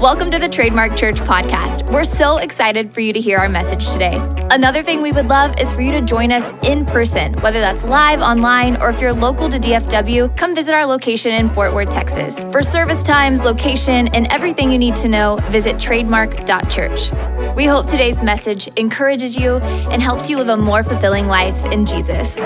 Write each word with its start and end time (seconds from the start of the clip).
Welcome 0.00 0.30
to 0.30 0.38
the 0.38 0.48
Trademark 0.48 0.96
Church 0.96 1.16
podcast. 1.16 1.92
We're 1.92 2.04
so 2.04 2.38
excited 2.38 2.94
for 2.94 3.00
you 3.00 3.12
to 3.12 3.20
hear 3.20 3.36
our 3.36 3.50
message 3.50 3.90
today. 3.90 4.18
Another 4.50 4.82
thing 4.82 5.02
we 5.02 5.12
would 5.12 5.28
love 5.28 5.54
is 5.60 5.70
for 5.74 5.82
you 5.82 5.92
to 5.92 6.00
join 6.00 6.32
us 6.32 6.50
in 6.62 6.86
person, 6.86 7.34
whether 7.42 7.60
that's 7.60 7.84
live, 7.84 8.22
online, 8.22 8.80
or 8.80 8.88
if 8.88 8.98
you're 8.98 9.12
local 9.12 9.50
to 9.50 9.58
DFW, 9.58 10.34
come 10.38 10.54
visit 10.54 10.72
our 10.72 10.86
location 10.86 11.34
in 11.34 11.50
Fort 11.50 11.74
Worth, 11.74 11.92
Texas. 11.92 12.44
For 12.44 12.62
service 12.62 13.02
times, 13.02 13.44
location, 13.44 14.08
and 14.14 14.26
everything 14.32 14.72
you 14.72 14.78
need 14.78 14.96
to 14.96 15.08
know, 15.08 15.36
visit 15.50 15.78
trademark.church. 15.78 17.12
We 17.54 17.66
hope 17.66 17.84
today's 17.84 18.22
message 18.22 18.68
encourages 18.78 19.38
you 19.38 19.56
and 19.92 20.00
helps 20.00 20.30
you 20.30 20.38
live 20.38 20.48
a 20.48 20.56
more 20.56 20.82
fulfilling 20.82 21.26
life 21.26 21.66
in 21.66 21.84
Jesus. 21.84 22.40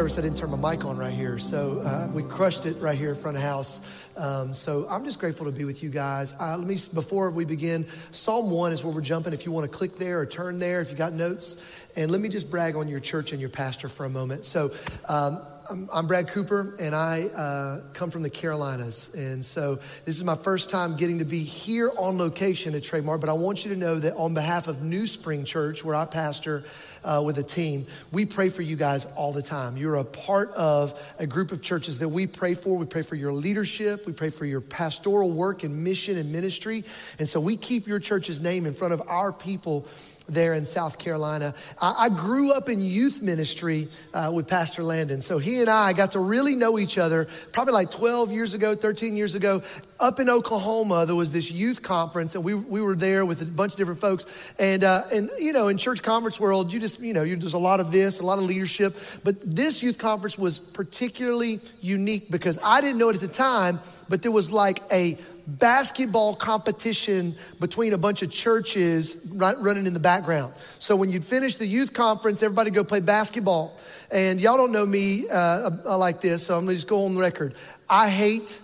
Service 0.00 0.16
I 0.16 0.22
didn't 0.22 0.38
turn 0.38 0.58
my 0.58 0.70
mic 0.70 0.86
on 0.86 0.96
right 0.96 1.12
here. 1.12 1.38
So 1.38 1.80
uh, 1.80 2.08
we 2.10 2.22
crushed 2.22 2.64
it 2.64 2.80
right 2.80 2.96
here 2.96 3.10
in 3.10 3.16
front 3.16 3.36
of 3.36 3.42
house. 3.42 3.86
Um, 4.16 4.54
so 4.54 4.86
I'm 4.88 5.04
just 5.04 5.18
grateful 5.18 5.44
to 5.44 5.52
be 5.52 5.66
with 5.66 5.82
you 5.82 5.90
guys. 5.90 6.32
Uh, 6.40 6.56
let 6.56 6.66
me, 6.66 6.78
before 6.94 7.30
we 7.30 7.44
begin, 7.44 7.86
Psalm 8.10 8.50
1 8.50 8.72
is 8.72 8.82
where 8.82 8.94
we're 8.94 9.02
jumping. 9.02 9.34
If 9.34 9.44
you 9.44 9.52
want 9.52 9.70
to 9.70 9.76
click 9.76 9.96
there 9.96 10.18
or 10.20 10.24
turn 10.24 10.58
there, 10.58 10.80
if 10.80 10.90
you 10.90 10.96
got 10.96 11.12
notes. 11.12 11.62
And 11.96 12.10
let 12.10 12.22
me 12.22 12.30
just 12.30 12.50
brag 12.50 12.76
on 12.76 12.88
your 12.88 13.00
church 13.00 13.32
and 13.32 13.42
your 13.42 13.50
pastor 13.50 13.90
for 13.90 14.06
a 14.06 14.08
moment. 14.08 14.46
So, 14.46 14.70
um, 15.06 15.42
I'm, 15.70 15.88
I'm, 15.92 16.06
Brad 16.08 16.26
Cooper, 16.26 16.74
and 16.80 16.96
I 16.96 17.26
uh, 17.26 17.80
come 17.92 18.10
from 18.10 18.22
the 18.22 18.30
Carolinas. 18.30 19.14
And 19.14 19.44
so 19.44 19.76
this 20.04 20.16
is 20.16 20.24
my 20.24 20.34
first 20.34 20.68
time 20.68 20.96
getting 20.96 21.20
to 21.20 21.24
be 21.24 21.44
here 21.44 21.92
on 21.96 22.18
location 22.18 22.74
at 22.74 22.82
Trademark. 22.82 23.20
But 23.20 23.30
I 23.30 23.34
want 23.34 23.64
you 23.64 23.72
to 23.72 23.78
know 23.78 23.96
that 23.96 24.16
on 24.16 24.34
behalf 24.34 24.66
of 24.66 24.82
New 24.82 25.06
Spring 25.06 25.44
Church, 25.44 25.84
where 25.84 25.94
I 25.94 26.06
pastor 26.06 26.64
uh, 27.04 27.22
with 27.24 27.38
a 27.38 27.44
team, 27.44 27.86
we 28.10 28.26
pray 28.26 28.48
for 28.48 28.62
you 28.62 28.74
guys 28.74 29.06
all 29.16 29.32
the 29.32 29.42
time. 29.42 29.76
You're 29.76 29.96
a 29.96 30.04
part 30.04 30.50
of 30.54 31.00
a 31.20 31.26
group 31.26 31.52
of 31.52 31.62
churches 31.62 31.98
that 32.00 32.08
we 32.08 32.26
pray 32.26 32.54
for. 32.54 32.76
We 32.76 32.86
pray 32.86 33.02
for 33.02 33.14
your 33.14 33.32
leadership, 33.32 34.06
we 34.06 34.12
pray 34.12 34.30
for 34.30 34.46
your 34.46 34.60
pastoral 34.60 35.30
work 35.30 35.62
and 35.62 35.84
mission 35.84 36.18
and 36.18 36.32
ministry. 36.32 36.84
And 37.20 37.28
so 37.28 37.38
we 37.40 37.56
keep 37.56 37.86
your 37.86 38.00
church's 38.00 38.40
name 38.40 38.66
in 38.66 38.74
front 38.74 38.92
of 38.92 39.02
our 39.06 39.32
people 39.32 39.86
there 40.28 40.54
in 40.54 40.64
South 40.64 40.98
Carolina. 40.98 41.54
I, 41.80 41.94
I 41.98 42.08
grew 42.08 42.52
up 42.52 42.68
in 42.68 42.80
youth 42.80 43.20
ministry 43.22 43.88
uh, 44.14 44.30
with 44.32 44.48
Pastor 44.48 44.82
Landon. 44.82 45.20
So 45.20 45.38
he 45.38 45.60
and 45.60 45.68
I 45.68 45.92
got 45.92 46.12
to 46.12 46.20
really 46.20 46.54
know 46.56 46.78
each 46.78 46.98
other 46.98 47.26
probably 47.52 47.74
like 47.74 47.90
12 47.90 48.32
years 48.32 48.54
ago, 48.54 48.74
13 48.74 49.16
years 49.16 49.34
ago. 49.34 49.62
Up 49.98 50.18
in 50.18 50.30
Oklahoma, 50.30 51.04
there 51.04 51.16
was 51.16 51.30
this 51.30 51.50
youth 51.50 51.82
conference, 51.82 52.34
and 52.34 52.42
we, 52.42 52.54
we 52.54 52.80
were 52.80 52.94
there 52.94 53.26
with 53.26 53.46
a 53.46 53.50
bunch 53.50 53.72
of 53.72 53.78
different 53.78 54.00
folks. 54.00 54.24
And, 54.58 54.82
uh, 54.82 55.02
and, 55.12 55.30
you 55.38 55.52
know, 55.52 55.68
in 55.68 55.76
church 55.76 56.02
conference 56.02 56.40
world, 56.40 56.72
you 56.72 56.80
just, 56.80 57.00
you 57.00 57.12
know, 57.12 57.24
there's 57.24 57.52
a 57.52 57.58
lot 57.58 57.80
of 57.80 57.92
this, 57.92 58.20
a 58.20 58.24
lot 58.24 58.38
of 58.38 58.44
leadership. 58.44 58.96
But 59.24 59.36
this 59.44 59.82
youth 59.82 59.98
conference 59.98 60.38
was 60.38 60.58
particularly 60.58 61.60
unique 61.80 62.30
because 62.30 62.58
I 62.64 62.80
didn't 62.80 62.98
know 62.98 63.10
it 63.10 63.16
at 63.16 63.20
the 63.20 63.28
time, 63.28 63.80
but 64.08 64.22
there 64.22 64.32
was 64.32 64.50
like 64.50 64.80
a 64.90 65.18
basketball 65.58 66.34
competition 66.34 67.34
between 67.58 67.92
a 67.92 67.98
bunch 67.98 68.22
of 68.22 68.30
churches 68.30 69.28
running 69.32 69.86
in 69.86 69.94
the 69.94 70.00
background. 70.00 70.54
So 70.78 70.96
when 70.96 71.10
you'd 71.10 71.24
finish 71.24 71.56
the 71.56 71.66
youth 71.66 71.92
conference, 71.92 72.42
everybody 72.42 72.70
go 72.70 72.84
play 72.84 73.00
basketball. 73.00 73.76
And 74.12 74.40
y'all 74.40 74.56
don't 74.56 74.72
know 74.72 74.86
me 74.86 75.28
uh, 75.28 75.70
like 75.96 76.20
this, 76.20 76.46
so 76.46 76.56
I'm 76.56 76.64
gonna 76.64 76.74
just 76.74 76.88
go 76.88 77.04
on 77.04 77.16
record. 77.16 77.54
I 77.88 78.08
hate 78.08 78.60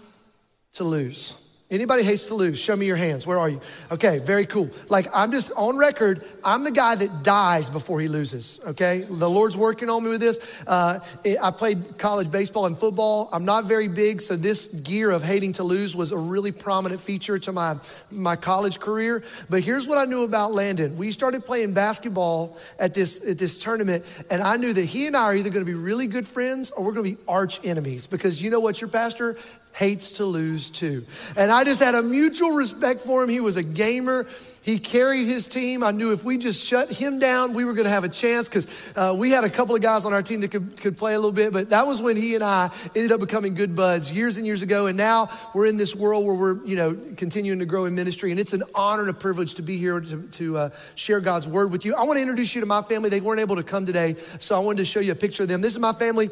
to 0.75 0.85
lose. 0.85 1.46
Anybody 1.69 2.05
hates 2.05 2.27
to 2.27 2.37
lose? 2.37 2.61
Show 2.61 2.77
me 2.77 2.87
your 2.87 2.95
hands. 2.95 3.27
Where 3.27 3.41
are 3.41 3.49
you? 3.49 3.61
Okay, 3.91 4.19
very 4.19 4.47
cool. 4.47 4.71
Like, 4.89 5.09
I'm 5.13 5.33
just 5.33 5.51
on 5.57 5.77
record, 5.77 6.25
I'm 6.45 6.63
the 6.63 6.71
guy 6.71 6.95
that 6.95 7.25
dies 7.25 7.69
before 7.69 7.99
he 7.99 8.07
loses, 8.07 8.61
okay? 8.69 9.01
The 9.01 9.29
Lord's 9.29 9.57
working 9.57 9.91
on 9.91 10.05
me 10.05 10.11
with 10.11 10.21
this. 10.21 10.39
Uh, 10.65 11.01
I 11.43 11.51
played 11.51 11.99
college 11.99 12.31
baseball 12.31 12.67
and 12.67 12.79
football. 12.79 13.29
I'm 13.33 13.45
not 13.45 13.65
very 13.65 13.89
big, 13.89 14.21
so 14.21 14.37
this 14.37 14.69
gear 14.69 15.11
of 15.11 15.25
hating 15.25 15.55
to 15.55 15.65
lose 15.65 15.97
was 15.97 16.13
a 16.13 16.17
really 16.17 16.53
prominent 16.53 17.01
feature 17.01 17.37
to 17.41 17.51
my, 17.51 17.77
my 18.13 18.37
college 18.37 18.79
career. 18.79 19.25
But 19.51 19.63
here's 19.63 19.89
what 19.89 19.99
I 19.99 20.05
knew 20.05 20.23
about 20.23 20.53
Landon. 20.53 20.97
We 20.97 21.11
started 21.11 21.45
playing 21.45 21.75
basketball 21.75 22.59
at 22.79 22.95
this, 22.95 23.29
at 23.29 23.39
this 23.39 23.59
tournament, 23.59 24.05
and 24.31 24.41
I 24.41 24.57
knew 24.57 24.73
that 24.73 24.85
he 24.85 25.09
and 25.09 25.17
I 25.17 25.25
are 25.25 25.35
either 25.35 25.51
gonna 25.51 25.65
be 25.65 25.75
really 25.75 26.07
good 26.07 26.29
friends 26.29 26.71
or 26.71 26.85
we're 26.85 26.93
gonna 26.93 27.03
be 27.03 27.17
arch 27.27 27.59
enemies 27.65 28.07
because 28.07 28.41
you 28.41 28.51
know 28.51 28.61
what, 28.61 28.81
your 28.81 28.89
pastor 28.89 29.37
hates 29.77 30.13
to 30.13 30.25
lose 30.25 30.71
too. 30.71 31.05
And 31.37 31.51
I 31.51 31.63
just 31.63 31.83
had 31.83 31.95
a 31.95 32.03
mutual 32.03 32.53
respect 32.53 33.03
for 33.03 33.23
him. 33.23 33.29
He 33.29 33.41
was 33.41 33.57
a 33.57 33.63
gamer. 33.63 34.27
He 34.63 34.79
carried 34.79 35.27
his 35.27 35.47
team. 35.47 35.85
I 35.85 35.91
knew 35.91 36.13
if 36.13 36.25
we 36.25 36.39
just 36.39 36.65
shut 36.65 36.91
him 36.91 37.19
down, 37.19 37.53
we 37.53 37.65
were 37.65 37.75
going 37.75 37.85
to 37.85 37.91
have 37.91 38.03
a 38.03 38.09
chance 38.09 38.49
because 38.49 38.67
uh, 38.97 39.15
we 39.17 39.31
had 39.31 39.45
a 39.45 39.51
couple 39.51 39.77
of 39.77 39.83
guys 39.83 40.07
on 40.07 40.15
our 40.15 40.23
team 40.23 40.41
that 40.41 40.51
could, 40.51 40.81
could 40.81 40.97
play 40.97 41.13
a 41.13 41.19
little 41.19 41.31
bit. 41.31 41.53
But 41.53 41.71
that 41.71 41.87
was 41.87 42.01
when 42.01 42.17
he 42.17 42.35
and 42.35 42.43
I 42.43 42.71
ended 42.97 43.13
up 43.13 43.21
becoming 43.21 43.55
good 43.55 43.77
buds 43.77 44.11
years 44.11 44.39
and 44.39 44.47
years 44.47 44.63
ago. 44.63 44.87
And 44.87 44.97
now 44.97 45.29
we're 45.55 45.67
in 45.67 45.77
this 45.77 45.95
world 45.95 46.25
where 46.25 46.35
we're, 46.35 46.65
you 46.65 46.75
know, 46.75 46.97
continuing 47.17 47.59
to 47.59 47.67
grow 47.67 47.85
in 47.85 47.95
ministry. 47.95 48.31
And 48.31 48.41
it's 48.41 48.55
an 48.55 48.65
honor 48.75 49.03
and 49.03 49.11
a 49.11 49.15
privilege 49.15 49.55
to 49.57 49.63
be 49.63 49.77
here 49.77 50.01
to, 50.01 50.23
to 50.23 50.59
uh, 50.59 50.71
share 50.95 51.21
God's 51.21 51.47
word 51.47 51.71
with 51.71 51.85
you. 51.85 51.95
I 51.95 52.05
want 52.05 52.17
to 52.17 52.23
introduce 52.23 52.55
you 52.55 52.63
to 52.63 52.67
my 52.67 52.81
family. 52.81 53.11
They 53.11 53.21
weren't 53.21 53.41
able 53.41 53.57
to 53.57 53.63
come 53.63 53.85
today, 53.85 54.17
so 54.41 54.57
I 54.57 54.59
wanted 54.61 54.79
to 54.79 54.85
show 54.87 55.01
you 55.01 55.13
a 55.13 55.17
picture 55.17 55.43
of 55.43 55.51
them. 55.51 55.61
This 55.61 55.75
is 55.75 55.79
my 55.79 55.93
family 55.93 56.31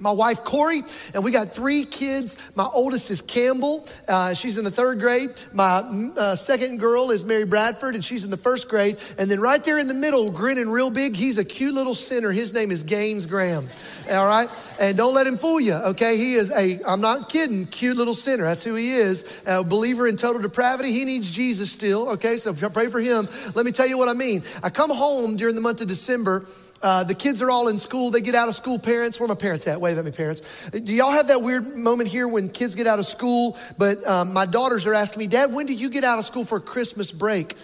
my 0.00 0.10
wife 0.10 0.44
Corey, 0.44 0.82
and 1.14 1.24
we 1.24 1.32
got 1.32 1.52
three 1.52 1.84
kids. 1.84 2.36
My 2.54 2.68
oldest 2.72 3.10
is 3.10 3.20
Campbell. 3.20 3.86
Uh, 4.06 4.34
she's 4.34 4.56
in 4.56 4.64
the 4.64 4.70
third 4.70 5.00
grade. 5.00 5.30
My 5.52 5.78
uh, 6.16 6.36
second 6.36 6.78
girl 6.78 7.10
is 7.10 7.24
Mary 7.24 7.44
Bradford, 7.44 7.94
and 7.94 8.04
she's 8.04 8.24
in 8.24 8.30
the 8.30 8.36
first 8.36 8.68
grade. 8.68 8.98
And 9.18 9.30
then 9.30 9.40
right 9.40 9.62
there 9.62 9.78
in 9.78 9.88
the 9.88 9.94
middle, 9.94 10.30
grinning 10.30 10.70
real 10.70 10.90
big, 10.90 11.16
he's 11.16 11.38
a 11.38 11.44
cute 11.44 11.74
little 11.74 11.94
sinner. 11.94 12.30
His 12.30 12.52
name 12.52 12.70
is 12.70 12.82
Gaines 12.82 13.26
Graham. 13.26 13.68
All 14.10 14.26
right? 14.26 14.48
And 14.80 14.96
don't 14.96 15.14
let 15.14 15.26
him 15.26 15.36
fool 15.36 15.60
you, 15.60 15.74
okay? 15.74 16.16
He 16.16 16.34
is 16.34 16.50
a, 16.52 16.80
I'm 16.86 17.00
not 17.00 17.28
kidding, 17.28 17.66
cute 17.66 17.96
little 17.96 18.14
sinner. 18.14 18.44
That's 18.44 18.62
who 18.62 18.74
he 18.74 18.92
is. 18.92 19.42
A 19.46 19.64
believer 19.64 20.06
in 20.06 20.16
total 20.16 20.40
depravity. 20.40 20.92
He 20.92 21.04
needs 21.04 21.30
Jesus 21.30 21.72
still, 21.72 22.10
okay? 22.10 22.38
So 22.38 22.54
pray 22.54 22.86
for 22.86 23.00
him. 23.00 23.28
Let 23.54 23.66
me 23.66 23.72
tell 23.72 23.86
you 23.86 23.98
what 23.98 24.08
I 24.08 24.14
mean. 24.14 24.44
I 24.62 24.70
come 24.70 24.90
home 24.90 25.36
during 25.36 25.54
the 25.54 25.60
month 25.60 25.80
of 25.80 25.88
December 25.88 26.46
uh, 26.82 27.04
the 27.04 27.14
kids 27.14 27.42
are 27.42 27.50
all 27.50 27.68
in 27.68 27.78
school. 27.78 28.10
They 28.10 28.20
get 28.20 28.34
out 28.34 28.48
of 28.48 28.54
school. 28.54 28.78
Parents, 28.78 29.18
where 29.18 29.28
my 29.28 29.34
parents 29.34 29.66
at? 29.66 29.80
Wave 29.80 29.98
at 29.98 30.04
me, 30.04 30.10
parents. 30.10 30.42
Do 30.70 30.92
y'all 30.92 31.12
have 31.12 31.28
that 31.28 31.42
weird 31.42 31.76
moment 31.76 32.08
here 32.08 32.28
when 32.28 32.48
kids 32.48 32.74
get 32.74 32.86
out 32.86 32.98
of 32.98 33.06
school? 33.06 33.58
But 33.76 34.06
um, 34.06 34.32
my 34.32 34.46
daughters 34.46 34.86
are 34.86 34.94
asking 34.94 35.20
me, 35.20 35.26
Dad, 35.26 35.52
when 35.52 35.66
do 35.66 35.74
you 35.74 35.90
get 35.90 36.04
out 36.04 36.18
of 36.18 36.24
school 36.24 36.44
for 36.44 36.60
Christmas 36.60 37.10
break? 37.10 37.54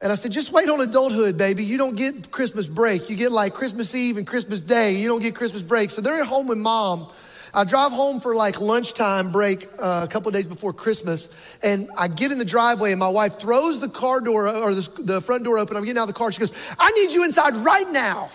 And 0.00 0.12
I 0.12 0.14
said, 0.14 0.30
just 0.30 0.52
wait 0.52 0.68
on 0.68 0.80
adulthood, 0.80 1.38
baby. 1.38 1.64
You 1.64 1.78
don't 1.78 1.96
get 1.96 2.30
Christmas 2.30 2.66
break. 2.66 3.08
You 3.08 3.16
get 3.16 3.32
like 3.32 3.54
Christmas 3.54 3.94
Eve 3.94 4.18
and 4.18 4.26
Christmas 4.26 4.60
Day. 4.60 4.92
You 4.92 5.08
don't 5.08 5.22
get 5.22 5.34
Christmas 5.34 5.62
break. 5.62 5.90
So 5.90 6.00
they're 6.02 6.20
at 6.20 6.26
home 6.26 6.48
with 6.48 6.58
mom 6.58 7.08
I 7.54 7.64
drive 7.64 7.92
home 7.92 8.20
for 8.20 8.34
like 8.34 8.60
lunchtime 8.60 9.32
break 9.32 9.66
uh, 9.78 10.02
a 10.04 10.08
couple 10.08 10.30
days 10.30 10.46
before 10.46 10.72
Christmas, 10.72 11.28
and 11.62 11.88
I 11.96 12.08
get 12.08 12.32
in 12.32 12.38
the 12.38 12.44
driveway, 12.44 12.92
and 12.92 13.00
my 13.00 13.08
wife 13.08 13.38
throws 13.38 13.80
the 13.80 13.88
car 13.88 14.20
door 14.20 14.48
or 14.48 14.74
the, 14.74 15.02
the 15.02 15.20
front 15.20 15.44
door 15.44 15.58
open. 15.58 15.76
I'm 15.76 15.84
getting 15.84 15.98
out 15.98 16.08
of 16.08 16.14
the 16.14 16.18
car. 16.18 16.32
She 16.32 16.40
goes, 16.40 16.52
I 16.78 16.90
need 16.92 17.12
you 17.12 17.24
inside 17.24 17.56
right 17.56 17.88
now. 17.90 18.30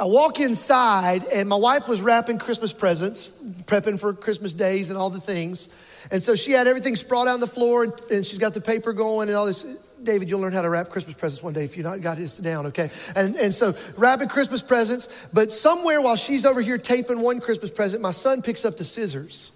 I 0.00 0.04
walk 0.04 0.38
inside, 0.38 1.24
and 1.24 1.48
my 1.48 1.56
wife 1.56 1.88
was 1.88 2.00
wrapping 2.00 2.38
Christmas 2.38 2.72
presents, 2.72 3.32
prepping 3.64 3.98
for 3.98 4.14
Christmas 4.14 4.52
days 4.52 4.90
and 4.90 4.98
all 4.98 5.10
the 5.10 5.20
things. 5.20 5.68
And 6.12 6.22
so 6.22 6.36
she 6.36 6.52
had 6.52 6.68
everything 6.68 6.94
sprawled 6.94 7.26
on 7.26 7.40
the 7.40 7.48
floor, 7.48 7.82
and, 7.82 7.92
and 8.10 8.24
she's 8.24 8.38
got 8.38 8.54
the 8.54 8.60
paper 8.60 8.92
going 8.92 9.28
and 9.28 9.36
all 9.36 9.46
this. 9.46 9.66
David, 10.02 10.30
you'll 10.30 10.40
learn 10.40 10.52
how 10.52 10.62
to 10.62 10.70
wrap 10.70 10.88
Christmas 10.88 11.14
presents 11.14 11.42
one 11.42 11.52
day 11.52 11.64
if 11.64 11.76
you 11.76 11.82
not 11.82 12.00
got 12.00 12.16
this 12.16 12.38
down, 12.38 12.66
okay? 12.66 12.90
And, 13.14 13.36
and 13.36 13.52
so 13.52 13.74
wrapping 13.96 14.28
Christmas 14.28 14.62
presents, 14.62 15.08
but 15.32 15.52
somewhere 15.52 16.00
while 16.00 16.16
she's 16.16 16.44
over 16.44 16.60
here 16.60 16.78
taping 16.78 17.20
one 17.20 17.40
Christmas 17.40 17.70
present, 17.70 18.02
my 18.02 18.10
son 18.10 18.42
picks 18.42 18.64
up 18.64 18.76
the 18.76 18.84
scissors. 18.84 19.52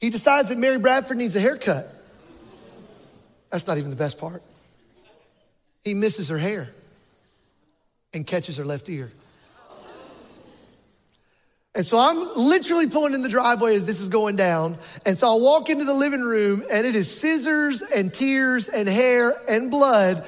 He 0.00 0.10
decides 0.10 0.48
that 0.48 0.58
Mary 0.58 0.78
Bradford 0.78 1.16
needs 1.16 1.36
a 1.36 1.40
haircut. 1.40 1.88
That's 3.50 3.66
not 3.66 3.78
even 3.78 3.90
the 3.90 3.96
best 3.96 4.18
part. 4.18 4.42
He 5.84 5.94
misses 5.94 6.28
her 6.28 6.38
hair 6.38 6.72
and 8.12 8.26
catches 8.26 8.56
her 8.56 8.64
left 8.64 8.88
ear. 8.88 9.12
And 11.74 11.86
so 11.86 11.98
I'm 11.98 12.36
literally 12.36 12.86
pulling 12.86 13.14
in 13.14 13.22
the 13.22 13.30
driveway 13.30 13.74
as 13.74 13.86
this 13.86 13.98
is 14.00 14.08
going 14.08 14.36
down. 14.36 14.76
And 15.06 15.18
so 15.18 15.26
I 15.30 15.40
walk 15.40 15.70
into 15.70 15.86
the 15.86 15.94
living 15.94 16.20
room 16.20 16.62
and 16.70 16.86
it 16.86 16.94
is 16.94 17.18
scissors 17.18 17.80
and 17.80 18.12
tears 18.12 18.68
and 18.68 18.86
hair 18.86 19.32
and 19.48 19.70
blood 19.70 20.22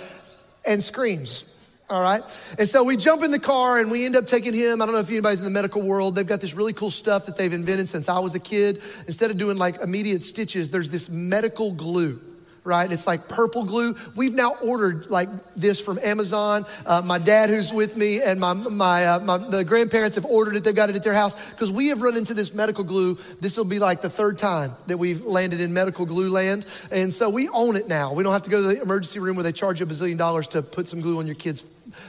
and 0.66 0.82
screams. 0.82 1.44
All 1.90 2.00
right. 2.00 2.22
And 2.58 2.66
so 2.66 2.82
we 2.82 2.96
jump 2.96 3.22
in 3.22 3.30
the 3.30 3.38
car 3.38 3.78
and 3.78 3.90
we 3.90 4.06
end 4.06 4.16
up 4.16 4.26
taking 4.26 4.54
him. 4.54 4.80
I 4.80 4.86
don't 4.86 4.94
know 4.94 5.00
if 5.02 5.10
anybody's 5.10 5.40
in 5.40 5.44
the 5.44 5.50
medical 5.50 5.82
world. 5.82 6.14
They've 6.14 6.26
got 6.26 6.40
this 6.40 6.54
really 6.54 6.72
cool 6.72 6.90
stuff 6.90 7.26
that 7.26 7.36
they've 7.36 7.52
invented 7.52 7.90
since 7.90 8.08
I 8.08 8.20
was 8.20 8.34
a 8.34 8.40
kid. 8.40 8.82
Instead 9.06 9.30
of 9.30 9.36
doing 9.36 9.58
like 9.58 9.82
immediate 9.82 10.22
stitches, 10.22 10.70
there's 10.70 10.90
this 10.90 11.10
medical 11.10 11.72
glue 11.72 12.22
right? 12.64 12.90
It's 12.90 13.06
like 13.06 13.28
purple 13.28 13.64
glue. 13.64 13.94
We've 14.16 14.32
now 14.34 14.54
ordered 14.62 15.10
like 15.10 15.28
this 15.54 15.80
from 15.80 15.98
Amazon. 16.02 16.64
Uh, 16.86 17.02
my 17.04 17.18
dad, 17.18 17.50
who's 17.50 17.72
with 17.72 17.96
me, 17.96 18.22
and 18.22 18.40
my, 18.40 18.54
my, 18.54 19.06
uh, 19.06 19.20
my, 19.20 19.38
the 19.38 19.64
grandparents 19.64 20.16
have 20.16 20.24
ordered 20.24 20.56
it. 20.56 20.64
They've 20.64 20.74
got 20.74 20.88
it 20.88 20.96
at 20.96 21.04
their 21.04 21.14
house 21.14 21.50
because 21.50 21.70
we 21.70 21.88
have 21.88 22.00
run 22.00 22.16
into 22.16 22.32
this 22.32 22.54
medical 22.54 22.82
glue. 22.82 23.18
This 23.40 23.56
will 23.56 23.64
be 23.64 23.78
like 23.78 24.00
the 24.00 24.10
third 24.10 24.38
time 24.38 24.72
that 24.86 24.96
we've 24.96 25.20
landed 25.20 25.60
in 25.60 25.74
medical 25.74 26.06
glue 26.06 26.30
land. 26.30 26.66
And 26.90 27.12
so 27.12 27.28
we 27.28 27.48
own 27.50 27.76
it 27.76 27.86
now. 27.86 28.14
We 28.14 28.22
don't 28.22 28.32
have 28.32 28.44
to 28.44 28.50
go 28.50 28.62
to 28.62 28.74
the 28.74 28.82
emergency 28.82 29.18
room 29.18 29.36
where 29.36 29.42
they 29.42 29.52
charge 29.52 29.80
you 29.80 29.86
a 29.86 29.88
bazillion 29.88 30.16
dollars 30.16 30.48
to 30.48 30.62
put 30.62 30.88
some 30.88 31.00
glue 31.00 31.18
on 31.18 31.26
your 31.26 31.36
kid's 31.36 31.62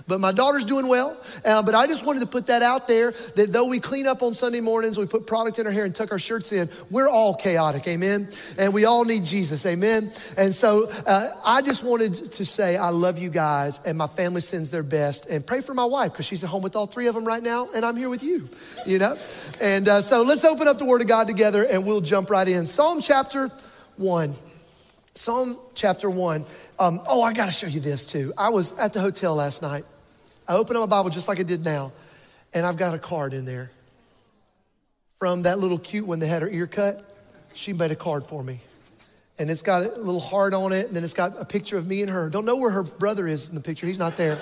But 0.08 0.20
my 0.20 0.32
daughter's 0.32 0.66
doing 0.66 0.88
well. 0.88 1.22
Uh, 1.44 1.64
but 1.64 1.76
I 1.76 1.88
just 1.88 2.06
wanted 2.06 2.22
to 2.22 2.26
put 2.26 2.48
that 2.48 2.62
out 2.62 2.88
there 2.88 3.12
that 3.36 3.52
though 3.52 3.68
we 3.68 3.80
clean 3.80 4.08
up 4.08 4.22
on 4.22 4.34
Sunday 4.34 4.60
mornings, 4.60 4.98
we 4.98 5.06
put 5.06 5.28
product 5.28 5.60
in 5.60 5.66
our 5.66 5.72
hair 5.72 5.86
and 5.86 5.94
tuck 5.94 6.12
our 6.12 6.20
shirts 6.20 6.52
in, 6.52 6.70
we're 6.90 7.10
all 7.10 7.36
chaotic, 7.36 7.88
amen? 7.88 8.30
And 8.58 8.74
we 8.74 8.86
all 8.86 9.06
need 9.06 9.26
Jesus, 9.26 9.66
amen? 9.66 10.12
And 10.38 10.54
so 10.54 10.90
uh, 11.06 11.32
I 11.46 11.62
just 11.62 11.84
wanted 11.84 12.14
to 12.14 12.46
say 12.46 12.78
I 12.78 12.90
love 12.90 13.18
you 13.18 13.30
guys 13.30 13.80
and 13.86 13.98
my 13.98 14.08
family 14.08 14.42
sends 14.42 14.70
their 14.70 14.84
best 14.84 15.28
and 15.28 15.46
pray 15.46 15.62
for 15.62 15.74
my 15.74 15.86
wife 15.86 16.12
because 16.12 16.26
she's 16.26 16.44
at 16.44 16.50
home 16.50 16.64
with 16.64 16.76
all 16.76 16.88
three 16.88 17.08
of 17.08 17.16
them 17.16 17.26
right 17.26 17.44
now 17.44 17.70
and 17.76 17.86
I'm 17.86 17.96
here 17.96 18.10
with 18.10 18.24
you, 18.24 18.50
you 18.86 19.00
know? 19.00 19.18
And 19.62 19.88
uh, 19.88 20.02
so 20.02 20.24
let's 20.24 20.44
open 20.44 20.68
up 20.68 20.78
the 20.78 20.86
Word 20.86 21.02
of 21.02 21.08
God 21.08 21.28
together 21.28 21.66
and 21.66 21.86
we'll 21.86 22.02
jump 22.02 22.30
right 22.30 22.48
in. 22.48 22.68
Psalm 22.68 23.02
chapter 23.02 23.50
1. 23.98 24.36
Psalm 25.18 25.58
chapter 25.76 26.10
1. 26.10 26.46
Um, 26.78 27.00
oh, 27.08 27.24
I 27.24 27.32
got 27.32 27.46
to 27.46 27.52
show 27.52 27.68
you 27.68 27.80
this 27.80 28.06
too. 28.06 28.34
I 28.38 28.50
was 28.50 28.78
at 28.78 28.92
the 28.92 29.00
hotel 29.00 29.34
last 29.36 29.62
night. 29.62 29.86
I 30.46 30.56
opened 30.56 30.78
up 30.78 30.90
my 30.90 30.98
Bible 30.98 31.10
just 31.10 31.30
like 31.30 31.40
I 31.40 31.44
did 31.44 31.64
now, 31.64 31.94
and 32.54 32.66
I've 32.66 32.76
got 32.76 32.94
a 32.94 32.98
card 33.00 33.34
in 33.34 33.46
there 33.46 33.72
from 35.18 35.44
that 35.44 35.58
little 35.58 35.80
cute 35.80 36.06
one 36.06 36.20
that 36.20 36.28
had 36.28 36.42
her 36.42 36.50
ear 36.50 36.68
cut. 36.68 37.02
She 37.54 37.72
made 37.72 37.92
a 37.92 37.96
card 37.96 38.26
for 38.26 38.44
me. 38.44 38.60
And 39.40 39.50
it's 39.50 39.62
got 39.62 39.84
a 39.84 39.90
little 39.96 40.20
heart 40.20 40.54
on 40.54 40.74
it, 40.74 40.88
and 40.88 40.96
then 40.96 41.06
it's 41.06 41.14
got 41.14 41.40
a 41.40 41.46
picture 41.46 41.78
of 41.78 41.88
me 41.88 42.02
and 42.02 42.12
her. 42.12 42.30
Don't 42.30 42.46
know 42.46 42.58
where 42.58 42.72
her 42.72 42.84
brother 42.84 43.26
is 43.26 43.48
in 43.48 43.56
the 43.56 43.62
picture, 43.62 43.88
he's 43.88 43.98
not 43.98 44.18
there. 44.18 44.38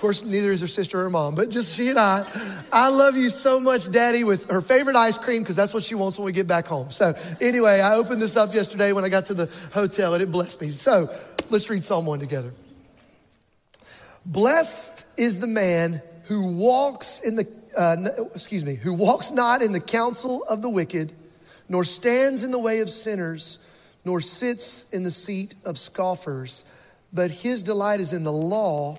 Of 0.00 0.02
course, 0.02 0.24
neither 0.24 0.50
is 0.50 0.62
her 0.62 0.66
sister 0.66 0.98
or 0.98 1.02
her 1.02 1.10
mom, 1.10 1.34
but 1.34 1.50
just 1.50 1.76
she 1.76 1.90
and 1.90 1.98
I. 1.98 2.24
I 2.72 2.88
love 2.88 3.18
you 3.18 3.28
so 3.28 3.60
much, 3.60 3.92
Daddy, 3.92 4.24
with 4.24 4.48
her 4.50 4.62
favorite 4.62 4.96
ice 4.96 5.18
cream, 5.18 5.42
because 5.42 5.56
that's 5.56 5.74
what 5.74 5.82
she 5.82 5.94
wants 5.94 6.18
when 6.18 6.24
we 6.24 6.32
get 6.32 6.46
back 6.46 6.66
home. 6.66 6.90
So, 6.90 7.14
anyway, 7.38 7.80
I 7.80 7.96
opened 7.96 8.22
this 8.22 8.34
up 8.34 8.54
yesterday 8.54 8.92
when 8.92 9.04
I 9.04 9.10
got 9.10 9.26
to 9.26 9.34
the 9.34 9.50
hotel, 9.74 10.14
and 10.14 10.22
it 10.22 10.32
blessed 10.32 10.62
me. 10.62 10.70
So, 10.70 11.14
let's 11.50 11.68
read 11.68 11.84
Psalm 11.84 12.06
1 12.06 12.18
together. 12.18 12.50
Blessed 14.24 15.06
is 15.18 15.38
the 15.38 15.46
man 15.46 16.00
who 16.28 16.46
walks 16.54 17.20
in 17.20 17.36
the, 17.36 17.46
uh, 17.76 18.24
excuse 18.34 18.64
me, 18.64 18.76
who 18.76 18.94
walks 18.94 19.32
not 19.32 19.60
in 19.60 19.72
the 19.72 19.80
counsel 19.80 20.44
of 20.44 20.62
the 20.62 20.70
wicked, 20.70 21.12
nor 21.68 21.84
stands 21.84 22.42
in 22.42 22.52
the 22.52 22.58
way 22.58 22.80
of 22.80 22.88
sinners, 22.88 23.58
nor 24.06 24.22
sits 24.22 24.90
in 24.94 25.02
the 25.02 25.10
seat 25.10 25.54
of 25.66 25.76
scoffers, 25.76 26.64
but 27.12 27.30
his 27.30 27.62
delight 27.62 28.00
is 28.00 28.14
in 28.14 28.24
the 28.24 28.32
law 28.32 28.98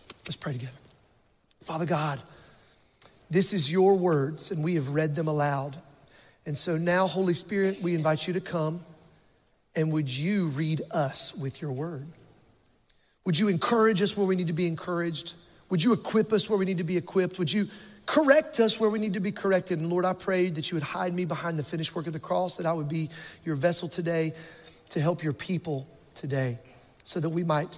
Let's 0.25 0.35
pray 0.35 0.53
together. 0.53 0.77
Father 1.63 1.85
God, 1.85 2.21
this 3.29 3.53
is 3.53 3.71
your 3.71 3.97
words, 3.97 4.51
and 4.51 4.63
we 4.63 4.75
have 4.75 4.89
read 4.89 5.15
them 5.15 5.27
aloud. 5.27 5.77
And 6.45 6.57
so 6.57 6.77
now, 6.77 7.07
Holy 7.07 7.33
Spirit, 7.33 7.81
we 7.81 7.95
invite 7.95 8.27
you 8.27 8.33
to 8.33 8.41
come, 8.41 8.83
and 9.75 9.91
would 9.93 10.09
you 10.09 10.47
read 10.47 10.81
us 10.91 11.35
with 11.35 11.61
your 11.61 11.71
word? 11.71 12.07
Would 13.25 13.37
you 13.37 13.47
encourage 13.47 14.01
us 14.01 14.17
where 14.17 14.25
we 14.25 14.35
need 14.35 14.47
to 14.47 14.53
be 14.53 14.67
encouraged? 14.67 15.33
Would 15.69 15.83
you 15.83 15.93
equip 15.93 16.33
us 16.33 16.49
where 16.49 16.57
we 16.57 16.65
need 16.65 16.79
to 16.79 16.83
be 16.83 16.97
equipped? 16.97 17.39
Would 17.39 17.53
you 17.53 17.67
correct 18.05 18.59
us 18.59 18.79
where 18.79 18.89
we 18.89 18.99
need 18.99 19.13
to 19.13 19.19
be 19.19 19.31
corrected? 19.31 19.79
And 19.79 19.89
Lord, 19.89 20.03
I 20.03 20.13
pray 20.13 20.49
that 20.49 20.71
you 20.71 20.75
would 20.75 20.83
hide 20.83 21.13
me 21.13 21.25
behind 21.25 21.57
the 21.57 21.63
finished 21.63 21.95
work 21.95 22.07
of 22.07 22.13
the 22.13 22.19
cross, 22.19 22.57
that 22.57 22.65
I 22.65 22.73
would 22.73 22.89
be 22.89 23.09
your 23.45 23.55
vessel 23.55 23.87
today 23.87 24.33
to 24.89 24.99
help 24.99 25.23
your 25.23 25.33
people 25.33 25.87
today, 26.15 26.59
so 27.03 27.19
that 27.19 27.29
we 27.29 27.43
might 27.43 27.77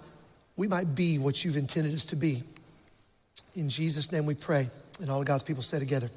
we 0.55 0.67
might 0.67 0.95
be 0.95 1.17
what 1.17 1.43
you've 1.43 1.57
intended 1.57 1.93
us 1.93 2.05
to 2.05 2.15
be. 2.15 2.43
In 3.55 3.69
Jesus' 3.69 4.11
name 4.11 4.25
we 4.25 4.35
pray. 4.35 4.69
And 4.99 5.09
all 5.09 5.19
of 5.19 5.25
God's 5.25 5.43
people 5.43 5.63
say 5.63 5.79
together, 5.79 6.09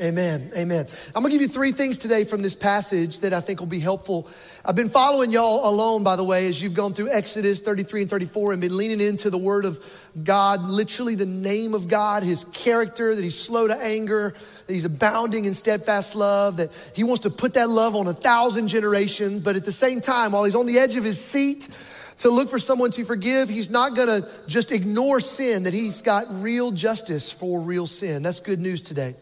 Amen. 0.00 0.50
Amen. 0.56 0.86
I'm 1.14 1.22
gonna 1.22 1.32
give 1.32 1.42
you 1.42 1.48
three 1.48 1.72
things 1.72 1.98
today 1.98 2.24
from 2.24 2.40
this 2.40 2.54
passage 2.54 3.20
that 3.20 3.34
I 3.34 3.40
think 3.40 3.60
will 3.60 3.66
be 3.66 3.78
helpful. 3.78 4.26
I've 4.64 4.74
been 4.74 4.88
following 4.88 5.30
y'all 5.32 5.68
alone, 5.68 6.02
by 6.02 6.16
the 6.16 6.24
way, 6.24 6.48
as 6.48 6.62
you've 6.62 6.72
gone 6.72 6.94
through 6.94 7.10
Exodus 7.10 7.60
33 7.60 8.02
and 8.02 8.10
34 8.10 8.52
and 8.52 8.62
been 8.62 8.74
leaning 8.74 9.02
into 9.02 9.28
the 9.28 9.36
word 9.36 9.66
of 9.66 9.84
God, 10.24 10.62
literally 10.62 11.14
the 11.14 11.26
name 11.26 11.74
of 11.74 11.88
God, 11.88 12.22
his 12.22 12.44
character, 12.44 13.14
that 13.14 13.22
he's 13.22 13.38
slow 13.38 13.68
to 13.68 13.76
anger, 13.76 14.34
that 14.66 14.72
he's 14.72 14.86
abounding 14.86 15.44
in 15.44 15.52
steadfast 15.52 16.16
love, 16.16 16.56
that 16.56 16.70
he 16.94 17.04
wants 17.04 17.24
to 17.24 17.30
put 17.30 17.52
that 17.54 17.68
love 17.68 17.94
on 17.94 18.06
a 18.06 18.14
thousand 18.14 18.68
generations, 18.68 19.40
but 19.40 19.56
at 19.56 19.66
the 19.66 19.72
same 19.72 20.00
time, 20.00 20.32
while 20.32 20.44
he's 20.44 20.54
on 20.54 20.64
the 20.64 20.78
edge 20.78 20.96
of 20.96 21.04
his 21.04 21.22
seat, 21.22 21.68
to 22.22 22.30
look 22.30 22.48
for 22.48 22.60
someone 22.60 22.92
to 22.92 23.04
forgive. 23.04 23.48
He's 23.48 23.68
not 23.68 23.96
gonna 23.96 24.28
just 24.46 24.70
ignore 24.70 25.20
sin, 25.20 25.64
that 25.64 25.74
he's 25.74 26.02
got 26.02 26.26
real 26.40 26.70
justice 26.70 27.32
for 27.32 27.60
real 27.60 27.88
sin. 27.88 28.22
That's 28.22 28.38
good 28.38 28.60
news 28.60 28.80
today. 28.80 29.16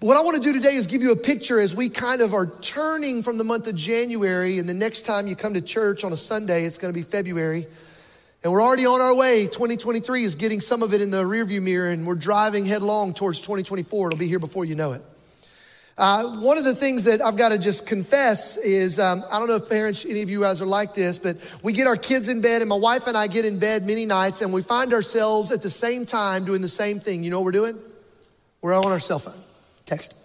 But 0.00 0.06
what 0.08 0.16
I 0.16 0.20
wanna 0.22 0.40
do 0.40 0.52
today 0.52 0.74
is 0.74 0.88
give 0.88 1.00
you 1.00 1.12
a 1.12 1.16
picture 1.16 1.60
as 1.60 1.76
we 1.76 1.88
kind 1.88 2.20
of 2.20 2.34
are 2.34 2.46
turning 2.60 3.22
from 3.22 3.38
the 3.38 3.44
month 3.44 3.68
of 3.68 3.76
January, 3.76 4.58
and 4.58 4.68
the 4.68 4.74
next 4.74 5.02
time 5.02 5.28
you 5.28 5.36
come 5.36 5.54
to 5.54 5.60
church 5.60 6.02
on 6.02 6.12
a 6.12 6.16
Sunday, 6.16 6.64
it's 6.64 6.76
gonna 6.76 6.92
be 6.92 7.02
February. 7.02 7.68
And 8.42 8.52
we're 8.52 8.62
already 8.62 8.84
on 8.84 9.00
our 9.00 9.14
way. 9.14 9.46
2023 9.46 10.24
is 10.24 10.34
getting 10.34 10.60
some 10.60 10.82
of 10.82 10.92
it 10.92 11.00
in 11.00 11.10
the 11.10 11.22
rearview 11.22 11.62
mirror, 11.62 11.88
and 11.88 12.04
we're 12.04 12.16
driving 12.16 12.66
headlong 12.66 13.14
towards 13.14 13.40
2024. 13.42 14.08
It'll 14.08 14.18
be 14.18 14.26
here 14.26 14.40
before 14.40 14.64
you 14.64 14.74
know 14.74 14.90
it. 14.90 15.02
Uh, 15.96 16.40
one 16.40 16.58
of 16.58 16.64
the 16.64 16.74
things 16.74 17.04
that 17.04 17.22
I've 17.22 17.36
got 17.36 17.50
to 17.50 17.58
just 17.58 17.86
confess 17.86 18.56
is 18.56 18.98
um, 18.98 19.24
I 19.30 19.38
don't 19.38 19.46
know 19.46 19.54
if 19.54 19.68
parents, 19.68 20.04
any 20.04 20.22
of 20.22 20.30
you 20.30 20.40
guys 20.40 20.60
are 20.60 20.66
like 20.66 20.94
this, 20.94 21.20
but 21.20 21.36
we 21.62 21.72
get 21.72 21.86
our 21.86 21.96
kids 21.96 22.28
in 22.28 22.40
bed, 22.40 22.62
and 22.62 22.68
my 22.68 22.76
wife 22.76 23.06
and 23.06 23.16
I 23.16 23.28
get 23.28 23.44
in 23.44 23.60
bed 23.60 23.86
many 23.86 24.04
nights, 24.04 24.42
and 24.42 24.52
we 24.52 24.62
find 24.62 24.92
ourselves 24.92 25.52
at 25.52 25.62
the 25.62 25.70
same 25.70 26.04
time 26.04 26.44
doing 26.44 26.62
the 26.62 26.68
same 26.68 26.98
thing. 26.98 27.22
You 27.22 27.30
know 27.30 27.38
what 27.38 27.44
we're 27.44 27.52
doing? 27.52 27.78
We're 28.60 28.74
on 28.74 28.86
our 28.86 28.98
cell 28.98 29.20
phone, 29.20 29.34
texting. 29.86 30.23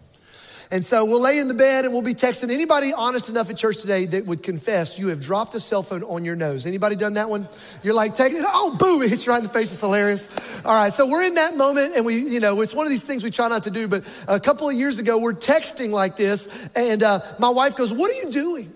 And 0.72 0.86
so 0.86 1.04
we'll 1.04 1.22
lay 1.22 1.40
in 1.40 1.48
the 1.48 1.56
bed 1.56 1.86
and 1.86 1.94
we'll 1.94 2.04
be 2.04 2.14
texting. 2.14 2.52
Anybody 2.52 2.94
honest 2.94 3.28
enough 3.28 3.50
at 3.50 3.58
church 3.58 3.80
today 3.80 4.06
that 4.06 4.28
would 4.28 4.44
confess 4.44 5.00
you 5.00 5.08
have 5.08 5.20
dropped 5.20 5.56
a 5.56 5.60
cell 5.60 5.82
phone 5.82 6.04
on 6.04 6.24
your 6.24 6.36
nose? 6.36 6.68
Anybody 6.68 6.96
done 6.96 7.16
that 7.16 7.28
one? 7.28 7.48
You're 7.82 7.96
like, 7.96 8.16
take 8.16 8.34
it, 8.34 8.44
oh, 8.46 8.76
boom, 8.78 9.02
it 9.02 9.10
hits 9.10 9.26
you 9.26 9.32
right 9.32 9.40
in 9.40 9.46
the 9.46 9.50
face. 9.50 9.72
It's 9.72 9.82
hilarious. 9.82 10.30
All 10.64 10.80
right, 10.80 10.94
so 10.94 11.08
we're 11.08 11.24
in 11.24 11.36
that 11.36 11.58
moment 11.58 11.96
and 11.96 12.06
we, 12.06 12.20
you 12.20 12.40
know, 12.40 12.62
it's 12.62 12.76
one 12.76 12.86
of 12.86 12.92
these 12.92 13.04
things 13.04 13.24
we 13.24 13.32
try 13.32 13.48
not 13.48 13.64
to 13.64 13.72
do. 13.72 13.88
But 13.88 14.04
a 14.28 14.40
couple 14.40 14.70
of 14.70 14.76
years 14.76 15.00
ago, 15.00 15.18
we're 15.18 15.34
texting 15.34 15.90
like 15.90 16.18
this, 16.18 16.70
and 16.76 17.02
uh, 17.02 17.22
my 17.40 17.50
wife 17.50 17.76
goes, 17.76 17.92
What 17.92 18.12
are 18.12 18.26
you 18.26 18.30
doing? 18.30 18.72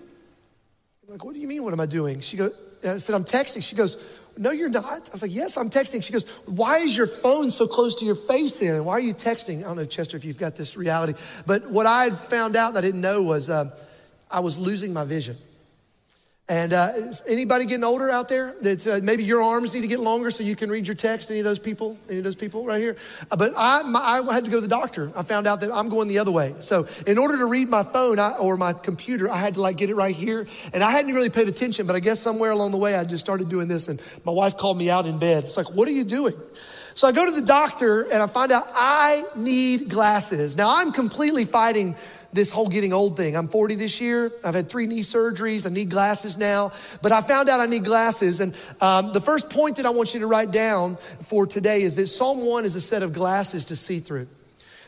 I'm 1.04 1.12
like, 1.12 1.24
What 1.24 1.34
do 1.34 1.40
you 1.40 1.46
mean, 1.46 1.62
what 1.62 1.72
am 1.72 1.80
I 1.80 1.86
doing? 1.86 2.18
She 2.20 2.36
goes, 2.36 2.50
I 2.84 2.98
said, 2.98 3.14
I'm 3.14 3.24
texting. 3.24 3.62
She 3.62 3.76
goes, 3.76 4.02
no, 4.36 4.50
you're 4.50 4.68
not. 4.68 5.08
I 5.08 5.12
was 5.12 5.22
like, 5.22 5.34
Yes, 5.34 5.56
I'm 5.56 5.70
texting. 5.70 6.02
She 6.02 6.12
goes, 6.12 6.28
Why 6.46 6.78
is 6.78 6.96
your 6.96 7.06
phone 7.06 7.50
so 7.50 7.66
close 7.66 7.96
to 7.96 8.04
your 8.04 8.16
face 8.16 8.56
then? 8.56 8.84
Why 8.84 8.92
are 8.94 9.00
you 9.00 9.14
texting? 9.14 9.60
I 9.60 9.62
don't 9.62 9.76
know, 9.76 9.84
Chester, 9.84 10.16
if 10.16 10.24
you've 10.24 10.38
got 10.38 10.56
this 10.56 10.76
reality. 10.76 11.14
But 11.46 11.70
what 11.70 11.86
I 11.86 12.04
had 12.04 12.18
found 12.18 12.56
out 12.56 12.74
that 12.74 12.84
I 12.84 12.86
didn't 12.86 13.00
know 13.00 13.22
was 13.22 13.48
uh, 13.48 13.76
I 14.30 14.40
was 14.40 14.58
losing 14.58 14.92
my 14.92 15.04
vision. 15.04 15.36
And 16.46 16.74
uh, 16.74 16.92
is 16.94 17.22
anybody 17.26 17.64
getting 17.64 17.84
older 17.84 18.10
out 18.10 18.28
there? 18.28 18.54
That 18.60 18.86
uh, 18.86 19.00
maybe 19.02 19.24
your 19.24 19.40
arms 19.40 19.72
need 19.72 19.80
to 19.80 19.86
get 19.86 19.98
longer 19.98 20.30
so 20.30 20.42
you 20.42 20.54
can 20.54 20.68
read 20.68 20.86
your 20.86 20.94
text. 20.94 21.30
Any 21.30 21.40
of 21.40 21.46
those 21.46 21.58
people? 21.58 21.96
Any 22.06 22.18
of 22.18 22.24
those 22.24 22.34
people 22.34 22.66
right 22.66 22.80
here? 22.80 22.96
Uh, 23.30 23.36
but 23.36 23.54
I, 23.56 23.82
my, 23.84 23.98
I 23.98 24.34
had 24.34 24.44
to 24.44 24.50
go 24.50 24.58
to 24.58 24.60
the 24.60 24.68
doctor. 24.68 25.10
I 25.16 25.22
found 25.22 25.46
out 25.46 25.62
that 25.62 25.72
I'm 25.72 25.88
going 25.88 26.06
the 26.06 26.18
other 26.18 26.32
way. 26.32 26.54
So 26.58 26.86
in 27.06 27.16
order 27.16 27.38
to 27.38 27.46
read 27.46 27.70
my 27.70 27.82
phone 27.82 28.18
I, 28.18 28.32
or 28.32 28.58
my 28.58 28.74
computer, 28.74 29.30
I 29.30 29.38
had 29.38 29.54
to 29.54 29.62
like 29.62 29.78
get 29.78 29.88
it 29.88 29.94
right 29.94 30.14
here. 30.14 30.46
And 30.74 30.84
I 30.84 30.90
hadn't 30.90 31.14
really 31.14 31.30
paid 31.30 31.48
attention, 31.48 31.86
but 31.86 31.96
I 31.96 32.00
guess 32.00 32.20
somewhere 32.20 32.50
along 32.50 32.72
the 32.72 32.78
way 32.78 32.94
I 32.94 33.04
just 33.04 33.24
started 33.24 33.48
doing 33.48 33.66
this. 33.66 33.88
And 33.88 33.98
my 34.26 34.32
wife 34.32 34.58
called 34.58 34.76
me 34.76 34.90
out 34.90 35.06
in 35.06 35.18
bed. 35.18 35.44
It's 35.44 35.56
like, 35.56 35.72
what 35.72 35.88
are 35.88 35.92
you 35.92 36.04
doing? 36.04 36.34
So 36.96 37.08
I 37.08 37.12
go 37.12 37.24
to 37.24 37.32
the 37.32 37.44
doctor 37.44 38.02
and 38.02 38.22
I 38.22 38.28
find 38.28 38.52
out 38.52 38.64
I 38.72 39.24
need 39.34 39.88
glasses. 39.88 40.56
Now 40.56 40.76
I'm 40.76 40.92
completely 40.92 41.44
fighting 41.44 41.96
this 42.34 42.50
whole 42.50 42.68
getting 42.68 42.92
old 42.92 43.16
thing. 43.16 43.36
I'm 43.36 43.48
40 43.48 43.76
this 43.76 44.00
year. 44.00 44.32
I've 44.44 44.54
had 44.54 44.68
three 44.68 44.86
knee 44.86 45.00
surgeries. 45.00 45.66
I 45.66 45.70
need 45.70 45.88
glasses 45.88 46.36
now. 46.36 46.72
But 47.00 47.12
I 47.12 47.22
found 47.22 47.48
out 47.48 47.60
I 47.60 47.66
need 47.66 47.84
glasses. 47.84 48.40
And 48.40 48.54
um, 48.80 49.12
the 49.12 49.20
first 49.20 49.48
point 49.48 49.76
that 49.76 49.86
I 49.86 49.90
want 49.90 50.14
you 50.14 50.20
to 50.20 50.26
write 50.26 50.50
down 50.50 50.96
for 51.28 51.46
today 51.46 51.82
is 51.82 51.94
that 51.96 52.08
Psalm 52.08 52.44
1 52.44 52.64
is 52.64 52.74
a 52.74 52.80
set 52.80 53.02
of 53.02 53.12
glasses 53.12 53.66
to 53.66 53.76
see 53.76 54.00
through. 54.00 54.26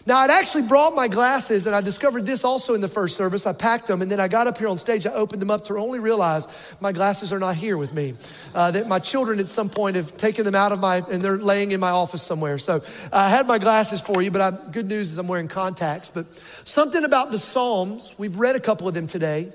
Now, 0.06 0.18
I'd 0.18 0.30
actually 0.30 0.62
brought 0.68 0.94
my 0.94 1.08
glasses, 1.08 1.66
and 1.66 1.74
I 1.74 1.80
discovered 1.80 2.26
this 2.26 2.44
also 2.44 2.74
in 2.74 2.80
the 2.80 2.88
first 2.88 3.16
service. 3.16 3.44
I 3.44 3.52
packed 3.52 3.88
them, 3.88 4.02
and 4.02 4.08
then 4.08 4.20
I 4.20 4.28
got 4.28 4.46
up 4.46 4.56
here 4.56 4.68
on 4.68 4.78
stage. 4.78 5.04
I 5.04 5.10
opened 5.10 5.42
them 5.42 5.50
up 5.50 5.64
to 5.64 5.76
only 5.76 5.98
realize 5.98 6.46
my 6.80 6.92
glasses 6.92 7.32
are 7.32 7.40
not 7.40 7.56
here 7.56 7.76
with 7.76 7.92
me. 7.92 8.14
Uh, 8.54 8.70
that 8.70 8.86
my 8.86 9.00
children 9.00 9.40
at 9.40 9.48
some 9.48 9.68
point 9.68 9.96
have 9.96 10.16
taken 10.16 10.44
them 10.44 10.54
out 10.54 10.70
of 10.70 10.78
my, 10.78 10.98
and 11.10 11.20
they're 11.20 11.38
laying 11.38 11.72
in 11.72 11.80
my 11.80 11.90
office 11.90 12.22
somewhere. 12.22 12.56
So 12.56 12.84
I 13.12 13.28
had 13.28 13.48
my 13.48 13.58
glasses 13.58 14.00
for 14.00 14.22
you, 14.22 14.30
but 14.30 14.40
I, 14.40 14.52
good 14.70 14.86
news 14.86 15.10
is 15.10 15.18
I'm 15.18 15.26
wearing 15.26 15.48
contacts. 15.48 16.08
But 16.08 16.26
something 16.62 17.02
about 17.02 17.32
the 17.32 17.38
Psalms, 17.40 18.14
we've 18.16 18.38
read 18.38 18.54
a 18.54 18.60
couple 18.60 18.86
of 18.86 18.94
them 18.94 19.08
today, 19.08 19.52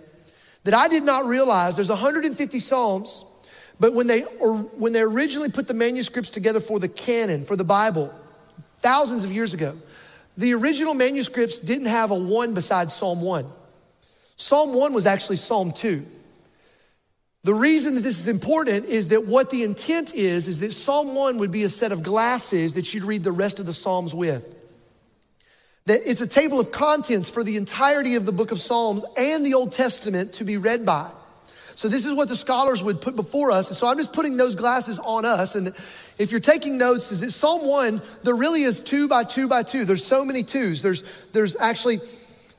that 0.66 0.74
I 0.74 0.90
did 0.90 1.04
not 1.04 1.28
realize. 1.28 1.78
There's 1.78 1.88
150 1.88 2.60
Psalms, 2.60 3.24
But 3.80 3.94
when 3.94 4.08
they, 4.08 4.26
or 4.42 4.58
when 4.58 4.92
they 4.92 5.02
originally 5.02 5.50
put 5.50 5.70
the 5.70 5.74
manuscripts 5.74 6.30
together 6.30 6.60
for 6.60 6.78
the 6.78 6.90
canon, 6.90 7.46
for 7.46 7.56
the 7.56 7.64
Bible, 7.64 8.14
thousands 8.80 9.24
of 9.24 9.32
years 9.32 9.54
ago, 9.54 9.78
the 10.38 10.54
original 10.54 10.94
manuscripts 10.94 11.60
didn't 11.60 11.88
have 11.88 12.12
a 12.12 12.16
one 12.16 12.54
besides 12.54 12.94
Psalm 12.94 13.22
1. 13.22 13.46
Psalm 14.36 14.74
1 14.74 14.94
was 14.94 15.06
actually 15.06 15.38
Psalm 15.38 15.72
2. 15.72 16.06
The 17.44 17.54
reason 17.54 17.96
that 17.96 18.02
this 18.02 18.20
is 18.20 18.28
important 18.28 18.86
is 18.86 19.08
that 19.10 19.26
what 19.26 19.50
the 19.50 19.64
intent 19.64 20.14
is, 20.14 20.48
is 20.48 20.60
that 20.60 20.72
Psalm 20.72 21.16
1 21.16 21.40
would 21.40 21.52
be 21.52 21.64
a 21.64 21.70
set 21.70 21.92
of 21.92 22.04
glasses 22.04 22.76
that 22.76 22.94
you'd 22.94 23.04
read 23.04 23.24
the 23.24 23.32
rest 23.32 23.60
of 23.60 23.66
the 23.66 23.74
Psalms 23.74 24.14
with. 24.14 24.56
That 25.86 26.02
it's 26.06 26.22
a 26.22 26.28
table 26.28 26.60
of 26.60 26.72
contents 26.72 27.32
for 27.32 27.44
the 27.44 27.58
entirety 27.58 28.16
of 28.16 28.28
the 28.28 28.32
book 28.32 28.52
of 28.52 28.60
Psalms 28.60 29.04
and 29.18 29.44
the 29.44 29.56
Old 29.56 29.72
Testament 29.72 30.34
to 30.34 30.44
be 30.44 30.58
read 30.58 30.86
by. 30.86 31.10
So 31.74 31.88
this 31.88 32.06
is 32.06 32.14
what 32.14 32.30
the 32.30 32.36
scholars 32.36 32.84
would 32.84 33.02
put 33.02 33.16
before 33.16 33.52
us. 33.52 33.70
And 33.70 33.78
so 33.78 33.88
I'm 33.88 33.98
just 33.98 34.14
putting 34.14 34.38
those 34.38 34.54
glasses 34.54 35.00
on 35.00 35.26
us. 35.26 35.56
And 35.56 35.74
if 36.22 36.32
you're 36.32 36.40
taking 36.40 36.78
notes, 36.78 37.12
is 37.12 37.24
it 37.24 37.32
Psalm 37.32 37.68
1, 37.68 38.02
there 38.24 38.36
really 38.36 38.62
is 38.62 38.80
two 38.80 39.08
by 39.08 39.24
two 39.24 39.48
by 39.48 39.64
two. 39.64 39.86
There's 39.86 40.06
so 40.06 40.24
many 40.24 40.44
twos. 40.44 40.84
There's, 40.84 41.04
there's 41.32 41.56
actually 41.60 42.00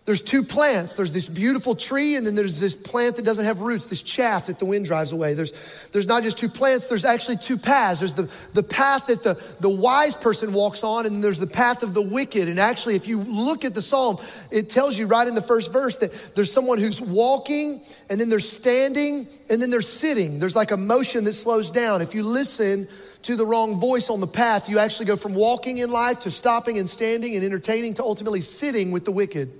there's 0.05 0.21
two 0.21 0.43
plants. 0.43 0.97
There's 0.97 1.13
this 1.13 1.29
beautiful 1.29 1.77
tree, 1.77 2.17
and 2.17 2.27
then 2.27 2.35
there's 2.35 2.59
this 2.59 2.75
plant 2.75 3.17
that 3.17 3.25
doesn't 3.25 3.45
have 3.45 3.61
roots, 3.61 3.87
this 3.87 4.03
chaff 4.03 4.47
that 4.47 4.59
the 4.59 4.65
wind 4.65 4.85
drives 4.85 5.13
away. 5.13 5.35
There's, 5.35 5.53
there's 5.93 6.09
not 6.09 6.25
just 6.25 6.39
two 6.39 6.49
plants, 6.49 6.89
there's 6.89 7.05
actually 7.05 7.37
two 7.37 7.57
paths. 7.57 8.01
There's 8.01 8.15
the, 8.15 8.29
the 8.53 8.65
path 8.65 9.07
that 9.07 9.23
the, 9.23 9.35
the 9.61 9.69
wise 9.69 10.17
person 10.17 10.53
walks 10.53 10.83
on, 10.83 11.07
and 11.07 11.23
there's 11.23 11.39
the 11.39 11.47
path 11.47 11.85
of 11.85 11.95
the 11.95 12.03
wicked. 12.03 12.49
And 12.49 12.59
actually, 12.59 12.97
if 12.97 13.07
you 13.07 13.23
look 13.23 13.65
at 13.65 13.75
the 13.75 13.83
psalm, 13.83 14.17
it 14.51 14.71
tells 14.71 14.99
you 14.99 15.07
right 15.07 15.29
in 15.29 15.37
the 15.37 15.43
first 15.43 15.73
verse 15.73 15.95
that 15.99 16.11
there's 16.35 16.51
someone 16.51 16.79
who's 16.79 17.01
walking, 17.01 17.81
and 18.11 18.21
then 18.21 18.29
they're 18.29 18.41
standing, 18.41 19.29
and 19.49 19.63
then 19.63 19.71
they're 19.71 19.83
sitting. 19.83 20.41
There's 20.41 20.57
like 20.57 20.73
a 20.73 20.77
motion 20.77 21.23
that 21.25 21.35
slows 21.35 21.71
down. 21.71 22.03
If 22.03 22.13
you 22.13 22.25
listen, 22.25 22.89
to 23.23 23.37
the 23.37 23.47
wrong 23.47 23.81
voice 23.81 24.11
on 24.11 24.21
the 24.21 24.27
path, 24.27 24.69
you 24.69 24.79
actually 24.79 25.07
go 25.07 25.17
from 25.17 25.35
walking 25.35 25.79
in 25.79 25.91
life 25.91 26.21
to 26.21 26.31
stopping 26.31 26.79
and 26.79 26.89
standing 26.89 27.35
and 27.35 27.45
entertaining 27.45 27.95
to 27.95 28.03
ultimately 28.03 28.41
sitting 28.41 28.91
with 28.91 29.05
the 29.05 29.13
wicked. 29.13 29.51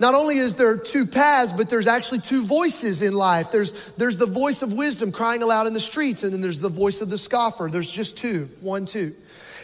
Not 0.00 0.14
only 0.14 0.38
is 0.38 0.56
there 0.56 0.76
two 0.76 1.06
paths, 1.06 1.52
but 1.52 1.70
there's 1.70 1.86
actually 1.86 2.18
two 2.18 2.44
voices 2.44 3.02
in 3.02 3.12
life. 3.12 3.52
There's, 3.52 3.72
there's 3.94 4.16
the 4.16 4.26
voice 4.26 4.62
of 4.62 4.72
wisdom 4.72 5.12
crying 5.12 5.44
aloud 5.44 5.68
in 5.68 5.74
the 5.74 5.80
streets, 5.80 6.24
and 6.24 6.32
then 6.32 6.40
there's 6.40 6.58
the 6.58 6.68
voice 6.68 7.00
of 7.00 7.08
the 7.08 7.18
scoffer. 7.18 7.68
There's 7.70 7.90
just 7.90 8.18
two, 8.18 8.48
one, 8.60 8.84
two. 8.84 9.14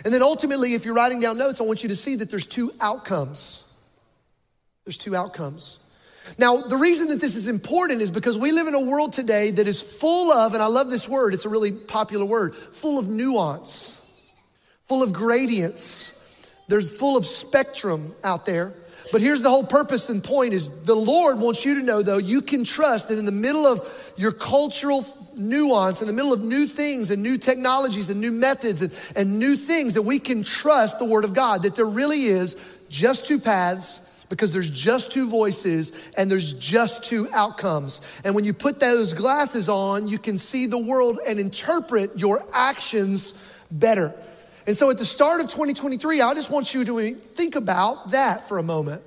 And 0.05 0.15
then 0.15 0.23
ultimately, 0.23 0.75
if 0.75 0.85
you're 0.85 0.95
writing 0.95 1.19
down 1.19 1.39
notes, 1.39 1.61
I 1.61 1.65
want 1.65 1.83
you 1.83 1.89
to 1.89 1.97
see 1.97 2.15
that 2.17 2.31
there's 2.31 2.47
two 2.47 2.71
outcomes. 2.81 3.65
There's 4.85 4.99
two 4.99 5.17
outcomes. 5.17 5.81
Now, 6.37 6.59
the 6.59 6.77
reason 6.77 7.09
that 7.09 7.21
this 7.21 7.35
is 7.35 7.49
important 7.49 8.03
is 8.03 8.11
because 8.11 8.37
we 8.37 8.53
live 8.53 8.67
in 8.67 8.75
a 8.75 8.81
world 8.81 9.13
today 9.13 9.51
that 9.53 9.67
is 9.67 9.81
full 9.81 10.33
of, 10.33 10.55
and 10.55 10.63
I 10.63 10.67
love 10.67 10.91
this 10.91 11.09
word, 11.09 11.33
it's 11.33 11.45
a 11.45 11.49
really 11.49 11.73
popular 11.73 12.25
word, 12.25 12.55
full 12.55 12.99
of 12.99 13.09
nuance, 13.09 14.05
full 14.85 15.03
of 15.03 15.13
gradients. 15.13 16.15
There's 16.69 16.91
full 16.91 17.17
of 17.17 17.25
spectrum 17.25 18.15
out 18.23 18.45
there. 18.45 18.75
But 19.11 19.23
here's 19.23 19.41
the 19.41 19.49
whole 19.49 19.65
purpose 19.65 20.11
and 20.11 20.23
point 20.23 20.53
is 20.53 20.85
the 20.85 20.95
Lord 20.95 21.39
wants 21.39 21.65
you 21.65 21.77
to 21.77 21.83
know 21.83 22.03
though, 22.03 22.19
you 22.19 22.43
can 22.43 22.65
trust 22.65 23.09
that 23.09 23.19
in 23.19 23.25
the 23.25 23.33
middle 23.33 23.67
of 23.67 24.13
your 24.19 24.33
cultural 24.33 25.07
nuance, 25.35 26.03
in 26.03 26.07
the 26.07 26.13
middle 26.13 26.33
of 26.33 26.43
new 26.43 26.67
things 26.67 27.11
and 27.11 27.23
new 27.23 27.39
technologies 27.39 28.11
and 28.11 28.21
new 28.21 28.33
methods 28.33 28.83
and, 28.83 28.93
and 29.17 29.39
new 29.39 29.57
things, 29.57 29.95
that 29.95 30.03
we 30.03 30.19
can 30.19 30.43
trust 30.43 30.99
the 30.99 31.05
Word 31.05 31.25
of 31.25 31.33
God, 31.33 31.63
that 31.63 31.75
there 31.75 31.87
really 31.87 32.27
is 32.27 32.57
just 32.91 33.27
two 33.27 33.39
paths 33.39 34.08
because 34.29 34.53
there's 34.53 34.71
just 34.71 35.13
two 35.13 35.29
voices 35.29 35.93
and 36.17 36.31
there's 36.31 36.53
just 36.55 37.05
two 37.05 37.29
outcomes. 37.33 38.01
And 38.25 38.35
when 38.35 38.45
you 38.45 38.53
put 38.53 38.81
those 38.81 39.15
glasses 39.15 39.69
on, 39.69 40.09
you 40.09 40.19
can 40.19 40.39
see 40.39 40.67
the 40.67 40.79
world 40.79 41.19
and 41.27 41.39
interpret 41.39 42.19
your 42.19 42.45
actions 42.53 43.33
better. 43.71 44.15
And 44.67 44.77
so 44.77 44.91
at 44.91 44.99
the 44.99 45.05
start 45.05 45.41
of 45.41 45.47
2023, 45.47 46.21
I 46.21 46.35
just 46.35 46.51
want 46.51 46.75
you 46.75 46.85
to 46.85 47.15
think 47.15 47.57
about 47.57 48.11
that 48.11 48.49
for 48.49 48.59
a 48.59 48.63
moment. 48.63 49.03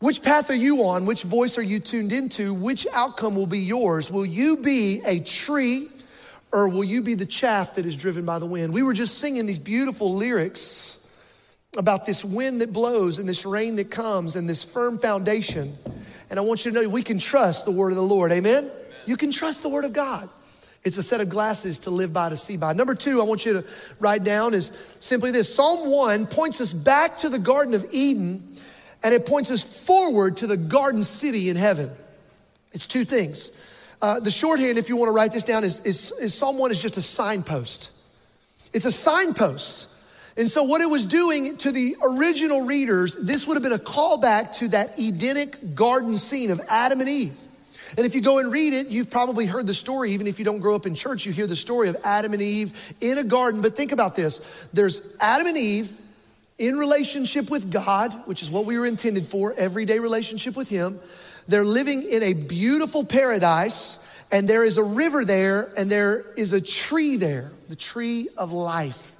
Which 0.00 0.22
path 0.22 0.50
are 0.50 0.54
you 0.54 0.84
on? 0.84 1.06
Which 1.06 1.22
voice 1.22 1.56
are 1.56 1.62
you 1.62 1.78
tuned 1.78 2.12
into? 2.12 2.52
Which 2.52 2.86
outcome 2.92 3.36
will 3.36 3.46
be 3.46 3.60
yours? 3.60 4.10
Will 4.10 4.26
you 4.26 4.56
be 4.56 5.00
a 5.06 5.20
tree 5.20 5.88
or 6.52 6.68
will 6.68 6.84
you 6.84 7.02
be 7.02 7.14
the 7.14 7.24
chaff 7.24 7.76
that 7.76 7.86
is 7.86 7.96
driven 7.96 8.24
by 8.24 8.38
the 8.38 8.46
wind? 8.46 8.74
We 8.74 8.82
were 8.82 8.92
just 8.92 9.18
singing 9.18 9.46
these 9.46 9.58
beautiful 9.58 10.12
lyrics 10.12 10.98
about 11.76 12.06
this 12.06 12.24
wind 12.24 12.60
that 12.60 12.72
blows 12.72 13.18
and 13.18 13.28
this 13.28 13.44
rain 13.44 13.76
that 13.76 13.90
comes 13.90 14.36
and 14.36 14.48
this 14.48 14.64
firm 14.64 14.98
foundation. 14.98 15.76
And 16.30 16.38
I 16.38 16.42
want 16.42 16.64
you 16.64 16.72
to 16.72 16.82
know 16.82 16.88
we 16.88 17.02
can 17.02 17.18
trust 17.18 17.64
the 17.64 17.70
word 17.70 17.90
of 17.90 17.96
the 17.96 18.02
Lord. 18.02 18.32
Amen? 18.32 18.64
Amen. 18.64 18.80
You 19.06 19.16
can 19.16 19.30
trust 19.30 19.62
the 19.62 19.68
word 19.68 19.84
of 19.84 19.92
God. 19.92 20.28
It's 20.82 20.98
a 20.98 21.02
set 21.02 21.20
of 21.20 21.30
glasses 21.30 21.80
to 21.80 21.90
live 21.90 22.12
by, 22.12 22.28
to 22.28 22.36
see 22.36 22.56
by. 22.56 22.74
Number 22.74 22.94
two, 22.94 23.20
I 23.20 23.24
want 23.24 23.46
you 23.46 23.54
to 23.54 23.64
write 24.00 24.22
down 24.22 24.52
is 24.52 24.70
simply 24.98 25.30
this 25.30 25.54
Psalm 25.54 25.90
1 25.90 26.26
points 26.26 26.60
us 26.60 26.72
back 26.72 27.18
to 27.18 27.28
the 27.28 27.38
Garden 27.38 27.74
of 27.74 27.86
Eden 27.90 28.54
and 29.02 29.12
it 29.12 29.26
points 29.26 29.50
us 29.50 29.62
forward 29.62 30.38
to 30.38 30.46
the 30.46 30.56
garden 30.56 31.04
city 31.04 31.50
in 31.50 31.56
heaven. 31.56 31.90
It's 32.72 32.86
two 32.86 33.04
things. 33.04 33.50
Uh, 34.00 34.18
the 34.18 34.30
shorthand, 34.30 34.78
if 34.78 34.88
you 34.88 34.96
want 34.96 35.08
to 35.08 35.12
write 35.12 35.32
this 35.32 35.44
down, 35.44 35.62
is, 35.62 35.80
is, 35.80 36.12
is 36.12 36.34
Psalm 36.34 36.58
1 36.58 36.70
is 36.70 36.80
just 36.80 36.96
a 36.96 37.02
signpost. 37.02 37.92
It's 38.72 38.86
a 38.86 38.92
signpost. 38.92 39.88
And 40.36 40.48
so, 40.48 40.64
what 40.64 40.80
it 40.80 40.90
was 40.90 41.06
doing 41.06 41.56
to 41.58 41.70
the 41.70 41.96
original 42.02 42.62
readers, 42.62 43.14
this 43.14 43.46
would 43.46 43.54
have 43.54 43.62
been 43.62 43.72
a 43.72 43.78
callback 43.78 44.56
to 44.56 44.68
that 44.68 44.98
Edenic 44.98 45.74
garden 45.74 46.16
scene 46.16 46.50
of 46.50 46.60
Adam 46.68 47.00
and 47.00 47.08
Eve. 47.08 47.36
And 47.96 48.04
if 48.04 48.14
you 48.16 48.20
go 48.20 48.40
and 48.40 48.50
read 48.50 48.72
it, 48.72 48.88
you've 48.88 49.10
probably 49.10 49.46
heard 49.46 49.68
the 49.68 49.74
story. 49.74 50.12
Even 50.12 50.26
if 50.26 50.40
you 50.40 50.44
don't 50.44 50.58
grow 50.58 50.74
up 50.74 50.86
in 50.86 50.96
church, 50.96 51.24
you 51.26 51.32
hear 51.32 51.46
the 51.46 51.54
story 51.54 51.88
of 51.88 51.96
Adam 52.04 52.32
and 52.32 52.42
Eve 52.42 52.94
in 53.00 53.18
a 53.18 53.24
garden. 53.24 53.62
But 53.62 53.76
think 53.76 53.92
about 53.92 54.16
this 54.16 54.40
there's 54.72 55.16
Adam 55.20 55.46
and 55.46 55.56
Eve 55.56 55.92
in 56.58 56.76
relationship 56.76 57.50
with 57.50 57.70
God, 57.70 58.12
which 58.26 58.42
is 58.42 58.50
what 58.50 58.64
we 58.64 58.78
were 58.78 58.86
intended 58.86 59.26
for, 59.26 59.54
everyday 59.56 60.00
relationship 60.00 60.56
with 60.56 60.68
Him. 60.68 60.98
They're 61.46 61.64
living 61.64 62.02
in 62.02 62.22
a 62.22 62.32
beautiful 62.32 63.04
paradise, 63.04 64.04
and 64.32 64.48
there 64.48 64.64
is 64.64 64.78
a 64.78 64.84
river 64.84 65.24
there, 65.24 65.70
and 65.76 65.90
there 65.90 66.24
is 66.36 66.52
a 66.52 66.60
tree 66.60 67.16
there, 67.16 67.52
the 67.68 67.76
tree 67.76 68.28
of 68.36 68.50
life. 68.50 69.13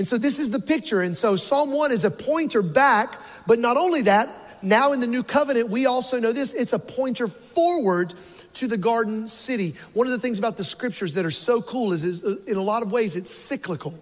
And 0.00 0.08
so 0.08 0.16
this 0.16 0.38
is 0.38 0.48
the 0.48 0.60
picture. 0.60 1.02
And 1.02 1.14
so 1.14 1.36
Psalm 1.36 1.72
1 1.72 1.92
is 1.92 2.06
a 2.06 2.10
pointer 2.10 2.62
back, 2.62 3.18
but 3.46 3.58
not 3.58 3.76
only 3.76 4.00
that, 4.00 4.30
now 4.62 4.94
in 4.94 5.00
the 5.00 5.06
new 5.06 5.22
covenant, 5.22 5.68
we 5.68 5.84
also 5.84 6.18
know 6.18 6.32
this 6.32 6.54
it's 6.54 6.72
a 6.72 6.78
pointer 6.78 7.28
forward 7.28 8.14
to 8.54 8.66
the 8.66 8.78
garden 8.78 9.26
city. 9.26 9.74
One 9.92 10.06
of 10.06 10.14
the 10.14 10.18
things 10.18 10.38
about 10.38 10.56
the 10.56 10.64
scriptures 10.64 11.12
that 11.16 11.26
are 11.26 11.30
so 11.30 11.60
cool 11.60 11.92
is, 11.92 12.02
is 12.02 12.24
uh, 12.24 12.36
in 12.46 12.56
a 12.56 12.62
lot 12.62 12.82
of 12.82 12.90
ways 12.90 13.14
it's 13.14 13.30
cyclical. 13.30 13.92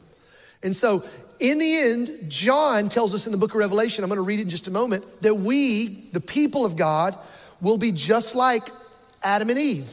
And 0.63 0.77
so 0.77 1.03
in 1.41 1.59
the 1.59 1.77
end, 1.79 2.31
John 2.31 2.89
tells 2.89 3.13
us 3.13 3.27
in 3.27 3.33
the 3.33 3.39
book 3.39 3.51
of 3.51 3.57
Revelation, 3.57 4.05
I'm 4.05 4.09
going 4.09 4.19
to 4.19 4.23
read 4.23 4.39
it 4.39 4.43
in 4.43 4.51
just 4.51 4.69
a 4.69 4.71
moment, 4.71 5.05
that 5.23 5.35
we, 5.35 5.89
the 6.13 6.21
people 6.21 6.65
of 6.65 6.77
God, 6.77 7.19
will 7.61 7.77
be 7.77 7.91
just 7.91 8.37
like 8.37 8.63
Adam 9.25 9.51
and 9.51 9.59
Eve. 9.59 9.93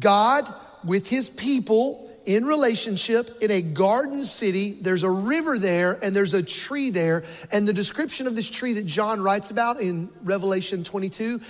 God 0.00 0.52
with 0.82 1.08
his 1.08 1.30
people 1.30 2.07
in 2.28 2.44
relationship 2.44 3.38
in 3.40 3.50
a 3.50 3.62
garden 3.62 4.22
city. 4.22 4.72
There's 4.72 5.02
a 5.02 5.10
river 5.10 5.58
there 5.58 5.98
and 6.02 6.14
there's 6.14 6.34
a 6.34 6.42
tree 6.42 6.90
there. 6.90 7.24
And 7.50 7.66
the 7.66 7.72
description 7.72 8.26
of 8.26 8.36
this 8.36 8.50
tree 8.50 8.74
that 8.74 8.84
John 8.84 9.22
writes 9.22 9.50
about 9.50 9.80
in 9.80 10.10
Revelation 10.22 10.84
22 10.84 11.40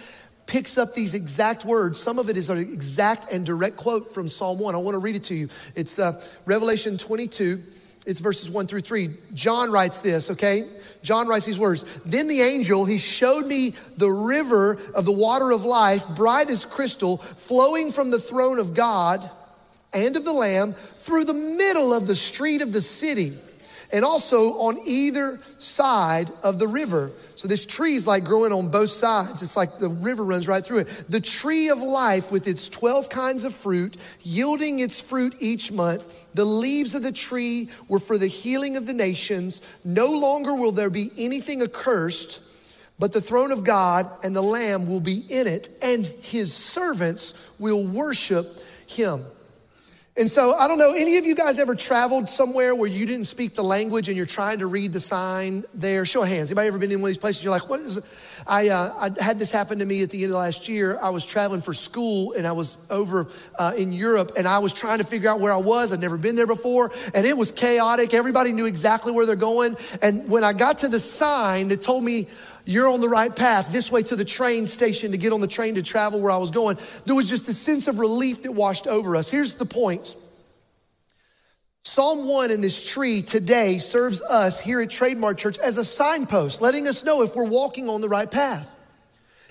picks 0.47 0.79
up 0.79 0.95
these 0.95 1.15
exact 1.15 1.65
words. 1.65 2.01
Some 2.01 2.21
of 2.21 2.31
it 2.31 2.37
is 2.37 2.49
an 2.49 2.59
exact 2.59 3.33
and 3.33 3.45
direct 3.45 3.77
quote 3.77 4.15
from 4.15 4.29
Psalm 4.29 4.61
1. 4.61 4.77
I 4.77 4.79
want 4.79 4.95
to 4.95 5.01
read 5.01 5.17
it 5.17 5.25
to 5.25 5.35
you. 5.35 5.49
It's 5.75 5.99
uh, 5.99 6.25
Revelation 6.47 6.97
22. 6.97 7.61
It's 8.07 8.21
verses 8.21 8.49
1 8.49 8.69
through 8.69 8.83
3. 8.83 9.11
John 9.35 9.73
writes 9.73 10.01
this, 10.01 10.31
okay? 10.31 10.65
John 11.03 11.27
writes 11.27 11.45
these 11.45 11.59
words. 11.59 11.85
Then 12.07 12.29
the 12.29 12.41
angel, 12.41 12.85
he 12.85 12.99
showed 12.99 13.47
me 13.47 13.75
the 13.97 14.09
river 14.09 14.79
of 14.95 15.05
the 15.05 15.13
water 15.13 15.51
of 15.51 15.65
life, 15.65 16.09
bright 16.11 16.49
as 16.51 16.65
crystal, 16.65 17.17
flowing 17.17 17.91
from 17.91 18.11
the 18.11 18.21
throne 18.21 18.61
of 18.61 18.75
God 18.75 19.29
and 19.93 20.17
of 20.17 20.25
the 20.25 20.33
Lamb 20.33 20.75
through 20.99 21.25
the 21.25 21.35
middle 21.35 21.93
of 21.93 22.07
the 22.07 22.17
street 22.17 22.63
of 22.63 22.73
the 22.73 22.83
city 22.83 23.37
and 23.91 24.05
also 24.05 24.53
on 24.55 24.79
either 24.85 25.41
side 25.59 26.31
of 26.43 26.59
the 26.59 26.69
river. 26.69 27.13
So 27.37 27.49
this 27.49 27.65
tree 27.65 27.95
is 27.95 28.07
like 28.07 28.25
growing 28.25 28.53
on 28.53 28.71
both 28.71 28.91
sides. 28.91 29.43
It's 29.43 29.57
like 29.57 29.79
the 29.79 29.89
river 29.89 30.25
runs 30.25 30.47
right 30.47 30.65
through 30.65 30.81
it. 30.81 31.05
The 31.09 31.21
tree 31.21 31.71
of 31.71 31.81
life 31.81 32.31
with 32.31 32.47
its 32.47 32.69
12 32.69 33.09
kinds 33.09 33.45
of 33.45 33.55
fruit, 33.55 33.97
yielding 34.21 34.81
its 34.81 35.01
fruit 35.01 35.35
each 35.41 35.73
month. 35.73 36.27
The 36.35 36.45
leaves 36.45 36.95
of 36.95 37.03
the 37.03 37.13
tree 37.13 37.71
were 37.89 38.01
for 38.01 38.19
the 38.19 38.27
healing 38.27 38.77
of 38.77 38.87
the 38.87 38.95
nations. 38.95 39.63
No 39.85 40.07
longer 40.07 40.55
will 40.55 40.73
there 40.73 40.91
be 40.91 41.11
anything 41.17 41.63
accursed, 41.63 42.43
but 42.99 43.13
the 43.13 43.23
throne 43.23 43.53
of 43.53 43.65
God 43.65 44.11
and 44.23 44.37
the 44.37 44.43
Lamb 44.43 44.87
will 44.87 45.01
be 45.01 45.19
in 45.29 45.47
it, 45.47 45.71
and 45.83 46.05
his 46.05 46.53
servants 46.53 47.51
will 47.59 47.87
worship 47.87 48.61
him. 48.87 49.25
And 50.19 50.29
so 50.29 50.53
I 50.57 50.67
don't 50.67 50.79
know, 50.79 50.95
any 50.95 51.17
of 51.19 51.27
you 51.27 51.37
guys 51.37 51.61
ever 51.61 51.77
traveled 51.77 52.29
somewhere 52.29 52.75
where 52.75 52.89
you 52.89 53.07
didn't 53.07 53.27
speak 53.27 53.55
the 53.55 53.63
language 53.63 54.09
and 54.09 54.17
you're 54.17 54.27
trying 54.27 54.59
to 54.59 54.67
read 54.67 54.93
the 54.93 54.99
sign 54.99 55.63
there? 55.75 56.05
Show 56.05 56.25
of 56.25 56.29
hands. 56.29 56.51
Anybody 56.51 56.67
ever 56.67 56.79
been 56.79 56.91
in 56.91 57.01
one 57.01 57.11
of 57.11 57.15
these 57.15 57.19
places? 57.19 57.45
You're 57.45 57.53
like, 57.53 57.69
what 57.69 57.79
is 57.79 57.99
it? 57.99 58.05
I, 58.45 58.69
uh, 58.69 59.11
I 59.17 59.23
had 59.23 59.39
this 59.39 59.53
happen 59.53 59.79
to 59.79 59.85
me 59.85 60.03
at 60.03 60.11
the 60.11 60.25
end 60.25 60.33
of 60.33 60.39
last 60.39 60.69
year. 60.69 60.99
I 61.01 61.11
was 61.11 61.25
traveling 61.25 61.61
for 61.61 61.73
school 61.73 62.33
and 62.33 62.49
I 62.49 62.53
was 62.53 62.77
over 62.91 63.29
uh, 63.61 63.75
in 63.77 63.93
Europe 63.93 64.33
and 64.37 64.49
I 64.49 64.59
was 64.59 64.73
trying 64.73 64.99
to 64.99 65.05
figure 65.05 65.31
out 65.31 65.39
where 65.39 65.53
I 65.53 65.59
was. 65.59 65.93
I'd 65.93 66.01
never 66.01 66.19
been 66.19 66.35
there 66.35 66.49
before 66.49 66.91
and 67.15 67.25
it 67.25 67.37
was 67.37 67.53
chaotic. 67.53 68.13
Everybody 68.13 68.51
knew 68.51 68.67
exactly 68.67 69.13
where 69.13 69.25
they're 69.25 69.37
going. 69.37 69.77
And 70.03 70.29
when 70.29 70.43
I 70.43 70.53
got 70.53 70.79
to 70.79 70.89
the 70.89 70.99
sign 70.99 71.69
that 71.69 71.81
told 71.81 72.03
me, 72.03 72.27
you're 72.69 72.93
on 72.93 73.01
the 73.01 73.09
right 73.09 73.35
path, 73.35 73.73
this 73.73 73.91
way 73.91 74.03
to 74.03 74.15
the 74.15 74.27
train 74.27 74.67
station 74.67 75.13
to 75.13 75.17
get 75.17 75.33
on 75.33 75.41
the 75.41 75.47
train 75.47 75.77
to 75.77 75.83
travel 75.83 76.21
where 76.21 76.31
I 76.31 76.37
was 76.37 76.51
going. 76.51 76.77
There 77.07 77.15
was 77.15 77.27
just 77.27 77.49
a 77.49 77.55
sense 77.55 77.89
of 77.89 77.99
relief 77.99 78.43
that 78.43 78.53
washed 78.53 78.87
over 78.87 79.17
us. 79.17 79.31
Here's 79.31 79.55
the 79.55 79.65
point. 79.65 80.15
Psalm 81.83 82.29
1 82.29 82.51
in 82.51 82.61
this 82.61 82.87
tree 82.87 83.23
today 83.23 83.79
serves 83.79 84.21
us 84.21 84.61
here 84.61 84.83
at 84.83 84.91
Trademark 84.91 85.39
Church 85.39 85.59
as 85.59 85.79
a 85.79 85.85
signpost, 85.85 86.61
letting 86.61 86.87
us 86.87 87.05
know 87.05 87.23
if 87.23 87.35
we're 87.35 87.49
walking 87.49 87.89
on 87.89 88.03
the 88.03 88.09
right 88.11 88.31
path. 88.31 88.71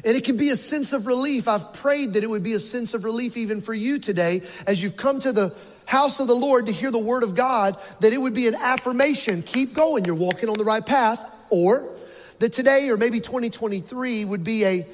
And 0.06 0.16
it 0.16 0.24
can 0.24 0.38
be 0.38 0.50
a 0.50 0.56
sense 0.56 0.94
of 0.94 1.08
relief. 1.08 1.48
I've 1.48 1.74
prayed 1.74 2.14
that 2.14 2.24
it 2.24 2.30
would 2.30 2.44
be 2.44 2.54
a 2.54 2.60
sense 2.60 2.94
of 2.94 3.04
relief 3.04 3.36
even 3.36 3.62
for 3.62 3.74
you 3.74 3.98
today 3.98 4.44
as 4.68 4.84
you've 4.84 4.96
come 4.96 5.20
to 5.22 5.32
the 5.32 5.56
house 5.88 6.20
of 6.20 6.28
the 6.28 6.36
Lord 6.36 6.68
to 6.68 6.72
hear 6.72 6.92
the 6.92 7.00
word 7.00 7.24
of 7.24 7.34
God, 7.34 7.76
that 8.02 8.14
it 8.14 8.20
would 8.20 8.36
be 8.36 8.48
an 8.48 8.54
affirmation. 8.54 9.42
Keep 9.42 9.74
going, 9.74 10.06
you're 10.06 10.14
walking 10.14 10.50
on 10.50 10.60
the 10.60 10.66
right 10.66 10.86
path. 10.86 11.34
Or 11.50 11.97
that 12.40 12.54
today 12.54 12.90
or 12.90 12.98
maybe 12.98 13.20
2023 13.20 14.26
would 14.26 14.44
be 14.44 14.66
a 14.66 14.88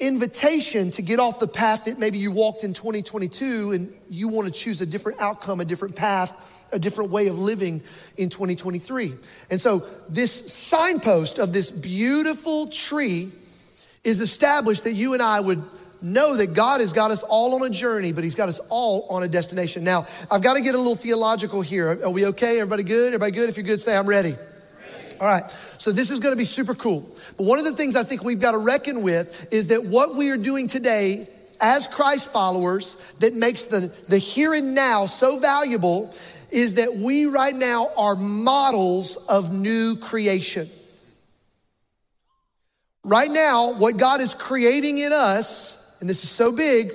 invitation 0.00 0.90
to 0.90 1.02
get 1.02 1.20
off 1.20 1.38
the 1.38 1.46
path 1.46 1.84
that 1.84 1.98
maybe 1.98 2.18
you 2.18 2.32
walked 2.32 2.64
in 2.64 2.72
2022 2.72 3.72
and 3.72 3.92
you 4.08 4.28
want 4.28 4.52
to 4.52 4.52
choose 4.52 4.80
a 4.80 4.86
different 4.86 5.20
outcome, 5.20 5.60
a 5.60 5.64
different 5.64 5.94
path, 5.94 6.66
a 6.72 6.78
different 6.78 7.10
way 7.10 7.28
of 7.28 7.38
living 7.38 7.82
in 8.16 8.30
2023. 8.30 9.12
And 9.50 9.60
so 9.60 9.86
this 10.08 10.52
signpost 10.52 11.38
of 11.38 11.52
this 11.52 11.70
beautiful 11.70 12.68
tree 12.68 13.30
is 14.02 14.20
established 14.22 14.84
that 14.84 14.92
you 14.92 15.12
and 15.12 15.22
I 15.22 15.40
would 15.40 15.62
know 16.02 16.34
that 16.36 16.54
God 16.54 16.80
has 16.80 16.94
got 16.94 17.10
us 17.10 17.22
all 17.22 17.54
on 17.54 17.62
a 17.62 17.70
journey, 17.70 18.12
but 18.12 18.24
He's 18.24 18.34
got 18.34 18.48
us 18.48 18.58
all 18.70 19.06
on 19.10 19.22
a 19.22 19.28
destination. 19.28 19.84
Now, 19.84 20.06
I've 20.30 20.40
got 20.40 20.54
to 20.54 20.62
get 20.62 20.74
a 20.74 20.78
little 20.78 20.96
theological 20.96 21.60
here. 21.60 22.00
Are 22.02 22.10
we 22.10 22.24
okay? 22.28 22.58
Everybody 22.58 22.84
good? 22.84 23.08
Everybody 23.08 23.32
good? 23.32 23.50
If 23.50 23.58
you're 23.58 23.66
good, 23.66 23.80
say, 23.80 23.94
I'm 23.94 24.06
ready. 24.06 24.34
All 25.20 25.28
right, 25.28 25.50
so 25.76 25.92
this 25.92 26.10
is 26.10 26.18
gonna 26.18 26.34
be 26.34 26.46
super 26.46 26.74
cool. 26.74 27.06
But 27.36 27.44
one 27.44 27.58
of 27.58 27.66
the 27.66 27.76
things 27.76 27.94
I 27.94 28.04
think 28.04 28.24
we've 28.24 28.40
got 28.40 28.52
to 28.52 28.58
reckon 28.58 29.02
with 29.02 29.52
is 29.52 29.66
that 29.66 29.84
what 29.84 30.14
we 30.14 30.30
are 30.30 30.38
doing 30.38 30.66
today 30.66 31.28
as 31.60 31.86
Christ 31.86 32.32
followers 32.32 32.96
that 33.18 33.34
makes 33.34 33.64
the, 33.66 33.92
the 34.08 34.16
here 34.16 34.54
and 34.54 34.74
now 34.74 35.04
so 35.04 35.38
valuable 35.38 36.14
is 36.50 36.76
that 36.76 36.96
we 36.96 37.26
right 37.26 37.54
now 37.54 37.88
are 37.98 38.16
models 38.16 39.16
of 39.28 39.52
new 39.52 39.96
creation. 39.96 40.70
Right 43.04 43.30
now, 43.30 43.72
what 43.72 43.98
God 43.98 44.20
is 44.22 44.34
creating 44.34 44.98
in 44.98 45.12
us, 45.12 45.96
and 46.00 46.08
this 46.08 46.24
is 46.24 46.30
so 46.30 46.50
big, 46.50 46.92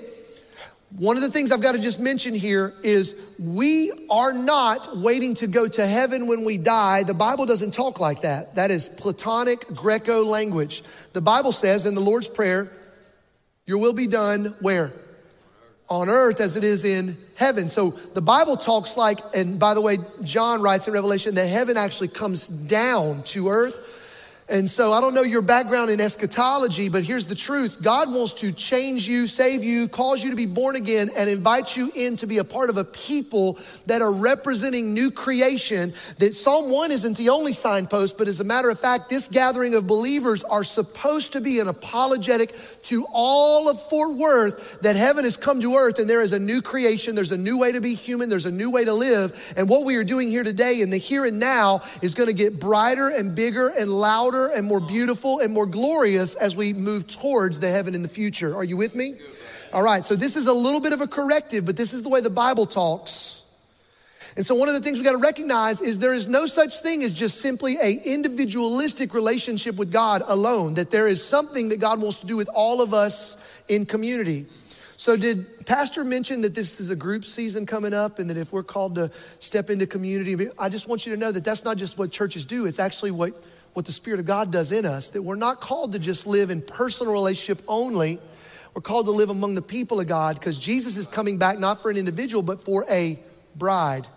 one 0.92 1.18
of 1.18 1.24
the 1.24 1.32
things 1.32 1.52
I've 1.52 1.62
got 1.62 1.74
to 1.74 1.80
just 1.80 2.00
mention 2.00 2.34
here 2.34 2.74
is 2.82 3.22
we 3.40 3.92
are 4.10 4.32
not 4.32 4.98
waiting 4.98 5.34
to 5.36 5.48
go 5.48 5.68
to 5.68 5.86
heaven 5.86 6.28
when 6.28 6.46
we 6.46 6.58
die. 6.58 7.04
The 7.04 7.14
Bible 7.14 7.46
doesn't 7.46 7.74
talk 7.74 8.00
like 8.00 8.22
that. 8.22 8.56
That 8.56 8.72
is 8.72 8.88
Platonic 8.88 9.68
Greco 9.76 10.24
language. 10.24 10.84
The 11.14 11.22
Bible 11.22 11.52
says 11.52 11.86
in 11.86 11.96
the 11.96 12.02
Lord's 12.02 12.30
Prayer, 12.30 12.72
Your 13.66 13.80
will 13.80 13.94
be 13.94 14.08
done 14.08 14.56
where? 14.62 14.94
On 15.90 16.08
earth 16.08 16.40
as 16.40 16.56
it 16.56 16.64
is 16.64 16.86
in 16.86 17.18
heaven. 17.36 17.68
So 17.68 17.90
the 17.90 18.22
Bible 18.22 18.56
talks 18.56 18.96
like, 18.96 19.20
and 19.34 19.60
by 19.60 19.74
the 19.74 19.82
way, 19.82 19.98
John 20.24 20.62
writes 20.62 20.88
in 20.88 20.94
Revelation 20.94 21.36
that 21.36 21.48
heaven 21.48 21.78
actually 21.78 22.08
comes 22.08 22.48
down 22.48 23.24
to 23.24 23.50
earth. 23.50 23.85
And 24.48 24.70
so 24.70 24.94
I 24.94 25.02
don't 25.02 25.16
know 25.16 25.24
your 25.24 25.42
background 25.42 25.90
in 25.90 26.00
eschatology, 26.00 26.88
but 26.88 27.04
here's 27.04 27.26
the 27.26 27.34
truth. 27.34 27.82
God 27.82 28.14
wants 28.14 28.34
to 28.34 28.52
change 28.52 29.08
you, 29.08 29.26
save 29.26 29.64
you, 29.64 29.88
cause 29.88 30.24
you 30.24 30.30
to 30.30 30.36
be 30.36 30.46
born 30.46 30.76
again, 30.76 31.10
and 31.18 31.28
invite 31.28 31.76
you 31.76 31.92
in 31.96 32.16
to 32.18 32.28
be 32.28 32.38
a 32.38 32.44
part 32.44 32.70
of 32.70 32.78
a 32.78 32.84
people 32.84 33.58
that 33.88 34.04
are 34.04 34.14
representing 34.14 34.94
new 34.94 35.10
creation. 35.10 35.96
That 36.20 36.36
Psalm 36.36 36.70
1 36.70 36.92
isn't 36.92 37.18
the 37.18 37.30
only 37.30 37.54
signpost, 37.54 38.20
but 38.20 38.28
as 38.28 38.40
a 38.40 38.44
matter 38.44 38.70
of 38.70 38.80
fact, 38.80 39.10
this 39.10 39.28
gathering 39.28 39.74
of 39.74 39.88
believers 39.88 40.44
are 40.44 40.64
supposed 40.64 41.34
to 41.34 41.42
be 41.42 41.60
an 41.60 41.68
apologetic 41.68 42.54
to 42.84 43.08
all 43.12 43.68
of 43.68 43.82
Fort 43.90 44.16
Worth 44.16 44.80
that 44.82 44.96
heaven 44.96 45.24
has 45.24 45.38
come 45.38 45.60
to 45.62 45.74
earth 45.74 45.98
and 45.98 46.08
there 46.08 46.22
is 46.22 46.34
a 46.34 46.40
new 46.40 46.62
creation. 46.62 47.16
There's 47.16 47.32
a 47.32 47.38
new 47.38 47.58
way 47.58 47.72
to 47.72 47.82
be 47.82 47.96
human. 47.96 48.30
There's 48.30 48.46
a 48.46 48.52
new 48.52 48.70
way 48.70 48.86
to 48.86 48.94
live. 48.94 49.54
And 49.58 49.68
what 49.68 49.86
we 49.86 49.96
are 49.96 50.04
doing 50.04 50.30
here 50.30 50.44
today 50.44 50.82
in 50.82 50.92
the 50.92 50.98
here 50.98 51.26
and 51.26 51.40
now 51.40 51.82
is 52.04 52.14
going 52.14 52.28
to 52.28 52.34
get 52.34 52.60
brighter 52.60 53.10
and 53.10 53.34
bigger 53.34 53.70
and 53.70 53.90
louder 54.36 54.54
and 54.54 54.68
more 54.68 54.80
beautiful 54.80 55.40
and 55.40 55.54
more 55.54 55.66
glorious 55.66 56.36
as 56.36 56.56
we 56.56 56.74
move 56.74 57.08
towards 57.08 57.60
the 57.60 57.70
heaven 57.70 57.96
in 57.96 58.02
the 58.02 58.10
future. 58.10 58.56
Are 58.56 58.64
you 58.64 58.78
with 58.78 58.96
me? 58.96 59.16
All 59.74 59.84
right, 59.84 60.06
so 60.06 60.16
this 60.16 60.36
is 60.36 60.48
a 60.48 60.54
little 60.54 60.80
bit 60.80 60.94
of 60.94 61.02
a 61.02 61.08
corrective, 61.08 61.66
but 61.66 61.76
this 61.76 61.94
is 61.94 62.04
the 62.04 62.10
way 62.10 62.22
the 62.22 62.30
Bible 62.30 62.66
talks. 62.66 63.42
And 64.38 64.46
so 64.46 64.56
one 64.56 64.68
of 64.68 64.74
the 64.74 64.82
things 64.82 64.98
we 64.98 65.06
got 65.06 65.14
to 65.14 65.18
recognize 65.18 65.80
is 65.80 66.00
there 66.00 66.14
is 66.14 66.28
no 66.28 66.46
such 66.46 66.80
thing 66.82 67.04
as 67.04 67.14
just 67.14 67.40
simply 67.40 67.78
a 67.82 67.94
individualistic 68.04 69.14
relationship 69.14 69.76
with 69.76 69.92
God 69.92 70.22
alone, 70.26 70.74
that 70.74 70.92
there 70.92 71.08
is 71.08 71.26
something 71.26 71.70
that 71.70 71.80
God 71.80 72.02
wants 72.02 72.18
to 72.18 72.26
do 72.26 72.36
with 72.36 72.50
all 72.54 72.82
of 72.82 72.94
us 72.94 73.38
in 73.70 73.86
community. 73.86 74.46
So 74.98 75.16
did 75.18 75.66
pastor 75.66 76.04
mention 76.04 76.42
that 76.42 76.54
this 76.54 76.80
is 76.80 76.90
a 76.90 76.96
group 76.96 77.26
season 77.26 77.66
coming 77.66 77.94
up 77.94 78.20
and 78.20 78.30
that 78.30 78.38
if 78.38 78.52
we're 78.54 78.64
called 78.64 78.96
to 78.96 79.10
step 79.40 79.70
into 79.70 79.88
community, 79.88 80.50
I 80.60 80.70
just 80.70 80.88
want 80.88 81.06
you 81.06 81.14
to 81.14 81.20
know 81.20 81.32
that 81.32 81.44
that's 81.44 81.64
not 81.64 81.78
just 81.78 81.98
what 81.98 82.12
churches 82.12 82.46
do, 82.46 82.66
it's 82.66 82.80
actually 82.80 83.12
what 83.12 83.42
what 83.76 83.86
the 83.86 83.92
Spirit 83.92 84.22
of 84.22 84.26
God 84.26 84.54
does 84.54 84.72
in 84.72 84.86
us, 84.86 85.10
that 85.10 85.22
we're 85.22 85.36
not 85.36 85.60
called 85.60 85.92
to 85.92 86.00
just 86.00 86.26
live 86.26 86.50
in 86.50 86.62
personal 86.62 87.12
relationship 87.12 87.62
only. 87.68 88.20
We're 88.74 88.82
called 88.82 89.08
to 89.08 89.12
live 89.12 89.30
among 89.30 89.56
the 89.56 89.62
people 89.62 90.00
of 90.00 90.08
God 90.08 90.40
because 90.40 90.58
Jesus 90.58 90.96
is 90.96 91.08
coming 91.08 91.38
back 91.38 91.60
not 91.60 91.82
for 91.82 91.92
an 91.92 91.98
individual, 91.98 92.42
but 92.42 92.64
for 92.64 92.86
a 92.90 93.20
bride, 93.54 94.08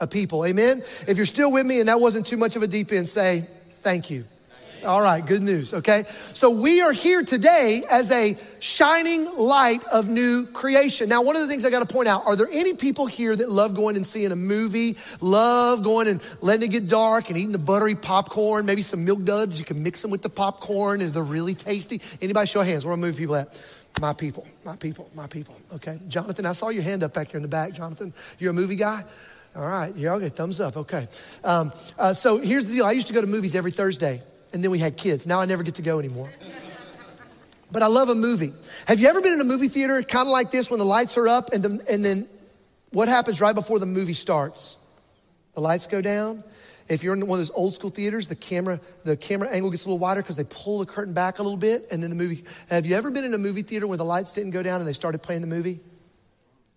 a 0.00 0.08
people. 0.08 0.44
Amen? 0.44 0.82
If 1.06 1.16
you're 1.16 1.26
still 1.26 1.52
with 1.52 1.64
me 1.64 1.78
and 1.78 1.88
that 1.88 2.00
wasn't 2.00 2.26
too 2.26 2.36
much 2.36 2.56
of 2.56 2.64
a 2.64 2.66
deep 2.66 2.90
end, 2.90 3.08
say, 3.08 3.46
thank 3.82 4.10
you. 4.10 4.24
All 4.84 5.00
right, 5.00 5.24
good 5.24 5.42
news, 5.42 5.72
okay? 5.72 6.04
So 6.34 6.50
we 6.50 6.82
are 6.82 6.92
here 6.92 7.22
today 7.22 7.82
as 7.90 8.10
a 8.10 8.36
shining 8.60 9.26
light 9.38 9.82
of 9.84 10.08
new 10.08 10.44
creation. 10.46 11.08
Now, 11.08 11.22
one 11.22 11.36
of 11.36 11.42
the 11.42 11.48
things 11.48 11.64
I 11.64 11.70
gotta 11.70 11.86
point 11.86 12.06
out 12.06 12.26
are 12.26 12.36
there 12.36 12.48
any 12.52 12.74
people 12.74 13.06
here 13.06 13.34
that 13.34 13.50
love 13.50 13.74
going 13.74 13.96
and 13.96 14.04
seeing 14.06 14.30
a 14.30 14.36
movie, 14.36 14.98
love 15.22 15.82
going 15.82 16.06
and 16.08 16.20
letting 16.42 16.68
it 16.68 16.70
get 16.70 16.86
dark 16.86 17.30
and 17.30 17.38
eating 17.38 17.52
the 17.52 17.58
buttery 17.58 17.94
popcorn, 17.94 18.66
maybe 18.66 18.82
some 18.82 19.06
milk 19.06 19.24
duds? 19.24 19.58
You 19.58 19.64
can 19.64 19.82
mix 19.82 20.02
them 20.02 20.10
with 20.10 20.20
the 20.20 20.28
popcorn 20.28 21.00
and 21.00 21.14
they're 21.14 21.22
really 21.22 21.54
tasty. 21.54 22.02
Anybody 22.20 22.46
show 22.46 22.60
hands? 22.60 22.84
Where 22.84 22.92
are 22.92 22.98
movie 22.98 23.22
people 23.22 23.36
at? 23.36 23.58
My 24.02 24.12
people, 24.12 24.46
my 24.66 24.76
people, 24.76 25.08
my 25.14 25.28
people, 25.28 25.56
okay? 25.74 25.98
Jonathan, 26.08 26.44
I 26.44 26.52
saw 26.52 26.68
your 26.68 26.82
hand 26.82 27.02
up 27.02 27.14
back 27.14 27.28
there 27.28 27.38
in 27.38 27.42
the 27.42 27.48
back. 27.48 27.72
Jonathan, 27.72 28.12
you're 28.38 28.50
a 28.50 28.54
movie 28.54 28.76
guy? 28.76 29.02
All 29.56 29.66
right, 29.66 29.94
yeah, 29.96 30.14
okay, 30.14 30.28
thumbs 30.28 30.60
up, 30.60 30.76
okay. 30.76 31.08
Um, 31.42 31.72
uh, 31.98 32.12
so 32.12 32.38
here's 32.38 32.66
the 32.66 32.74
deal 32.74 32.84
I 32.84 32.92
used 32.92 33.06
to 33.06 33.12
go 33.12 33.20
to 33.22 33.26
movies 33.26 33.54
every 33.54 33.70
Thursday 33.70 34.20
and 34.54 34.62
then 34.62 34.70
we 34.70 34.78
had 34.78 34.96
kids. 34.96 35.26
Now 35.26 35.40
I 35.40 35.44
never 35.46 35.62
get 35.62 35.74
to 35.74 35.82
go 35.82 35.98
anymore. 35.98 36.30
But 37.72 37.82
I 37.82 37.88
love 37.88 38.08
a 38.08 38.14
movie. 38.14 38.54
Have 38.86 39.00
you 39.00 39.08
ever 39.08 39.20
been 39.20 39.32
in 39.32 39.40
a 39.40 39.44
movie 39.44 39.66
theater 39.66 40.00
kind 40.02 40.28
of 40.28 40.32
like 40.32 40.52
this 40.52 40.70
when 40.70 40.78
the 40.78 40.84
lights 40.84 41.18
are 41.18 41.26
up 41.26 41.52
and, 41.52 41.62
the, 41.62 41.84
and 41.90 42.04
then 42.04 42.28
what 42.92 43.08
happens 43.08 43.40
right 43.40 43.54
before 43.54 43.80
the 43.80 43.86
movie 43.86 44.12
starts? 44.12 44.78
The 45.54 45.60
lights 45.60 45.88
go 45.88 46.00
down. 46.00 46.44
If 46.88 47.02
you're 47.02 47.14
in 47.14 47.26
one 47.26 47.40
of 47.40 47.46
those 47.46 47.56
old 47.56 47.74
school 47.74 47.90
theaters, 47.90 48.28
the 48.28 48.36
camera, 48.36 48.78
the 49.02 49.16
camera 49.16 49.48
angle 49.48 49.70
gets 49.70 49.86
a 49.86 49.88
little 49.88 49.98
wider 49.98 50.22
because 50.22 50.36
they 50.36 50.44
pull 50.44 50.78
the 50.78 50.86
curtain 50.86 51.14
back 51.14 51.40
a 51.40 51.42
little 51.42 51.58
bit 51.58 51.88
and 51.90 52.00
then 52.00 52.10
the 52.10 52.16
movie. 52.16 52.44
Have 52.70 52.86
you 52.86 52.94
ever 52.94 53.10
been 53.10 53.24
in 53.24 53.34
a 53.34 53.38
movie 53.38 53.62
theater 53.62 53.88
where 53.88 53.98
the 53.98 54.04
lights 54.04 54.32
didn't 54.32 54.52
go 54.52 54.62
down 54.62 54.80
and 54.80 54.88
they 54.88 54.92
started 54.92 55.20
playing 55.20 55.40
the 55.40 55.48
movie? 55.48 55.80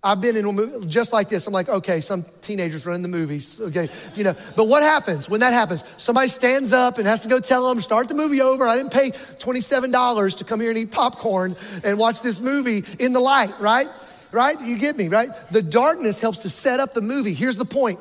I've 0.03 0.21
been 0.21 0.35
in 0.37 0.45
a 0.45 0.51
movie 0.51 0.85
just 0.85 1.11
like 1.11 1.27
this. 1.27 1.47
I'm 1.47 1.53
like, 1.53 1.69
okay, 1.69 2.01
some 2.01 2.23
teenagers 2.41 2.85
running 2.85 3.01
the 3.01 3.07
movies. 3.07 3.59
Okay, 3.59 3.89
you 4.15 4.23
know. 4.23 4.35
But 4.55 4.67
what 4.67 4.83
happens 4.83 5.27
when 5.27 5.39
that 5.39 5.53
happens? 5.53 5.83
Somebody 5.97 6.27
stands 6.27 6.71
up 6.71 6.99
and 6.99 7.07
has 7.07 7.21
to 7.21 7.29
go 7.29 7.39
tell 7.39 7.67
them, 7.67 7.81
start 7.81 8.07
the 8.07 8.13
movie 8.13 8.39
over. 8.39 8.65
I 8.65 8.77
didn't 8.77 8.93
pay 8.93 9.09
$27 9.09 10.37
to 10.37 10.43
come 10.43 10.59
here 10.59 10.69
and 10.69 10.77
eat 10.77 10.91
popcorn 10.91 11.55
and 11.83 11.97
watch 11.97 12.21
this 12.21 12.39
movie 12.39 12.85
in 12.99 13.13
the 13.13 13.19
light, 13.19 13.59
right? 13.59 13.87
Right? 14.31 14.61
You 14.61 14.77
get 14.77 14.97
me, 14.97 15.07
right? 15.07 15.29
The 15.51 15.63
darkness 15.63 16.21
helps 16.21 16.39
to 16.39 16.49
set 16.49 16.79
up 16.79 16.93
the 16.93 17.01
movie. 17.01 17.33
Here's 17.33 17.57
the 17.57 17.65
point. 17.65 17.99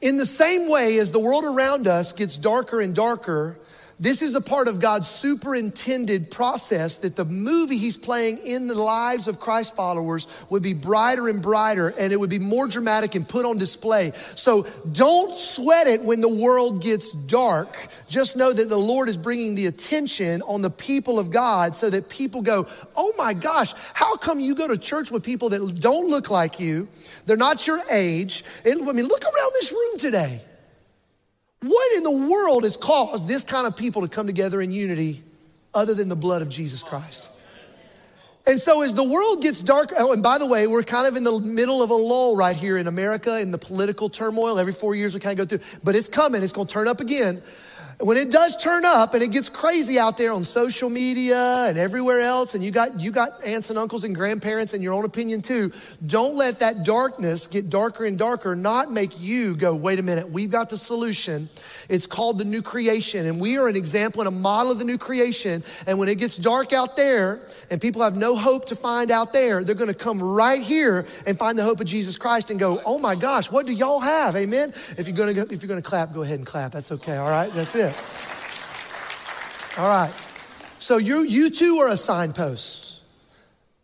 In 0.00 0.16
the 0.16 0.26
same 0.26 0.70
way 0.70 0.98
as 0.98 1.12
the 1.12 1.20
world 1.20 1.44
around 1.44 1.86
us 1.86 2.12
gets 2.12 2.36
darker 2.36 2.80
and 2.80 2.94
darker, 2.94 3.58
This 3.98 4.20
is 4.20 4.34
a 4.34 4.42
part 4.42 4.68
of 4.68 4.78
God's 4.78 5.08
superintended 5.08 6.30
process 6.30 6.98
that 6.98 7.16
the 7.16 7.24
movie 7.24 7.78
he's 7.78 7.96
playing 7.96 8.38
in 8.44 8.66
the 8.66 8.74
lives 8.74 9.26
of 9.26 9.40
Christ 9.40 9.74
followers 9.74 10.28
would 10.50 10.62
be 10.62 10.74
brighter 10.74 11.30
and 11.30 11.40
brighter 11.40 11.94
and 11.98 12.12
it 12.12 12.20
would 12.20 12.28
be 12.28 12.38
more 12.38 12.66
dramatic 12.66 13.14
and 13.14 13.26
put 13.26 13.46
on 13.46 13.56
display. 13.56 14.12
So 14.34 14.66
don't 14.92 15.34
sweat 15.34 15.86
it 15.86 16.02
when 16.02 16.20
the 16.20 16.28
world 16.28 16.82
gets 16.82 17.12
dark. 17.12 17.74
Just 18.06 18.36
know 18.36 18.52
that 18.52 18.68
the 18.68 18.76
Lord 18.76 19.08
is 19.08 19.16
bringing 19.16 19.54
the 19.54 19.66
attention 19.66 20.42
on 20.42 20.60
the 20.60 20.70
people 20.70 21.18
of 21.18 21.30
God 21.30 21.74
so 21.74 21.88
that 21.88 22.10
people 22.10 22.42
go, 22.42 22.68
oh 22.96 23.14
my 23.16 23.32
gosh, 23.32 23.72
how 23.94 24.14
come 24.16 24.40
you 24.40 24.54
go 24.54 24.68
to 24.68 24.76
church 24.76 25.10
with 25.10 25.24
people 25.24 25.48
that 25.50 25.80
don't 25.80 26.10
look 26.10 26.28
like 26.28 26.60
you? 26.60 26.86
They're 27.24 27.38
not 27.38 27.66
your 27.66 27.80
age. 27.90 28.44
I 28.66 28.74
mean, 28.74 29.06
look 29.06 29.24
around 29.24 29.52
this 29.54 29.72
room 29.72 29.98
today. 29.98 30.42
What 31.66 31.96
in 31.96 32.02
the 32.02 32.28
world 32.30 32.64
has 32.64 32.76
caused 32.76 33.26
this 33.26 33.42
kind 33.42 33.66
of 33.66 33.76
people 33.76 34.02
to 34.02 34.08
come 34.08 34.26
together 34.26 34.60
in 34.60 34.70
unity 34.70 35.22
other 35.74 35.94
than 35.94 36.08
the 36.08 36.16
blood 36.16 36.42
of 36.42 36.48
Jesus 36.48 36.82
Christ? 36.82 37.30
And 38.46 38.60
so, 38.60 38.82
as 38.82 38.94
the 38.94 39.02
world 39.02 39.42
gets 39.42 39.60
dark, 39.60 39.92
oh, 39.98 40.12
and 40.12 40.22
by 40.22 40.38
the 40.38 40.46
way, 40.46 40.68
we're 40.68 40.84
kind 40.84 41.08
of 41.08 41.16
in 41.16 41.24
the 41.24 41.40
middle 41.40 41.82
of 41.82 41.90
a 41.90 41.94
lull 41.94 42.36
right 42.36 42.54
here 42.54 42.78
in 42.78 42.86
America 42.86 43.40
in 43.40 43.50
the 43.50 43.58
political 43.58 44.08
turmoil. 44.08 44.60
Every 44.60 44.72
four 44.72 44.94
years 44.94 45.14
we 45.14 45.20
kind 45.20 45.40
of 45.40 45.48
go 45.48 45.56
through, 45.56 45.80
but 45.82 45.96
it's 45.96 46.06
coming, 46.06 46.44
it's 46.44 46.52
gonna 46.52 46.68
turn 46.68 46.86
up 46.86 47.00
again. 47.00 47.42
When 47.98 48.18
it 48.18 48.30
does 48.30 48.58
turn 48.58 48.84
up 48.84 49.14
and 49.14 49.22
it 49.22 49.28
gets 49.28 49.48
crazy 49.48 49.98
out 49.98 50.18
there 50.18 50.30
on 50.30 50.44
social 50.44 50.90
media 50.90 51.64
and 51.66 51.78
everywhere 51.78 52.20
else, 52.20 52.54
and 52.54 52.62
you 52.62 52.70
got 52.70 53.00
you 53.00 53.10
got 53.10 53.42
aunts 53.42 53.70
and 53.70 53.78
uncles 53.78 54.04
and 54.04 54.14
grandparents 54.14 54.74
and 54.74 54.82
your 54.82 54.92
own 54.92 55.06
opinion 55.06 55.40
too, 55.40 55.72
don't 56.04 56.36
let 56.36 56.60
that 56.60 56.84
darkness 56.84 57.46
get 57.46 57.70
darker 57.70 58.04
and 58.04 58.18
darker, 58.18 58.54
not 58.54 58.92
make 58.92 59.18
you 59.18 59.56
go, 59.56 59.74
wait 59.74 59.98
a 59.98 60.02
minute, 60.02 60.28
we've 60.28 60.50
got 60.50 60.68
the 60.68 60.76
solution. 60.76 61.48
It's 61.88 62.06
called 62.06 62.36
the 62.36 62.44
new 62.44 62.60
creation, 62.60 63.24
and 63.24 63.40
we 63.40 63.56
are 63.56 63.66
an 63.66 63.76
example 63.76 64.20
and 64.20 64.28
a 64.28 64.30
model 64.30 64.72
of 64.72 64.78
the 64.78 64.84
new 64.84 64.98
creation. 64.98 65.64
And 65.86 65.98
when 65.98 66.08
it 66.08 66.18
gets 66.18 66.36
dark 66.36 66.74
out 66.74 66.98
there 66.98 67.40
and 67.70 67.80
people 67.80 68.02
have 68.02 68.14
no 68.14 68.36
hope 68.36 68.66
to 68.66 68.76
find 68.76 69.10
out 69.10 69.32
there, 69.32 69.64
they're 69.64 69.74
gonna 69.74 69.94
come 69.94 70.22
right 70.22 70.60
here 70.60 71.06
and 71.26 71.38
find 71.38 71.58
the 71.58 71.64
hope 71.64 71.80
of 71.80 71.86
Jesus 71.86 72.18
Christ 72.18 72.50
and 72.50 72.60
go, 72.60 72.78
oh 72.84 72.98
my 72.98 73.14
gosh, 73.14 73.50
what 73.50 73.64
do 73.64 73.72
y'all 73.72 74.00
have? 74.00 74.36
Amen. 74.36 74.74
If 74.98 75.08
you're 75.08 75.16
gonna 75.16 75.32
go, 75.32 75.46
if 75.50 75.62
you're 75.62 75.68
gonna 75.68 75.80
clap, 75.80 76.12
go 76.12 76.20
ahead 76.20 76.38
and 76.38 76.46
clap. 76.46 76.72
That's 76.72 76.92
okay, 76.92 77.16
all 77.16 77.30
right? 77.30 77.50
That's 77.54 77.74
it 77.74 77.85
it. 77.86 79.78
All 79.78 79.88
right. 79.88 80.12
So 80.78 80.98
you, 80.98 81.22
you 81.22 81.50
two 81.50 81.78
are 81.78 81.88
a 81.88 81.96
signpost 81.96 82.86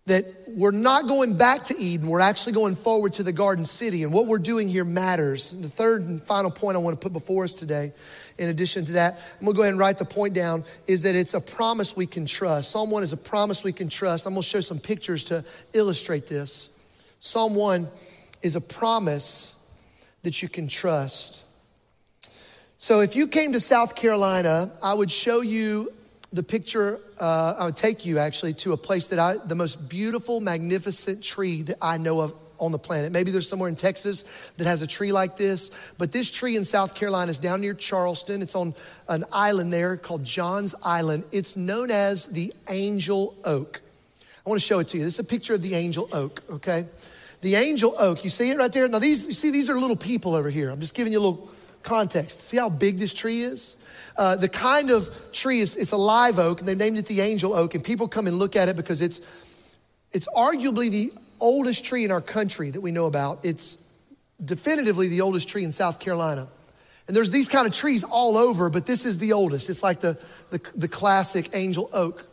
that 0.06 0.24
we're 0.48 0.72
not 0.72 1.06
going 1.06 1.36
back 1.36 1.64
to 1.64 1.78
Eden. 1.78 2.08
We're 2.08 2.20
actually 2.20 2.54
going 2.54 2.74
forward 2.74 3.12
to 3.14 3.22
the 3.22 3.32
garden 3.32 3.64
city. 3.64 4.02
And 4.02 4.12
what 4.12 4.26
we're 4.26 4.38
doing 4.38 4.68
here 4.68 4.84
matters. 4.84 5.52
And 5.52 5.62
the 5.62 5.68
third 5.68 6.02
and 6.02 6.20
final 6.20 6.50
point 6.50 6.76
I 6.76 6.80
want 6.80 7.00
to 7.00 7.02
put 7.02 7.12
before 7.12 7.44
us 7.44 7.54
today, 7.54 7.92
in 8.36 8.48
addition 8.48 8.84
to 8.86 8.92
that, 8.92 9.20
I'm 9.38 9.44
going 9.44 9.54
to 9.54 9.56
go 9.56 9.62
ahead 9.62 9.72
and 9.72 9.78
write 9.78 9.98
the 9.98 10.04
point 10.04 10.34
down, 10.34 10.64
is 10.88 11.02
that 11.02 11.14
it's 11.14 11.34
a 11.34 11.40
promise 11.40 11.94
we 11.94 12.06
can 12.06 12.26
trust. 12.26 12.72
Psalm 12.72 12.90
1 12.90 13.02
is 13.04 13.12
a 13.12 13.16
promise 13.16 13.62
we 13.62 13.72
can 13.72 13.88
trust. 13.88 14.26
I'm 14.26 14.32
going 14.32 14.42
to 14.42 14.48
show 14.48 14.60
some 14.60 14.80
pictures 14.80 15.24
to 15.24 15.44
illustrate 15.72 16.26
this. 16.26 16.68
Psalm 17.20 17.54
1 17.54 17.88
is 18.42 18.56
a 18.56 18.60
promise 18.60 19.54
that 20.24 20.42
you 20.42 20.48
can 20.48 20.66
trust. 20.66 21.44
So 22.82 22.98
if 22.98 23.14
you 23.14 23.28
came 23.28 23.52
to 23.52 23.60
South 23.60 23.94
Carolina, 23.94 24.72
I 24.82 24.92
would 24.92 25.08
show 25.08 25.40
you 25.40 25.92
the 26.32 26.42
picture, 26.42 26.98
uh, 27.16 27.54
I 27.56 27.66
would 27.66 27.76
take 27.76 28.04
you 28.04 28.18
actually 28.18 28.54
to 28.54 28.72
a 28.72 28.76
place 28.76 29.06
that 29.06 29.20
I, 29.20 29.36
the 29.36 29.54
most 29.54 29.88
beautiful, 29.88 30.40
magnificent 30.40 31.22
tree 31.22 31.62
that 31.62 31.76
I 31.80 31.96
know 31.96 32.20
of 32.20 32.34
on 32.58 32.72
the 32.72 32.80
planet. 32.80 33.12
Maybe 33.12 33.30
there's 33.30 33.48
somewhere 33.48 33.68
in 33.68 33.76
Texas 33.76 34.24
that 34.56 34.66
has 34.66 34.82
a 34.82 34.88
tree 34.88 35.12
like 35.12 35.36
this, 35.36 35.70
but 35.96 36.10
this 36.10 36.28
tree 36.28 36.56
in 36.56 36.64
South 36.64 36.96
Carolina 36.96 37.30
is 37.30 37.38
down 37.38 37.60
near 37.60 37.72
Charleston. 37.72 38.42
It's 38.42 38.56
on 38.56 38.74
an 39.08 39.26
island 39.32 39.72
there 39.72 39.96
called 39.96 40.24
Johns 40.24 40.74
Island. 40.82 41.22
It's 41.30 41.56
known 41.56 41.92
as 41.92 42.26
the 42.26 42.52
angel 42.68 43.36
oak. 43.44 43.80
I 44.44 44.50
want 44.50 44.60
to 44.60 44.66
show 44.66 44.80
it 44.80 44.88
to 44.88 44.98
you. 44.98 45.04
This 45.04 45.14
is 45.14 45.20
a 45.20 45.24
picture 45.24 45.54
of 45.54 45.62
the 45.62 45.76
angel 45.76 46.08
oak, 46.10 46.42
okay? 46.50 46.86
The 47.42 47.54
angel 47.54 47.94
oak, 47.96 48.24
you 48.24 48.30
see 48.30 48.50
it 48.50 48.58
right 48.58 48.72
there? 48.72 48.88
Now, 48.88 48.98
these, 48.98 49.24
you 49.24 49.34
see, 49.34 49.52
these 49.52 49.70
are 49.70 49.78
little 49.78 49.94
people 49.94 50.34
over 50.34 50.50
here. 50.50 50.68
I'm 50.68 50.80
just 50.80 50.96
giving 50.96 51.12
you 51.12 51.20
a 51.20 51.24
little 51.24 51.51
context. 51.82 52.40
See 52.40 52.56
how 52.56 52.68
big 52.68 52.98
this 52.98 53.14
tree 53.14 53.42
is? 53.42 53.76
Uh, 54.16 54.36
the 54.36 54.48
kind 54.48 54.90
of 54.90 55.32
tree 55.32 55.60
is 55.60 55.76
it's 55.76 55.92
a 55.92 55.96
live 55.96 56.38
oak, 56.38 56.60
and 56.60 56.68
they 56.68 56.74
named 56.74 56.98
it 56.98 57.06
the 57.06 57.20
angel 57.20 57.54
oak, 57.54 57.74
and 57.74 57.82
people 57.82 58.08
come 58.08 58.26
and 58.26 58.38
look 58.38 58.56
at 58.56 58.68
it 58.68 58.76
because 58.76 59.00
it's 59.00 59.20
it's 60.12 60.28
arguably 60.36 60.90
the 60.90 61.12
oldest 61.40 61.84
tree 61.84 62.04
in 62.04 62.10
our 62.10 62.20
country 62.20 62.70
that 62.70 62.80
we 62.80 62.90
know 62.90 63.06
about. 63.06 63.40
It's 63.42 63.78
definitively 64.44 65.08
the 65.08 65.22
oldest 65.22 65.48
tree 65.48 65.64
in 65.64 65.72
South 65.72 65.98
Carolina. 66.00 66.48
And 67.08 67.16
there's 67.16 67.30
these 67.30 67.48
kind 67.48 67.66
of 67.66 67.74
trees 67.74 68.04
all 68.04 68.36
over, 68.36 68.70
but 68.70 68.86
this 68.86 69.04
is 69.04 69.18
the 69.18 69.32
oldest. 69.32 69.68
It's 69.68 69.82
like 69.82 70.00
the, 70.00 70.18
the, 70.50 70.60
the 70.76 70.88
classic 70.88 71.50
angel 71.54 71.90
oak. 71.92 72.28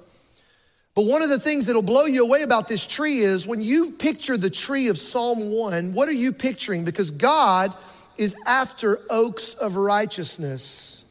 But 0.96 1.06
one 1.06 1.22
of 1.22 1.30
the 1.30 1.40
things 1.40 1.66
that'll 1.66 1.82
blow 1.82 2.06
you 2.06 2.26
away 2.26 2.42
about 2.42 2.68
this 2.68 2.86
tree 2.86 3.20
is 3.20 3.48
when 3.48 3.62
you 3.62 3.92
picture 3.92 4.38
the 4.38 4.50
tree 4.50 4.88
of 4.88 4.98
Psalm 4.98 5.52
1, 5.52 5.94
what 5.94 6.10
are 6.10 6.14
you 6.14 6.34
picturing? 6.34 6.84
Because 6.84 7.10
God 7.12 7.74
is 8.20 8.36
after 8.46 9.00
oaks 9.10 9.54
of 9.54 9.78
righteousness. 9.78 11.06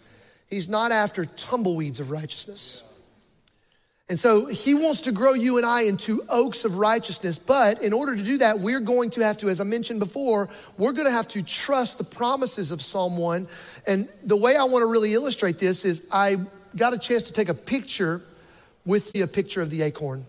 He's 0.51 0.69
not 0.69 0.93
after 0.93 1.25
tumbleweeds 1.25 2.01
of 2.01 2.11
righteousness. 2.11 2.83
And 4.11 4.21
so 4.21 4.45
he 4.47 4.75
wants 4.75 5.03
to 5.03 5.13
grow 5.13 5.33
you 5.33 5.57
and 5.57 5.65
I 5.65 5.83
into 5.83 6.23
oaks 6.29 6.67
of 6.67 6.77
righteousness. 6.77 7.39
But 7.39 7.83
in 7.83 7.95
order 7.95 8.15
to 8.15 8.23
do 8.23 8.39
that, 8.39 8.61
we're 8.61 8.81
going 8.81 9.09
to 9.11 9.25
have 9.25 9.39
to, 9.39 9.49
as 9.49 9.59
I 9.59 9.65
mentioned 9.65 10.01
before, 10.01 10.51
we're 10.77 10.93
going 10.93 11.07
to 11.07 11.13
have 11.13 11.29
to 11.29 11.43
trust 11.43 11.97
the 11.97 12.05
promises 12.05 12.71
of 12.71 12.83
Psalm 12.83 13.17
1. 13.17 13.49
And 13.87 14.09
the 14.25 14.37
way 14.37 14.57
I 14.57 14.65
want 14.65 14.83
to 14.83 14.87
really 14.87 15.15
illustrate 15.15 15.59
this 15.59 15.87
is 15.87 16.07
I 16.13 16.37
got 16.77 16.93
a 16.93 16.99
chance 16.99 17.25
to 17.25 17.33
take 17.33 17.49
a 17.49 17.55
picture 17.55 18.21
with 18.85 19.13
the, 19.13 19.23
a 19.23 19.27
picture 19.27 19.63
of 19.63 19.71
the 19.71 19.81
acorn. 19.81 20.27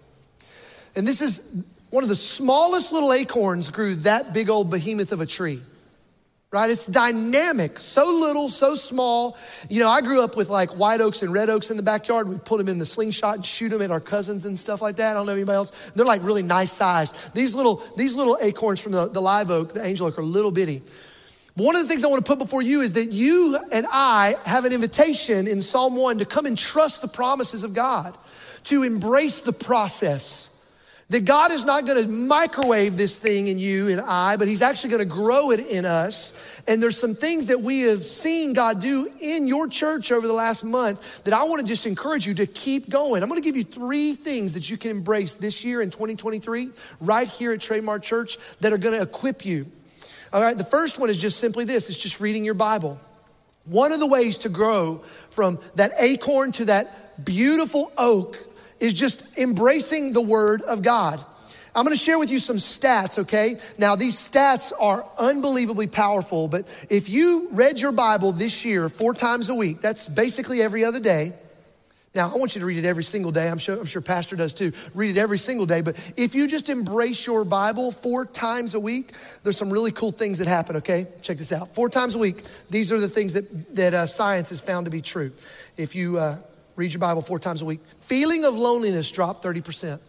And 0.96 1.06
this 1.06 1.22
is 1.22 1.66
one 1.90 2.04
of 2.04 2.10
the 2.10 2.16
smallest 2.16 2.94
little 2.94 3.12
acorns 3.12 3.70
grew 3.70 3.96
that 3.96 4.34
big 4.34 4.50
old 4.50 4.70
behemoth 4.70 5.12
of 5.12 5.20
a 5.20 5.26
tree 5.26 5.62
right? 6.52 6.72
It's 6.72 6.88
dynamic, 6.88 7.80
so 7.80 8.06
little, 8.06 8.50
so 8.50 8.74
small. 8.74 9.38
You 9.70 9.82
know, 9.82 9.90
I 9.90 10.02
grew 10.02 10.24
up 10.24 10.36
with 10.36 10.50
like 10.50 10.72
white 10.72 11.00
oaks 11.00 11.22
and 11.22 11.32
red 11.32 11.50
oaks 11.50 11.70
in 11.70 11.78
the 11.78 11.84
backyard. 11.84 12.28
We 12.28 12.38
put 12.38 12.58
them 12.58 12.68
in 12.68 12.80
the 12.80 12.88
slingshot 12.88 13.36
and 13.36 13.46
shoot 13.46 13.70
them 13.70 13.84
at 13.84 13.92
our 13.92 14.00
cousins 14.00 14.46
and 14.46 14.58
stuff 14.58 14.82
like 14.82 14.96
that. 14.96 15.12
I 15.12 15.14
don't 15.14 15.28
know 15.28 15.34
anybody 15.34 15.58
else. 15.58 15.72
They're 15.94 16.06
like 16.06 16.24
really 16.24 16.42
nice 16.42 16.72
sized. 16.72 17.16
These 17.36 17.54
little, 17.54 17.84
these 17.96 18.16
little 18.16 18.36
acorns 18.42 18.80
from 18.80 18.94
the, 18.94 19.08
the 19.08 19.22
live 19.22 19.52
oak, 19.52 19.74
the 19.74 19.86
angel 19.86 20.08
oak, 20.08 20.18
are 20.18 20.24
little 20.24 20.52
bitty. 20.52 20.82
one 21.54 21.76
of 21.76 21.84
the 21.84 21.88
things 21.88 22.04
I 22.04 22.08
want 22.08 22.26
to 22.26 22.28
put 22.28 22.40
before 22.40 22.64
you 22.64 22.82
is 22.82 22.94
that 22.94 23.12
you 23.12 23.60
and 23.72 23.86
I 23.88 24.36
have 24.46 24.66
an 24.66 24.74
invitation 24.74 25.48
in 25.48 25.62
Psalm 25.62 25.96
1 25.96 26.18
to 26.18 26.26
come 26.26 26.48
and 26.48 26.58
trust 26.58 27.04
the 27.04 27.08
promises 27.08 27.64
of 27.64 27.76
God, 27.76 28.18
to 28.66 28.82
embrace 28.82 29.42
the 29.42 29.54
process 29.54 30.49
that 31.10 31.26
God 31.26 31.52
is 31.52 31.66
not 31.66 31.86
going 31.86 32.04
to 32.04 32.10
microwave 32.10 32.96
this 32.96 33.18
thing 33.18 33.48
in 33.48 33.58
you 33.58 33.90
and 33.90 34.00
I, 34.00 34.38
but 34.38 34.48
He's 34.48 34.62
actually 34.62 34.92
going 34.92 35.00
to 35.10 35.14
grow 35.14 35.52
it 35.52 35.60
in 35.60 35.86
us. 35.86 36.62
And 36.68 36.82
there's 36.82 36.98
some 36.98 37.16
things 37.16 37.48
that 37.48 37.62
we 37.62 37.82
have 37.82 38.04
seen 38.04 38.54
God 38.54 38.80
do 38.80 39.10
in 39.20 39.48
your 39.48 39.68
church 39.68 40.12
over 40.12 40.28
the 40.28 40.34
last 40.34 40.64
month 40.64 41.24
that 41.24 41.34
I 41.34 41.44
want 41.46 41.62
to 41.62 41.68
just 41.68 41.88
encourage 41.88 42.28
you 42.28 42.36
to 42.36 42.46
keep 42.46 42.90
going. 42.90 43.24
I'm 43.24 43.30
going 43.30 43.42
to 43.42 43.46
give 43.46 43.58
you 43.58 43.64
three 43.64 44.14
things 44.14 44.54
that 44.54 44.70
you 44.70 44.78
can 44.78 44.92
embrace 44.92 45.36
this 45.36 45.64
year 45.64 45.82
in 45.82 45.90
2023, 45.90 46.70
right 47.00 47.28
here 47.28 47.54
at 47.54 47.62
Trademark 47.62 48.04
Church, 48.04 48.38
that 48.60 48.72
are 48.72 48.78
going 48.78 48.96
to 48.96 49.02
equip 49.02 49.46
you. 49.46 49.66
All 50.32 50.44
right, 50.44 50.56
the 50.56 50.64
first 50.64 51.00
one 51.00 51.10
is 51.10 51.18
just 51.18 51.40
simply 51.40 51.66
this 51.66 51.90
it's 51.90 51.98
just 51.98 52.20
reading 52.20 52.46
your 52.46 52.54
Bible. 52.54 53.00
One 53.66 53.92
of 53.92 54.00
the 54.00 54.08
ways 54.08 54.40
to 54.40 54.50
grow 54.50 54.98
from 55.32 55.60
that 55.76 55.92
acorn 56.00 56.52
to 56.54 56.66
that 56.66 57.26
beautiful 57.26 57.92
oak 57.98 58.38
is 58.80 58.94
just 58.94 59.38
embracing 59.38 60.14
the 60.14 60.22
word 60.22 60.62
of 60.62 60.82
God. 60.82 61.24
I'm 61.76 61.84
gonna 61.84 61.96
share 61.96 62.18
with 62.18 62.32
you 62.32 62.40
some 62.40 62.58
stats, 62.58 63.20
okay? 63.20 63.58
Now, 63.78 63.96
these 63.96 64.16
stats 64.16 64.74
are 64.80 65.06
unbelievably 65.18 65.88
powerful, 65.88 66.48
but 66.48 66.68
if 66.90 67.10
you 67.10 67.50
read 67.52 67.80
your 67.80 67.92
Bible 67.92 68.32
this 68.32 68.66
year 68.66 68.90
four 68.90 69.14
times 69.14 69.50
a 69.50 69.56
week, 69.56 69.82
that's 69.82 70.08
basically 70.08 70.62
every 70.62 70.84
other 70.84 71.00
day. 71.00 71.34
Now, 72.16 72.32
I 72.34 72.38
want 72.38 72.56
you 72.56 72.60
to 72.62 72.66
read 72.66 72.84
it 72.84 72.88
every 72.88 73.04
single 73.04 73.32
day. 73.32 73.48
I'm 73.48 73.60
sure, 73.60 73.80
I'm 73.80 73.86
sure 73.86 74.02
Pastor 74.02 74.36
does 74.36 74.56
too. 74.56 74.74
Read 74.96 75.16
it 75.16 75.20
every 75.20 75.38
single 75.38 75.68
day. 75.68 75.82
But 75.82 75.96
if 76.18 76.34
you 76.34 76.48
just 76.48 76.68
embrace 76.68 77.28
your 77.28 77.46
Bible 77.46 77.92
four 77.92 78.26
times 78.26 78.74
a 78.74 78.80
week, 78.80 79.14
there's 79.44 79.58
some 79.58 79.70
really 79.70 79.92
cool 79.92 80.12
things 80.12 80.40
that 80.40 80.48
happen, 80.48 80.78
okay? 80.78 81.06
Check 81.22 81.38
this 81.38 81.52
out. 81.52 81.76
Four 81.76 81.88
times 81.88 82.16
a 82.16 82.18
week, 82.18 82.44
these 82.72 82.92
are 82.92 83.00
the 83.00 83.08
things 83.08 83.34
that, 83.34 83.76
that 83.76 83.94
uh, 83.94 84.08
science 84.08 84.50
has 84.50 84.60
found 84.60 84.86
to 84.86 84.92
be 84.92 85.02
true. 85.02 85.32
If 85.78 85.94
you 85.94 86.18
uh, 86.18 86.38
read 86.80 86.94
your 86.94 87.00
Bible 87.00 87.22
four 87.22 87.40
times 87.40 87.62
a 87.62 87.66
week, 87.66 87.82
feeling 88.00 88.46
of 88.46 88.56
loneliness 88.56 89.12
dropped 89.12 89.44
30%. 89.44 90.00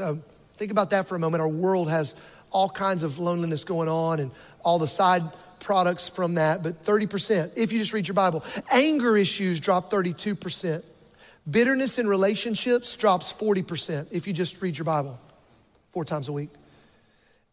So 0.00 0.20
think 0.56 0.72
about 0.72 0.90
that 0.90 1.06
for 1.06 1.16
a 1.16 1.18
moment. 1.18 1.42
Our 1.42 1.48
world 1.48 1.90
has 1.90 2.14
all 2.50 2.70
kinds 2.70 3.02
of 3.02 3.18
loneliness 3.18 3.64
going 3.64 3.88
on 3.88 4.20
and 4.20 4.30
all 4.64 4.78
the 4.78 4.88
side 4.88 5.22
products 5.60 6.08
from 6.08 6.34
that, 6.36 6.62
but 6.62 6.82
30% 6.82 7.52
if 7.56 7.72
you 7.72 7.78
just 7.78 7.92
read 7.92 8.08
your 8.08 8.14
Bible. 8.14 8.42
Anger 8.72 9.16
issues 9.16 9.60
drop 9.60 9.90
32%. 9.90 10.82
Bitterness 11.50 11.98
in 11.98 12.06
relationships 12.06 12.96
drops 12.96 13.32
40% 13.32 14.08
if 14.12 14.26
you 14.26 14.32
just 14.32 14.60
read 14.62 14.78
your 14.78 14.84
Bible 14.84 15.18
four 15.90 16.04
times 16.04 16.28
a 16.28 16.32
week. 16.32 16.50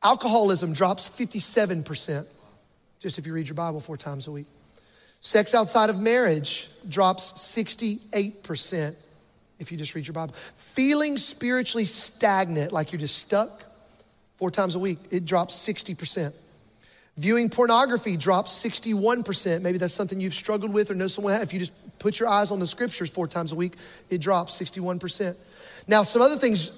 Alcoholism 0.04 0.74
drops 0.74 1.10
57% 1.10 2.26
just 3.00 3.18
if 3.18 3.26
you 3.26 3.34
read 3.34 3.48
your 3.48 3.56
Bible 3.56 3.80
four 3.80 3.98
times 3.98 4.28
a 4.28 4.32
week. 4.32 4.48
Sex 5.26 5.56
outside 5.56 5.90
of 5.90 6.00
marriage 6.00 6.70
drops 6.88 7.32
68% 7.32 8.94
if 9.58 9.72
you 9.72 9.78
just 9.78 9.96
read 9.96 10.06
your 10.06 10.14
Bible. 10.14 10.36
Feeling 10.36 11.18
spiritually 11.18 11.86
stagnant, 11.86 12.72
like 12.72 12.92
you're 12.92 13.00
just 13.00 13.18
stuck, 13.18 13.64
four 14.36 14.52
times 14.52 14.76
a 14.76 14.80
week, 14.80 15.00
it 15.10 15.26
drops 15.26 15.56
60%. 15.68 16.32
Viewing 17.18 17.50
pornography 17.50 18.18
drops 18.18 18.54
61%. 18.64 19.64
Maybe 19.64 19.80
that's 19.80 19.96
something 19.96 20.22
you've 20.22 20.36
struggled 20.36 20.72
with 20.72 20.92
or 20.92 20.94
know 20.94 21.08
someone. 21.08 21.42
If 21.42 21.54
you 21.54 21.60
just 21.60 21.74
put 21.98 22.20
your 22.20 22.30
eyes 22.30 22.52
on 22.52 22.60
the 22.60 22.68
scriptures 22.68 23.10
four 23.10 23.28
times 23.28 23.52
a 23.52 23.56
week, 23.56 23.74
it 24.12 24.22
drops 24.22 24.56
61%. 24.60 25.36
Now, 25.88 26.04
some 26.04 26.22
other 26.22 26.38
things 26.38 26.70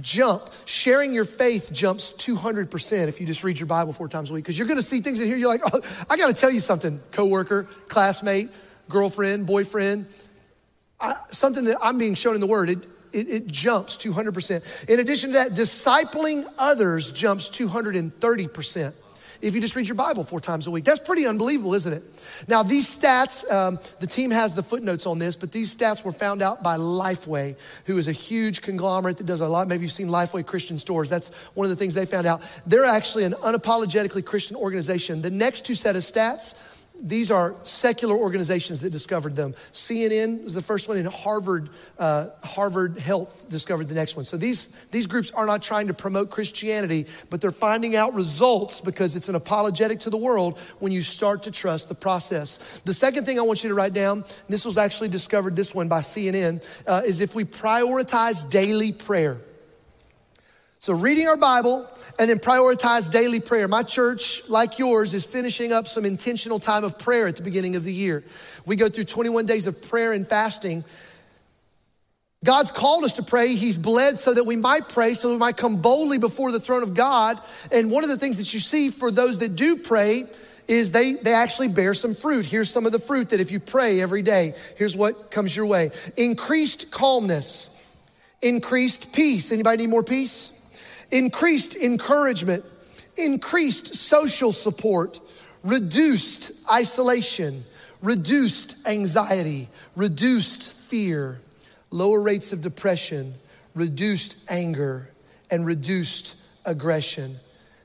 jump. 0.00 0.50
Sharing 0.64 1.12
your 1.12 1.24
faith 1.24 1.70
jumps 1.72 2.12
200% 2.12 3.08
if 3.08 3.20
you 3.20 3.26
just 3.26 3.44
read 3.44 3.58
your 3.58 3.66
Bible 3.66 3.92
four 3.92 4.08
times 4.08 4.30
a 4.30 4.34
week, 4.34 4.44
because 4.44 4.58
you're 4.58 4.66
gonna 4.66 4.82
see 4.82 5.00
things 5.00 5.20
in 5.20 5.26
here, 5.26 5.36
you're 5.36 5.48
like, 5.48 5.62
oh, 5.72 5.80
I 6.10 6.16
gotta 6.16 6.34
tell 6.34 6.50
you 6.50 6.60
something, 6.60 7.00
coworker, 7.12 7.64
classmate, 7.88 8.50
girlfriend, 8.88 9.46
boyfriend, 9.46 10.06
I, 11.00 11.14
something 11.30 11.64
that 11.64 11.78
I'm 11.82 11.98
being 11.98 12.14
shown 12.14 12.34
in 12.34 12.40
the 12.40 12.46
Word. 12.46 12.70
It, 12.70 12.86
it, 13.12 13.30
it, 13.30 13.46
jumps 13.46 13.96
200%. 13.96 14.88
In 14.88 14.98
addition 14.98 15.30
to 15.30 15.34
that, 15.34 15.52
discipling 15.52 16.44
others 16.58 17.12
jumps 17.12 17.48
230% 17.48 18.92
if 19.44 19.54
you 19.54 19.60
just 19.60 19.76
read 19.76 19.86
your 19.86 19.94
Bible 19.94 20.24
four 20.24 20.40
times 20.40 20.66
a 20.66 20.70
week. 20.70 20.84
That's 20.84 21.00
pretty 21.00 21.26
unbelievable, 21.26 21.74
isn't 21.74 21.92
it? 21.92 22.02
Now, 22.48 22.62
these 22.62 22.86
stats, 22.88 23.48
um, 23.52 23.78
the 24.00 24.06
team 24.06 24.30
has 24.30 24.54
the 24.54 24.62
footnotes 24.62 25.06
on 25.06 25.18
this, 25.18 25.36
but 25.36 25.52
these 25.52 25.76
stats 25.76 26.02
were 26.02 26.12
found 26.12 26.40
out 26.40 26.62
by 26.62 26.78
Lifeway, 26.78 27.56
who 27.84 27.98
is 27.98 28.08
a 28.08 28.12
huge 28.12 28.62
conglomerate 28.62 29.18
that 29.18 29.26
does 29.26 29.42
a 29.42 29.46
lot. 29.46 29.68
Maybe 29.68 29.82
you've 29.82 29.92
seen 29.92 30.08
Lifeway 30.08 30.46
Christian 30.46 30.78
stores. 30.78 31.10
That's 31.10 31.28
one 31.52 31.66
of 31.66 31.70
the 31.70 31.76
things 31.76 31.92
they 31.92 32.06
found 32.06 32.26
out. 32.26 32.40
They're 32.66 32.86
actually 32.86 33.24
an 33.24 33.34
unapologetically 33.34 34.24
Christian 34.24 34.56
organization. 34.56 35.20
The 35.20 35.30
next 35.30 35.66
two 35.66 35.74
set 35.74 35.94
of 35.94 36.02
stats, 36.02 36.54
these 37.00 37.30
are 37.30 37.56
secular 37.64 38.14
organizations 38.14 38.80
that 38.82 38.90
discovered 38.90 39.34
them. 39.34 39.52
CNN 39.72 40.44
was 40.44 40.54
the 40.54 40.62
first 40.62 40.88
one, 40.88 40.96
and 40.96 41.08
Harvard, 41.08 41.70
uh, 41.98 42.28
Harvard 42.42 42.96
Health 42.96 43.48
discovered 43.48 43.88
the 43.88 43.94
next 43.94 44.16
one. 44.16 44.24
So 44.24 44.36
these, 44.36 44.68
these 44.90 45.06
groups 45.06 45.30
are 45.32 45.44
not 45.44 45.62
trying 45.62 45.88
to 45.88 45.94
promote 45.94 46.30
Christianity, 46.30 47.06
but 47.30 47.40
they're 47.40 47.52
finding 47.52 47.96
out 47.96 48.14
results 48.14 48.80
because 48.80 49.16
it's 49.16 49.28
an 49.28 49.34
apologetic 49.34 49.98
to 50.00 50.10
the 50.10 50.16
world 50.16 50.58
when 50.78 50.92
you 50.92 51.02
start 51.02 51.42
to 51.44 51.50
trust 51.50 51.88
the 51.88 51.94
process. 51.94 52.80
The 52.84 52.94
second 52.94 53.24
thing 53.24 53.38
I 53.38 53.42
want 53.42 53.64
you 53.64 53.68
to 53.70 53.74
write 53.74 53.92
down, 53.92 54.24
this 54.48 54.64
was 54.64 54.78
actually 54.78 55.08
discovered, 55.08 55.56
this 55.56 55.74
one 55.74 55.88
by 55.88 56.00
CNN, 56.00 56.64
uh, 56.86 57.02
is 57.04 57.20
if 57.20 57.34
we 57.34 57.44
prioritize 57.44 58.48
daily 58.48 58.92
prayer. 58.92 59.40
So, 60.84 60.92
reading 60.92 61.28
our 61.28 61.38
Bible 61.38 61.88
and 62.18 62.28
then 62.28 62.38
prioritize 62.38 63.10
daily 63.10 63.40
prayer. 63.40 63.66
My 63.68 63.82
church, 63.82 64.46
like 64.50 64.78
yours, 64.78 65.14
is 65.14 65.24
finishing 65.24 65.72
up 65.72 65.88
some 65.88 66.04
intentional 66.04 66.58
time 66.58 66.84
of 66.84 66.98
prayer 66.98 67.26
at 67.26 67.36
the 67.36 67.42
beginning 67.42 67.74
of 67.74 67.84
the 67.84 67.92
year. 67.94 68.22
We 68.66 68.76
go 68.76 68.90
through 68.90 69.04
21 69.04 69.46
days 69.46 69.66
of 69.66 69.80
prayer 69.80 70.12
and 70.12 70.28
fasting. 70.28 70.84
God's 72.44 72.70
called 72.70 73.04
us 73.04 73.14
to 73.14 73.22
pray. 73.22 73.54
He's 73.54 73.78
bled 73.78 74.20
so 74.20 74.34
that 74.34 74.44
we 74.44 74.56
might 74.56 74.90
pray, 74.90 75.14
so 75.14 75.28
that 75.28 75.32
we 75.32 75.38
might 75.40 75.56
come 75.56 75.80
boldly 75.80 76.18
before 76.18 76.52
the 76.52 76.60
throne 76.60 76.82
of 76.82 76.92
God. 76.92 77.40
And 77.72 77.90
one 77.90 78.04
of 78.04 78.10
the 78.10 78.18
things 78.18 78.36
that 78.36 78.52
you 78.52 78.60
see 78.60 78.90
for 78.90 79.10
those 79.10 79.38
that 79.38 79.56
do 79.56 79.76
pray 79.76 80.24
is 80.68 80.92
they, 80.92 81.14
they 81.14 81.32
actually 81.32 81.68
bear 81.68 81.94
some 81.94 82.14
fruit. 82.14 82.44
Here's 82.44 82.68
some 82.68 82.84
of 82.84 82.92
the 82.92 82.98
fruit 82.98 83.30
that 83.30 83.40
if 83.40 83.50
you 83.50 83.58
pray 83.58 84.02
every 84.02 84.20
day, 84.20 84.52
here's 84.76 84.94
what 84.94 85.30
comes 85.30 85.56
your 85.56 85.64
way 85.64 85.92
increased 86.18 86.90
calmness, 86.90 87.70
increased 88.42 89.14
peace. 89.14 89.50
Anybody 89.50 89.78
need 89.78 89.88
more 89.88 90.04
peace? 90.04 90.50
Increased 91.10 91.74
encouragement, 91.76 92.64
increased 93.16 93.94
social 93.94 94.52
support, 94.52 95.20
reduced 95.62 96.52
isolation, 96.70 97.64
reduced 98.02 98.76
anxiety, 98.86 99.68
reduced 99.96 100.72
fear, 100.72 101.40
lower 101.90 102.22
rates 102.22 102.52
of 102.52 102.60
depression, 102.60 103.34
reduced 103.74 104.36
anger, 104.48 105.10
and 105.50 105.64
reduced 105.64 106.36
aggression. 106.64 107.38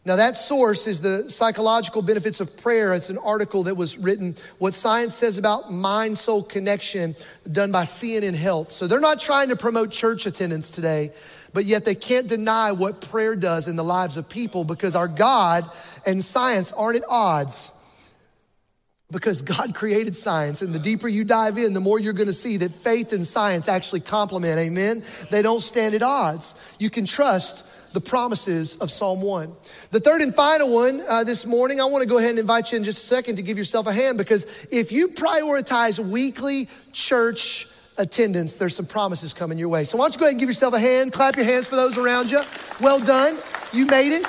Now, 0.06 0.16
that 0.16 0.38
source 0.38 0.88
is 0.88 1.02
the 1.02 1.30
psychological 1.30 2.02
benefits 2.02 2.40
of 2.40 2.56
prayer. 2.58 2.94
It's 2.94 3.10
an 3.10 3.18
article 3.18 3.64
that 3.64 3.76
was 3.76 3.98
written, 3.98 4.36
What 4.58 4.74
Science 4.74 5.14
Says 5.14 5.38
About 5.38 5.72
Mind 5.72 6.18
Soul 6.18 6.42
Connection, 6.42 7.16
done 7.52 7.72
by 7.72 7.84
CNN 7.84 8.34
Health. 8.34 8.72
So 8.72 8.88
they're 8.88 9.00
not 9.00 9.20
trying 9.20 9.50
to 9.50 9.56
promote 9.56 9.92
church 9.92 10.26
attendance 10.26 10.72
today 10.72 11.12
but 11.54 11.66
yet 11.66 11.86
they 11.86 11.96
can't 11.96 12.28
deny 12.28 12.72
what 12.72 13.02
prayer 13.02 13.36
does 13.36 13.68
in 13.68 13.76
the 13.76 13.84
lives 13.84 14.18
of 14.18 14.30
people 14.30 14.64
because 14.64 14.96
our 14.96 15.08
God 15.08 15.70
and 16.06 16.24
science 16.24 16.72
aren't 16.72 16.98
at 16.98 17.04
odds. 17.10 17.72
Because 19.12 19.42
God 19.42 19.74
created 19.74 20.16
science, 20.16 20.62
and 20.62 20.74
the 20.74 20.80
deeper 20.80 21.08
you 21.08 21.24
dive 21.24 21.58
in, 21.58 21.74
the 21.74 21.80
more 21.80 22.00
you're 22.00 22.14
gonna 22.14 22.32
see 22.32 22.58
that 22.58 22.76
faith 22.76 23.12
and 23.12 23.26
science 23.26 23.68
actually 23.68 24.02
complement, 24.02 24.60
amen? 24.60 25.04
They 25.32 25.42
don't 25.42 25.62
stand 25.62 25.96
at 25.96 26.04
odds. 26.04 26.54
You 26.78 26.92
can 26.92 27.08
trust 27.08 27.66
the 27.94 28.02
promises 28.02 28.76
of 28.78 28.92
Psalm 28.92 29.22
1. 29.22 29.52
The 29.92 30.00
third 30.00 30.22
and 30.22 30.34
final 30.34 30.72
one 30.72 31.02
uh, 31.08 31.24
this 31.24 31.46
morning, 31.46 31.82
I 31.82 31.86
wanna 31.86 32.06
go 32.06 32.18
ahead 32.18 32.32
and 32.32 32.40
invite 32.40 32.72
you 32.72 32.78
in 32.78 32.84
just 32.84 33.00
a 33.00 33.02
second 33.02 33.38
to 33.38 33.42
give 33.42 33.58
yourself 33.58 33.88
a 33.88 33.94
hand 33.94 34.18
because 34.18 34.46
if 34.72 34.92
you 34.92 35.10
prioritize 35.10 36.00
weekly 36.00 36.68
church 36.92 37.68
attendance, 37.98 38.56
there's 38.56 38.76
some 38.76 38.86
promises 38.86 39.34
coming 39.34 39.58
your 39.58 39.70
way. 39.70 39.84
So 39.84 39.98
why 39.98 40.06
don't 40.06 40.16
you 40.16 40.20
go 40.20 40.26
ahead 40.26 40.34
and 40.34 40.40
give 40.40 40.50
yourself 40.50 40.74
a 40.74 40.80
hand, 40.80 41.14
clap 41.14 41.36
your 41.36 41.46
hands 41.46 41.68
for 41.68 41.76
those 41.76 41.98
around 41.98 42.32
you. 42.32 42.42
Well 42.80 43.00
done. 43.00 43.38
You 43.74 43.86
made 43.86 44.14
it. 44.14 44.26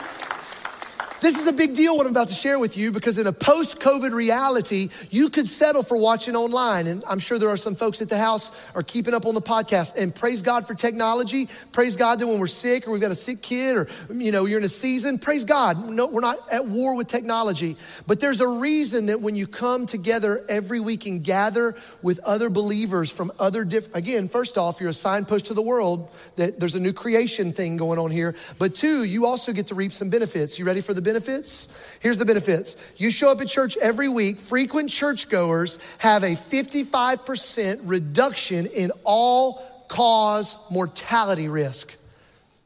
This 1.20 1.38
is 1.38 1.46
a 1.46 1.52
big 1.52 1.74
deal 1.74 1.98
what 1.98 2.06
I'm 2.06 2.12
about 2.12 2.28
to 2.28 2.34
share 2.34 2.58
with 2.58 2.78
you 2.78 2.92
because 2.92 3.18
in 3.18 3.26
a 3.26 3.32
post 3.32 3.78
COVID 3.78 4.12
reality, 4.12 4.88
you 5.10 5.28
could 5.28 5.46
settle 5.46 5.82
for 5.82 5.98
watching 5.98 6.34
online. 6.34 6.86
And 6.86 7.04
I'm 7.06 7.18
sure 7.18 7.38
there 7.38 7.50
are 7.50 7.58
some 7.58 7.74
folks 7.74 8.00
at 8.00 8.08
the 8.08 8.16
house 8.16 8.50
are 8.74 8.82
keeping 8.82 9.12
up 9.12 9.26
on 9.26 9.34
the 9.34 9.42
podcast. 9.42 9.96
And 9.98 10.14
praise 10.14 10.40
God 10.40 10.66
for 10.66 10.74
technology. 10.74 11.50
Praise 11.72 11.96
God 11.96 12.20
that 12.20 12.26
when 12.26 12.38
we're 12.38 12.46
sick 12.46 12.88
or 12.88 12.92
we've 12.92 13.02
got 13.02 13.10
a 13.10 13.14
sick 13.16 13.42
kid 13.42 13.76
or, 13.76 13.88
you 14.10 14.32
know, 14.32 14.46
you're 14.46 14.60
in 14.60 14.64
a 14.64 14.70
season, 14.70 15.18
praise 15.18 15.44
God. 15.44 15.90
No, 15.90 16.06
we're 16.06 16.22
not 16.22 16.38
at 16.50 16.66
war 16.66 16.96
with 16.96 17.08
technology. 17.08 17.76
But 18.06 18.20
there's 18.20 18.40
a 18.40 18.48
reason 18.48 19.06
that 19.06 19.20
when 19.20 19.36
you 19.36 19.46
come 19.46 19.84
together 19.84 20.42
every 20.48 20.80
week 20.80 21.04
and 21.04 21.22
gather 21.22 21.76
with 22.00 22.18
other 22.20 22.48
believers 22.48 23.10
from 23.10 23.30
other 23.38 23.64
different, 23.64 23.94
again, 23.94 24.30
first 24.30 24.56
off, 24.56 24.80
you're 24.80 24.88
a 24.88 24.94
signpost 24.94 25.46
to 25.46 25.54
the 25.54 25.60
world 25.60 26.08
that 26.36 26.58
there's 26.58 26.76
a 26.76 26.80
new 26.80 26.94
creation 26.94 27.52
thing 27.52 27.76
going 27.76 27.98
on 27.98 28.10
here. 28.10 28.34
But 28.58 28.74
two, 28.74 29.04
you 29.04 29.26
also 29.26 29.52
get 29.52 29.66
to 29.66 29.74
reap 29.74 29.92
some 29.92 30.08
benefits. 30.08 30.58
You 30.58 30.64
ready 30.64 30.80
for 30.80 30.94
the 30.94 31.09
benefits? 31.10 31.66
Here's 32.00 32.18
the 32.18 32.24
benefits. 32.24 32.76
You 32.96 33.10
show 33.10 33.30
up 33.30 33.40
at 33.40 33.48
church 33.48 33.76
every 33.78 34.08
week, 34.08 34.38
frequent 34.38 34.90
churchgoers 34.90 35.78
have 35.98 36.22
a 36.22 36.36
55% 36.36 37.80
reduction 37.84 38.66
in 38.66 38.92
all 39.02 39.84
cause 39.88 40.56
mortality 40.70 41.48
risk. 41.48 41.96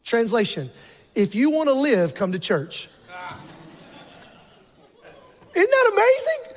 Translation 0.04 0.70
If 1.14 1.35
you 1.35 1.50
want 1.50 1.68
to 1.68 1.74
live, 1.74 2.14
come 2.14 2.33
to 2.33 2.38
church. 2.38 2.88
Isn't 5.54 5.70
that 5.70 5.90
amazing? 5.92 6.54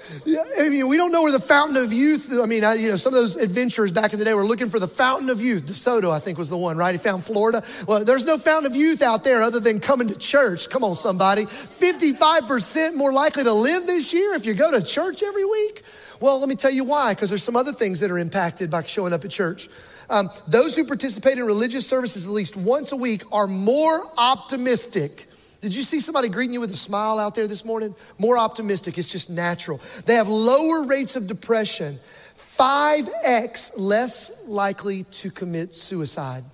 I 0.60 0.70
mean, 0.70 0.88
we 0.88 0.98
don't 0.98 1.12
know 1.12 1.24
where 1.24 1.32
the 1.32 1.40
fountain 1.40 1.78
of 1.78 1.92
youth, 1.92 2.32
I 2.32 2.46
mean, 2.46 2.64
I, 2.64 2.76
you 2.76 2.90
know, 2.90 2.96
some 2.96 3.14
of 3.14 3.20
those 3.20 3.36
adventurers 3.36 3.92
back 3.92 4.14
in 4.14 4.20
the 4.20 4.26
day 4.26 4.34
were 4.34 4.46
looking 4.46 4.70
for 4.70 4.80
the 4.80 4.88
fountain 4.88 5.30
of 5.30 5.42
youth. 5.42 5.66
DeSoto, 5.66 6.12
I 6.12 6.20
think, 6.20 6.38
was 6.38 6.50
the 6.50 6.58
one, 6.58 6.78
right? 6.78 6.94
He 6.94 6.98
found 6.98 7.26
Florida. 7.26 7.64
Well, 7.88 8.06
there's 8.06 8.26
no 8.26 8.38
fountain 8.38 8.72
of 8.72 8.76
youth 8.76 9.02
out 9.02 9.24
there 9.24 9.42
other 9.42 9.60
than 9.60 9.80
coming 9.80 10.08
to 10.08 10.16
church. 10.16 10.70
Come 10.70 10.84
on, 10.84 10.96
somebody. 10.96 11.46
55% 11.46 12.96
more 12.96 13.12
likely 13.12 13.44
to 13.44 13.54
live 13.54 13.86
this 13.86 14.14
year 14.14 14.34
if 14.34 14.46
you 14.46 14.54
go 14.54 14.72
to 14.72 14.82
church 14.82 15.22
every 15.22 15.46
week. 15.46 15.84
Well, 16.22 16.40
let 16.40 16.50
me 16.50 16.56
tell 16.56 16.72
you 16.72 16.84
why, 16.84 17.14
because 17.14 17.30
there's 17.30 17.44
some 17.44 17.56
other 17.56 17.74
things 17.74 18.00
that 18.00 18.10
are 18.10 18.18
impacted 18.18 18.72
by 18.72 18.84
showing 18.84 19.14
up 19.14 19.24
at 19.26 19.32
church. 19.32 19.70
Um, 20.10 20.30
those 20.48 20.76
who 20.76 20.86
participate 20.86 21.38
in 21.38 21.46
religious 21.46 21.86
services 21.86 22.26
at 22.26 22.32
least 22.32 22.56
once 22.56 22.92
a 22.94 22.96
week 22.96 23.24
are 23.32 23.46
more 23.46 24.04
optimistic 24.18 25.28
did 25.68 25.76
you 25.76 25.84
see 25.84 26.00
somebody 26.00 26.30
greeting 26.30 26.54
you 26.54 26.62
with 26.62 26.72
a 26.72 26.78
smile 26.78 27.20
out 27.20 27.36
there 27.36 27.46
this 27.46 27.66
morning? 27.66 27.94
More 28.18 28.38
optimistic, 28.38 28.98
it's 28.98 29.10
just 29.10 29.30
natural. 29.30 29.82
They 30.06 30.16
have 30.16 30.30
lower 30.30 30.86
rates 30.86 31.18
of 31.18 31.28
depression, 31.28 32.00
5x 32.38 33.74
less 33.76 34.32
likely 34.46 35.04
to 35.04 35.30
commit 35.30 35.76
suicide. 35.76 36.46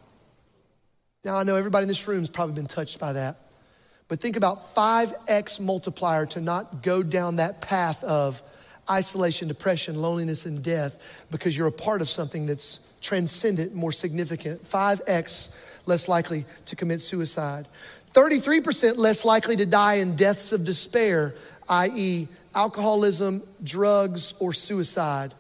Now, 1.24 1.38
I 1.38 1.44
know 1.44 1.56
everybody 1.56 1.84
in 1.84 1.90
this 1.90 2.08
room 2.08 2.22
has 2.22 2.30
probably 2.32 2.56
been 2.56 2.66
touched 2.66 3.00
by 3.00 3.14
that, 3.14 3.38
but 4.08 4.20
think 4.20 4.36
about 4.36 4.74
5x 4.74 5.60
multiplier 5.60 6.26
to 6.26 6.42
not 6.42 6.82
go 6.82 7.04
down 7.04 7.36
that 7.36 7.62
path 7.62 8.04
of 8.04 8.42
isolation, 8.90 9.48
depression, 9.48 10.02
loneliness, 10.02 10.48
and 10.48 10.64
death 10.64 11.26
because 11.30 11.56
you're 11.56 11.68
a 11.68 11.72
part 11.72 12.02
of 12.02 12.10
something 12.10 12.48
that's 12.48 12.80
transcendent, 13.00 13.76
more 13.76 13.92
significant. 13.92 14.64
5x 14.64 15.50
less 15.86 16.08
likely 16.08 16.46
to 16.66 16.76
commit 16.76 17.02
suicide. 17.02 17.68
33% 18.14 18.98
less 18.98 19.26
likely 19.26 19.56
to 19.56 19.66
die 19.66 19.96
in 19.96 20.16
deaths 20.16 20.52
of 20.52 20.64
despair, 20.66 21.34
i.e., 21.70 22.28
alcoholism, 22.56 23.42
drugs, 23.64 24.34
or 24.40 24.54
suicide. 24.54 25.34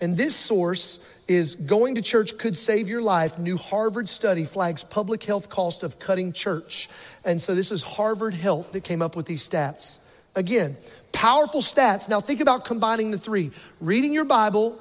And 0.00 0.16
this 0.16 0.36
source 0.36 1.04
is 1.26 1.54
going 1.54 1.96
to 1.96 2.02
church 2.02 2.38
could 2.38 2.56
save 2.56 2.88
your 2.88 3.02
life. 3.02 3.38
New 3.38 3.56
Harvard 3.56 4.08
study 4.08 4.44
flags 4.44 4.82
public 4.82 5.22
health 5.24 5.50
cost 5.50 5.82
of 5.82 5.98
cutting 5.98 6.32
church. 6.32 6.88
And 7.24 7.40
so 7.40 7.54
this 7.54 7.70
is 7.70 7.82
Harvard 7.82 8.34
Health 8.34 8.72
that 8.72 8.84
came 8.84 9.02
up 9.02 9.14
with 9.14 9.26
these 9.26 9.46
stats. 9.46 9.98
Again, 10.34 10.76
powerful 11.12 11.60
stats. 11.60 12.08
Now 12.08 12.20
think 12.20 12.40
about 12.40 12.64
combining 12.64 13.10
the 13.10 13.18
three 13.18 13.50
reading 13.80 14.12
your 14.12 14.24
Bible, 14.24 14.78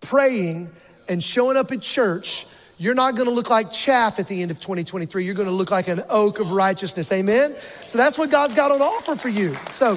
praying, 0.00 0.70
and 1.08 1.22
showing 1.22 1.56
up 1.56 1.70
at 1.70 1.82
church. 1.82 2.46
You're 2.82 2.96
not 2.96 3.14
gonna 3.14 3.30
look 3.30 3.48
like 3.48 3.70
chaff 3.70 4.18
at 4.18 4.26
the 4.26 4.42
end 4.42 4.50
of 4.50 4.58
2023. 4.58 5.24
You're 5.24 5.36
gonna 5.36 5.52
look 5.52 5.70
like 5.70 5.86
an 5.86 6.02
oak 6.10 6.40
of 6.40 6.50
righteousness. 6.50 7.12
Amen? 7.12 7.54
So 7.86 7.96
that's 7.96 8.18
what 8.18 8.28
God's 8.28 8.54
got 8.54 8.72
on 8.72 8.82
offer 8.82 9.14
for 9.14 9.28
you. 9.28 9.54
So, 9.70 9.94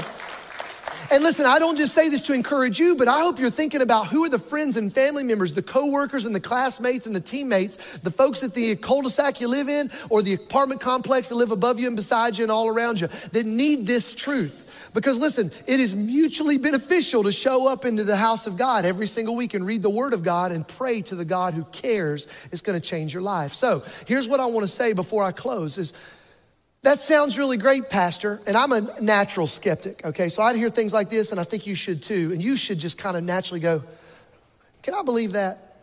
and 1.10 1.24
listen, 1.24 1.48
I 1.48 1.58
don't 1.58 1.78
just 1.78 1.96
say 1.96 2.10
this 2.10 2.22
to 2.24 2.34
encourage 2.34 2.78
you, 2.80 2.96
but 2.96 3.08
I 3.08 3.22
hope 3.22 3.40
you're 3.40 3.50
thinking 3.50 3.82
about 3.82 4.06
who 4.06 4.24
are 4.24 4.30
the 4.30 4.38
friends 4.38 4.78
and 4.78 4.94
family 4.94 5.24
members, 5.24 5.56
the 5.56 5.64
coworkers 5.64 6.26
and 6.28 6.36
the 6.36 6.40
classmates 6.40 7.08
and 7.08 7.16
the 7.16 7.22
teammates, 7.22 7.98
the 7.98 8.12
folks 8.12 8.44
at 8.44 8.54
the 8.54 8.76
cul-de-sac 8.76 9.42
you 9.42 9.48
live 9.48 9.68
in 9.68 9.90
or 10.12 10.22
the 10.22 10.36
apartment 10.36 10.80
complex 10.80 11.30
that 11.30 11.36
live 11.36 11.50
above 11.50 11.80
you 11.80 11.88
and 11.88 11.96
beside 11.96 12.38
you 12.38 12.44
and 12.44 12.52
all 12.52 12.68
around 12.68 13.00
you 13.00 13.08
that 13.32 13.48
need 13.48 13.88
this 13.88 14.14
truth. 14.14 14.62
Because 14.96 15.20
listen, 15.20 15.52
it 15.68 15.82
is 15.82 15.94
mutually 15.94 16.58
beneficial 16.58 17.24
to 17.24 17.32
show 17.34 17.68
up 17.68 17.84
into 17.84 18.06
the 18.06 18.16
house 18.16 18.48
of 18.48 18.58
God 18.58 18.86
every 18.86 19.08
single 19.08 19.36
week 19.36 19.54
and 19.54 19.66
read 19.66 19.84
the 19.84 19.90
word 19.90 20.14
of 20.14 20.24
God 20.24 20.54
and 20.54 20.66
pray 20.66 21.02
to 21.04 21.16
the 21.16 21.26
God 21.26 21.54
who 21.54 21.66
cares 21.66 22.30
It's 22.50 22.62
going 22.62 22.80
to 22.80 22.88
change 22.88 23.14
your 23.14 23.22
life. 23.22 23.54
So, 23.54 23.84
here's 24.08 24.30
what 24.30 24.40
I 24.40 24.46
want 24.46 24.62
to 24.62 24.70
say 24.70 24.94
before 24.94 25.26
I 25.26 25.34
close 25.34 25.78
is 25.78 25.92
that 26.84 27.02
sounds 27.02 27.38
really 27.38 27.58
great, 27.58 27.90
Pastor. 27.90 28.42
And 28.48 28.56
I'm 28.56 28.72
a 28.72 29.02
natural 29.02 29.48
skeptic, 29.48 30.06
okay? 30.06 30.30
So 30.30 30.42
I'd 30.42 30.56
hear 30.56 30.70
things 30.70 30.94
like 30.94 31.10
this, 31.10 31.32
and 31.32 31.42
I 31.42 31.44
think 31.44 31.68
you 31.68 31.76
should 31.76 32.02
too. 32.02 32.30
And 32.32 32.42
you 32.42 32.56
should 32.56 32.80
just 32.80 32.98
kind 32.98 33.18
of 33.18 33.24
naturally 33.24 33.60
go, 33.60 33.84
Can 34.82 34.94
I 34.94 35.04
believe 35.04 35.34
that? 35.34 35.78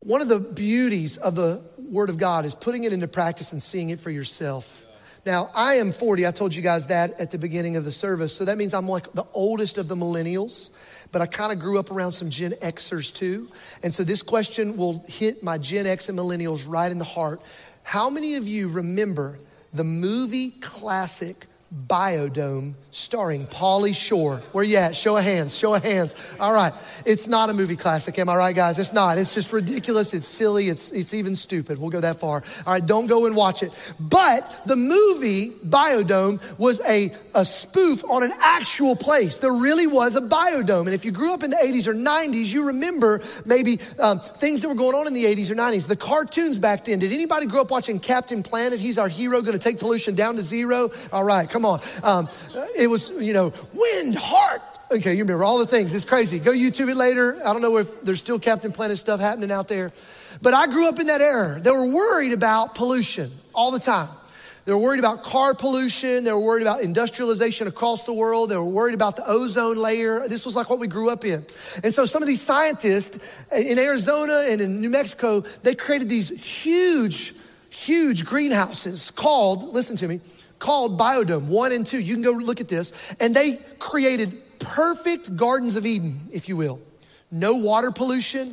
One 0.00 0.22
of 0.22 0.28
the 0.28 0.40
beauties 0.40 1.18
of 1.18 1.34
the 1.34 1.60
Word 1.76 2.08
of 2.08 2.16
God 2.16 2.46
is 2.46 2.54
putting 2.54 2.84
it 2.84 2.94
into 2.94 3.08
practice 3.08 3.52
and 3.52 3.60
seeing 3.60 3.90
it 3.90 3.98
for 3.98 4.10
yourself. 4.10 4.85
Now, 5.26 5.50
I 5.56 5.74
am 5.74 5.90
40. 5.90 6.24
I 6.24 6.30
told 6.30 6.54
you 6.54 6.62
guys 6.62 6.86
that 6.86 7.20
at 7.20 7.32
the 7.32 7.38
beginning 7.38 7.74
of 7.74 7.84
the 7.84 7.90
service. 7.90 8.32
So 8.32 8.44
that 8.44 8.56
means 8.56 8.72
I'm 8.72 8.88
like 8.88 9.12
the 9.12 9.24
oldest 9.34 9.76
of 9.76 9.88
the 9.88 9.96
millennials, 9.96 10.70
but 11.10 11.20
I 11.20 11.26
kind 11.26 11.50
of 11.50 11.58
grew 11.58 11.80
up 11.80 11.90
around 11.90 12.12
some 12.12 12.30
Gen 12.30 12.52
Xers 12.52 13.12
too. 13.12 13.48
And 13.82 13.92
so 13.92 14.04
this 14.04 14.22
question 14.22 14.76
will 14.76 15.04
hit 15.08 15.42
my 15.42 15.58
Gen 15.58 15.84
X 15.84 16.08
and 16.08 16.16
millennials 16.16 16.64
right 16.68 16.92
in 16.92 16.98
the 16.98 17.04
heart. 17.04 17.40
How 17.82 18.08
many 18.08 18.36
of 18.36 18.46
you 18.46 18.68
remember 18.68 19.36
the 19.74 19.82
movie 19.82 20.50
classic 20.60 21.46
Biodome 21.74 22.74
starring 22.90 23.44
Pauly 23.46 23.94
Shore. 23.94 24.38
Where 24.52 24.64
you 24.64 24.76
at? 24.78 24.96
Show 24.96 25.16
of 25.16 25.24
hands, 25.24 25.56
show 25.56 25.74
of 25.74 25.84
hands. 25.84 26.14
All 26.40 26.52
right. 26.52 26.72
It's 27.04 27.26
not 27.26 27.50
a 27.50 27.52
movie 27.52 27.76
classic, 27.76 28.18
am 28.18 28.28
I 28.28 28.36
right, 28.36 28.56
guys? 28.56 28.78
It's 28.78 28.92
not. 28.92 29.18
It's 29.18 29.34
just 29.34 29.52
ridiculous. 29.52 30.14
It's 30.14 30.26
silly. 30.26 30.68
It's, 30.68 30.90
it's 30.92 31.12
even 31.12 31.36
stupid. 31.36 31.78
We'll 31.78 31.90
go 31.90 32.00
that 32.00 32.16
far. 32.16 32.42
All 32.66 32.72
right, 32.72 32.84
don't 32.84 33.06
go 33.06 33.26
and 33.26 33.36
watch 33.36 33.62
it. 33.62 33.72
But 34.00 34.50
the 34.64 34.76
movie 34.76 35.50
Biodome 35.50 36.40
was 36.58 36.80
a, 36.82 37.12
a 37.34 37.44
spoof 37.44 38.02
on 38.08 38.22
an 38.22 38.32
actual 38.40 38.96
place. 38.96 39.38
There 39.40 39.52
really 39.52 39.86
was 39.86 40.16
a 40.16 40.22
biodome. 40.22 40.86
And 40.86 40.94
if 40.94 41.04
you 41.04 41.10
grew 41.10 41.34
up 41.34 41.42
in 41.42 41.50
the 41.50 41.56
80s 41.56 41.86
or 41.86 41.94
90s, 41.94 42.52
you 42.52 42.68
remember 42.68 43.22
maybe 43.44 43.78
um, 44.00 44.20
things 44.20 44.62
that 44.62 44.68
were 44.68 44.74
going 44.74 44.94
on 44.94 45.06
in 45.06 45.14
the 45.14 45.24
80s 45.24 45.50
or 45.50 45.54
90s. 45.54 45.88
The 45.88 45.96
cartoons 45.96 46.58
back 46.58 46.84
then. 46.84 47.00
Did 47.00 47.12
anybody 47.12 47.46
grow 47.46 47.60
up 47.60 47.70
watching 47.70 47.98
Captain 47.98 48.42
Planet? 48.42 48.80
He's 48.80 48.96
our 48.96 49.08
hero, 49.08 49.42
going 49.42 49.58
to 49.58 49.62
take 49.62 49.78
pollution 49.78 50.14
down 50.14 50.36
to 50.36 50.42
zero. 50.42 50.90
All 51.12 51.24
right, 51.24 51.48
come 51.56 51.64
on. 51.64 51.80
Um, 52.02 52.28
it 52.76 52.86
was, 52.86 53.08
you 53.08 53.32
know, 53.32 53.50
wind, 53.72 54.14
heart. 54.14 54.60
Okay, 54.90 55.14
you 55.14 55.24
remember 55.24 55.42
all 55.42 55.58
the 55.58 55.66
things. 55.66 55.94
It's 55.94 56.04
crazy. 56.04 56.38
Go 56.38 56.52
YouTube 56.52 56.90
it 56.90 56.96
later. 56.96 57.38
I 57.44 57.52
don't 57.54 57.62
know 57.62 57.78
if 57.78 58.02
there's 58.02 58.20
still 58.20 58.38
Captain 58.38 58.72
Planet 58.72 58.98
stuff 58.98 59.20
happening 59.20 59.50
out 59.50 59.66
there. 59.68 59.90
But 60.42 60.52
I 60.52 60.66
grew 60.66 60.86
up 60.86 61.00
in 61.00 61.06
that 61.06 61.22
era. 61.22 61.58
They 61.58 61.70
were 61.70 61.86
worried 61.86 62.32
about 62.32 62.74
pollution 62.74 63.32
all 63.54 63.70
the 63.70 63.78
time. 63.78 64.10
They 64.66 64.72
were 64.72 64.78
worried 64.78 64.98
about 64.98 65.22
car 65.22 65.54
pollution. 65.54 66.24
They 66.24 66.32
were 66.32 66.40
worried 66.40 66.62
about 66.62 66.82
industrialization 66.82 67.68
across 67.68 68.04
the 68.04 68.12
world. 68.12 68.50
They 68.50 68.56
were 68.56 68.64
worried 68.64 68.94
about 68.94 69.16
the 69.16 69.24
ozone 69.26 69.78
layer. 69.78 70.28
This 70.28 70.44
was 70.44 70.54
like 70.54 70.68
what 70.68 70.78
we 70.78 70.88
grew 70.88 71.08
up 71.08 71.24
in. 71.24 71.46
And 71.84 71.94
so 71.94 72.04
some 72.04 72.22
of 72.22 72.28
these 72.28 72.42
scientists 72.42 73.18
in 73.50 73.78
Arizona 73.78 74.44
and 74.50 74.60
in 74.60 74.80
New 74.80 74.90
Mexico, 74.90 75.40
they 75.62 75.74
created 75.74 76.10
these 76.10 76.28
huge, 76.28 77.34
huge 77.70 78.26
greenhouses 78.26 79.10
called, 79.10 79.72
listen 79.72 79.96
to 79.96 80.08
me, 80.08 80.20
called 80.66 80.98
Biodome 80.98 81.46
1 81.46 81.70
and 81.70 81.86
2. 81.86 82.00
You 82.00 82.14
can 82.14 82.22
go 82.22 82.32
look 82.32 82.60
at 82.60 82.66
this. 82.66 82.92
And 83.20 83.36
they 83.36 83.60
created 83.78 84.58
perfect 84.58 85.36
gardens 85.36 85.76
of 85.76 85.86
Eden, 85.86 86.18
if 86.32 86.48
you 86.48 86.56
will. 86.56 86.80
No 87.30 87.54
water 87.54 87.92
pollution, 87.92 88.52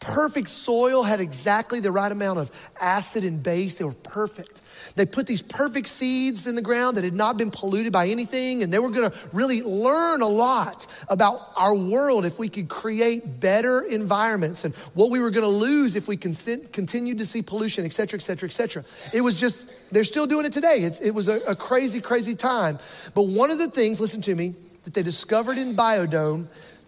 perfect 0.00 0.48
soil, 0.48 1.02
had 1.02 1.20
exactly 1.20 1.78
the 1.78 1.92
right 1.92 2.10
amount 2.10 2.38
of 2.38 2.50
acid 2.80 3.22
and 3.22 3.42
base. 3.42 3.78
They 3.78 3.84
were 3.84 3.92
perfect. 3.92 4.62
They 4.96 5.04
put 5.04 5.26
these 5.26 5.42
perfect 5.42 5.88
seeds 5.88 6.46
in 6.46 6.54
the 6.54 6.62
ground 6.62 6.96
that 6.96 7.04
had 7.04 7.14
not 7.14 7.36
been 7.36 7.50
polluted 7.50 7.92
by 7.92 8.08
anything, 8.08 8.62
and 8.62 8.72
they 8.72 8.78
were 8.78 8.88
gonna 8.88 9.12
really 9.32 9.62
learn 9.62 10.22
a 10.22 10.26
lot 10.26 10.86
about 11.08 11.52
our 11.56 11.74
world 11.74 12.24
if 12.24 12.38
we 12.38 12.48
could 12.48 12.68
create 12.68 13.40
better 13.40 13.82
environments 13.82 14.64
and 14.64 14.74
what 14.94 15.10
we 15.10 15.20
were 15.20 15.30
gonna 15.30 15.46
lose 15.46 15.94
if 15.94 16.08
we 16.08 16.16
continued 16.16 17.18
to 17.18 17.26
see 17.26 17.42
pollution, 17.42 17.84
et 17.84 17.92
cetera, 17.92 18.18
et 18.18 18.22
cetera, 18.22 18.48
et 18.48 18.52
cetera. 18.52 18.84
It 19.12 19.20
was 19.20 19.36
just, 19.38 19.70
they're 19.92 20.04
still 20.04 20.26
doing 20.26 20.46
it 20.46 20.52
today. 20.52 20.78
It's, 20.78 20.98
it 21.00 21.10
was 21.10 21.28
a, 21.28 21.40
a 21.46 21.54
crazy, 21.54 22.00
crazy 22.00 22.34
time. 22.34 22.78
But 23.14 23.24
one 23.24 23.50
of 23.50 23.58
the 23.58 23.68
things, 23.68 24.00
listen 24.00 24.22
to 24.22 24.34
me, 24.34 24.54
that 24.84 24.94
they 24.94 25.02
discovered 25.02 25.58
in 25.58 25.76
Biodome 25.76 26.46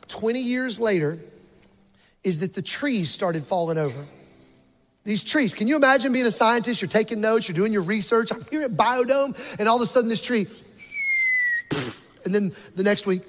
20 0.08 0.40
years 0.40 0.80
later 0.80 1.18
is 2.24 2.40
that 2.40 2.54
the 2.54 2.62
trees 2.62 3.10
started 3.10 3.44
falling 3.44 3.78
over. 3.78 4.04
These 5.04 5.24
trees. 5.24 5.52
Can 5.52 5.66
you 5.66 5.76
imagine 5.76 6.12
being 6.12 6.26
a 6.26 6.32
scientist? 6.32 6.80
You're 6.80 6.88
taking 6.88 7.20
notes, 7.20 7.48
you're 7.48 7.56
doing 7.56 7.72
your 7.72 7.82
research. 7.82 8.30
I'm 8.32 8.44
here 8.50 8.62
at 8.62 8.72
Biodome, 8.72 9.58
and 9.58 9.68
all 9.68 9.76
of 9.76 9.82
a 9.82 9.86
sudden 9.86 10.08
this 10.08 10.20
tree, 10.20 10.46
and 12.24 12.32
then 12.32 12.52
the 12.76 12.84
next 12.84 13.06
week, 13.06 13.22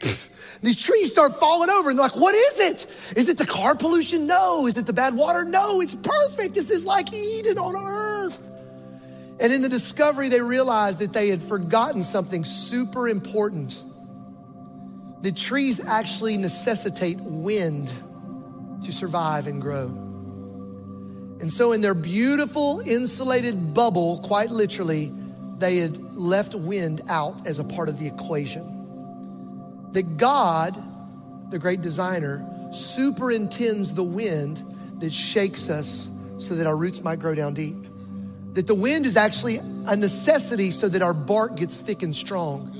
these 0.62 0.80
trees 0.80 1.10
start 1.10 1.34
falling 1.40 1.70
over, 1.70 1.90
and 1.90 1.98
they're 1.98 2.06
like, 2.06 2.16
what 2.16 2.36
is 2.36 2.60
it? 2.60 3.16
Is 3.16 3.28
it 3.28 3.36
the 3.36 3.46
car 3.46 3.74
pollution? 3.74 4.28
No. 4.28 4.68
Is 4.68 4.76
it 4.76 4.86
the 4.86 4.92
bad 4.92 5.16
water? 5.16 5.44
No. 5.44 5.80
It's 5.80 5.94
perfect. 5.94 6.54
This 6.54 6.70
is 6.70 6.86
like 6.86 7.12
Eden 7.12 7.58
on 7.58 7.74
earth. 7.74 8.42
And 9.40 9.52
in 9.52 9.60
the 9.60 9.68
discovery, 9.68 10.28
they 10.28 10.40
realized 10.40 11.00
that 11.00 11.12
they 11.12 11.28
had 11.28 11.42
forgotten 11.42 12.02
something 12.02 12.44
super 12.44 13.08
important. 13.08 13.82
The 15.26 15.32
trees 15.32 15.80
actually 15.80 16.36
necessitate 16.36 17.18
wind 17.18 17.92
to 18.84 18.92
survive 18.92 19.48
and 19.48 19.60
grow. 19.60 19.86
And 21.40 21.50
so, 21.50 21.72
in 21.72 21.80
their 21.80 21.94
beautiful 21.94 22.78
insulated 22.78 23.74
bubble, 23.74 24.20
quite 24.22 24.50
literally, 24.50 25.12
they 25.58 25.78
had 25.78 25.98
left 26.14 26.54
wind 26.54 27.00
out 27.08 27.44
as 27.44 27.58
a 27.58 27.64
part 27.64 27.88
of 27.88 27.98
the 27.98 28.06
equation. 28.06 29.90
That 29.94 30.16
God, 30.16 30.80
the 31.50 31.58
great 31.58 31.82
designer, 31.82 32.70
superintends 32.70 33.94
the 33.94 34.04
wind 34.04 34.62
that 35.00 35.12
shakes 35.12 35.68
us 35.68 36.08
so 36.38 36.54
that 36.54 36.68
our 36.68 36.76
roots 36.76 37.02
might 37.02 37.18
grow 37.18 37.34
down 37.34 37.52
deep. 37.52 37.74
That 38.52 38.68
the 38.68 38.76
wind 38.76 39.06
is 39.06 39.16
actually 39.16 39.56
a 39.56 39.96
necessity 39.96 40.70
so 40.70 40.88
that 40.88 41.02
our 41.02 41.14
bark 41.14 41.56
gets 41.56 41.80
thick 41.80 42.04
and 42.04 42.14
strong 42.14 42.75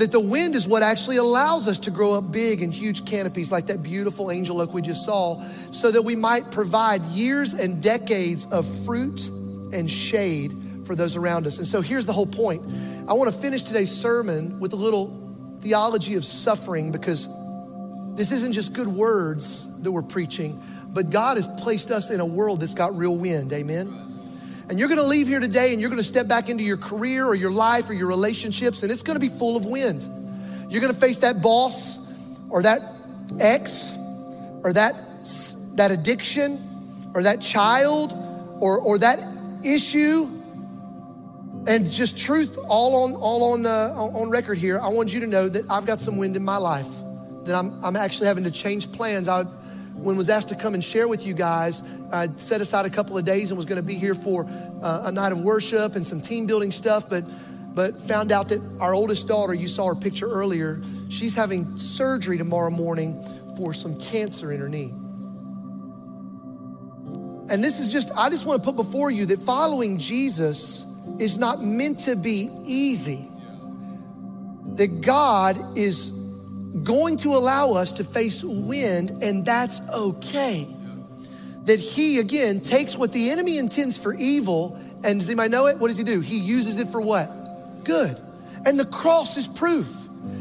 that 0.00 0.10
the 0.10 0.20
wind 0.20 0.54
is 0.54 0.66
what 0.66 0.82
actually 0.82 1.16
allows 1.16 1.68
us 1.68 1.78
to 1.80 1.90
grow 1.90 2.14
up 2.14 2.32
big 2.32 2.62
and 2.62 2.72
huge 2.72 3.04
canopies 3.04 3.52
like 3.52 3.66
that 3.66 3.82
beautiful 3.82 4.30
angel 4.30 4.60
oak 4.60 4.72
we 4.72 4.80
just 4.80 5.04
saw, 5.04 5.42
so 5.70 5.90
that 5.90 6.02
we 6.02 6.16
might 6.16 6.50
provide 6.50 7.02
years 7.06 7.52
and 7.52 7.82
decades 7.82 8.46
of 8.46 8.66
fruit 8.86 9.28
and 9.72 9.90
shade 9.90 10.56
for 10.86 10.94
those 10.96 11.16
around 11.16 11.46
us. 11.46 11.58
And 11.58 11.66
so 11.66 11.82
here's 11.82 12.06
the 12.06 12.14
whole 12.14 12.26
point. 12.26 12.62
I 13.08 13.12
want 13.12 13.32
to 13.32 13.38
finish 13.38 13.62
today's 13.62 13.90
sermon 13.90 14.58
with 14.58 14.72
a 14.72 14.76
little 14.76 15.16
theology 15.60 16.14
of 16.14 16.24
suffering 16.24 16.92
because 16.92 17.28
this 18.16 18.32
isn't 18.32 18.52
just 18.52 18.72
good 18.72 18.88
words 18.88 19.82
that 19.82 19.92
we're 19.92 20.02
preaching, 20.02 20.62
but 20.88 21.10
God 21.10 21.36
has 21.36 21.46
placed 21.62 21.90
us 21.90 22.10
in 22.10 22.20
a 22.20 22.26
world 22.26 22.60
that's 22.60 22.74
got 22.74 22.96
real 22.96 23.16
wind. 23.18 23.52
Amen. 23.52 24.09
And 24.70 24.78
you're 24.78 24.88
gonna 24.88 25.02
leave 25.02 25.26
here 25.26 25.40
today 25.40 25.72
and 25.72 25.80
you're 25.80 25.90
gonna 25.90 26.00
step 26.00 26.28
back 26.28 26.48
into 26.48 26.62
your 26.62 26.76
career 26.76 27.26
or 27.26 27.34
your 27.34 27.50
life 27.50 27.90
or 27.90 27.92
your 27.92 28.06
relationships, 28.06 28.84
and 28.84 28.92
it's 28.92 29.02
gonna 29.02 29.18
be 29.18 29.28
full 29.28 29.56
of 29.56 29.66
wind. 29.66 30.06
You're 30.70 30.80
gonna 30.80 30.94
face 30.94 31.18
that 31.18 31.42
boss 31.42 31.98
or 32.48 32.62
that 32.62 32.80
ex 33.40 33.90
or 34.62 34.72
that, 34.72 34.94
that 35.74 35.90
addiction 35.90 37.10
or 37.14 37.24
that 37.24 37.40
child 37.40 38.12
or, 38.60 38.78
or 38.78 38.98
that 38.98 39.18
issue. 39.64 40.28
And 41.66 41.90
just 41.90 42.16
truth 42.16 42.56
all 42.68 43.04
on, 43.04 43.14
all 43.16 43.52
on, 43.52 43.64
the, 43.64 43.70
on 43.70 44.30
record 44.30 44.56
here, 44.56 44.78
I 44.78 44.90
want 44.90 45.12
you 45.12 45.18
to 45.18 45.26
know 45.26 45.48
that 45.48 45.68
I've 45.68 45.84
got 45.84 46.00
some 46.00 46.16
wind 46.16 46.36
in 46.36 46.44
my 46.44 46.58
life, 46.58 46.88
that 47.42 47.56
I'm, 47.56 47.84
I'm 47.84 47.96
actually 47.96 48.28
having 48.28 48.44
to 48.44 48.52
change 48.52 48.92
plans. 48.92 49.26
I 49.26 49.46
when 50.02 50.16
was 50.16 50.28
asked 50.28 50.48
to 50.48 50.54
come 50.54 50.74
and 50.74 50.82
share 50.82 51.06
with 51.08 51.26
you 51.26 51.34
guys, 51.34 51.82
I 52.12 52.28
set 52.36 52.60
aside 52.60 52.86
a 52.86 52.90
couple 52.90 53.18
of 53.18 53.24
days 53.24 53.50
and 53.50 53.56
was 53.56 53.66
going 53.66 53.76
to 53.76 53.82
be 53.82 53.96
here 53.96 54.14
for 54.14 54.46
uh, 54.82 55.02
a 55.04 55.12
night 55.12 55.32
of 55.32 55.40
worship 55.40 55.94
and 55.94 56.06
some 56.06 56.20
team 56.20 56.46
building 56.46 56.70
stuff, 56.70 57.08
but 57.08 57.24
but 57.72 58.00
found 58.02 58.32
out 58.32 58.48
that 58.48 58.60
our 58.80 58.94
oldest 58.94 59.28
daughter, 59.28 59.54
you 59.54 59.68
saw 59.68 59.86
her 59.86 59.94
picture 59.94 60.28
earlier, 60.28 60.82
she's 61.08 61.34
having 61.34 61.78
surgery 61.78 62.36
tomorrow 62.36 62.70
morning 62.70 63.22
for 63.56 63.72
some 63.72 63.98
cancer 64.00 64.50
in 64.52 64.60
her 64.60 64.68
knee. 64.68 64.92
And 67.48 67.62
this 67.62 67.80
is 67.80 67.90
just, 67.90 68.10
I 68.16 68.30
just 68.30 68.46
want 68.46 68.62
to 68.62 68.66
put 68.66 68.76
before 68.76 69.10
you 69.10 69.26
that 69.26 69.40
following 69.40 69.98
Jesus 69.98 70.84
is 71.18 71.38
not 71.38 71.62
meant 71.62 72.00
to 72.00 72.16
be 72.16 72.50
easy. 72.64 73.28
That 74.74 75.00
God 75.00 75.76
is 75.76 76.10
going 76.82 77.16
to 77.18 77.34
allow 77.34 77.72
us 77.72 77.92
to 77.94 78.04
face 78.04 78.44
wind, 78.44 79.10
and 79.22 79.44
that's 79.44 79.80
okay. 79.90 80.68
That 81.64 81.80
He, 81.80 82.18
again, 82.18 82.60
takes 82.60 82.96
what 82.96 83.12
the 83.12 83.30
enemy 83.30 83.58
intends 83.58 83.98
for 83.98 84.14
evil, 84.14 84.78
and 85.04 85.20
does 85.20 85.28
anybody 85.28 85.50
know 85.50 85.66
it? 85.66 85.78
What 85.78 85.88
does 85.88 85.98
He 85.98 86.04
do? 86.04 86.20
He 86.20 86.38
uses 86.38 86.78
it 86.78 86.88
for 86.88 87.00
what? 87.00 87.84
Good. 87.84 88.16
And 88.64 88.78
the 88.78 88.84
cross 88.84 89.36
is 89.36 89.46
proof. 89.46 89.94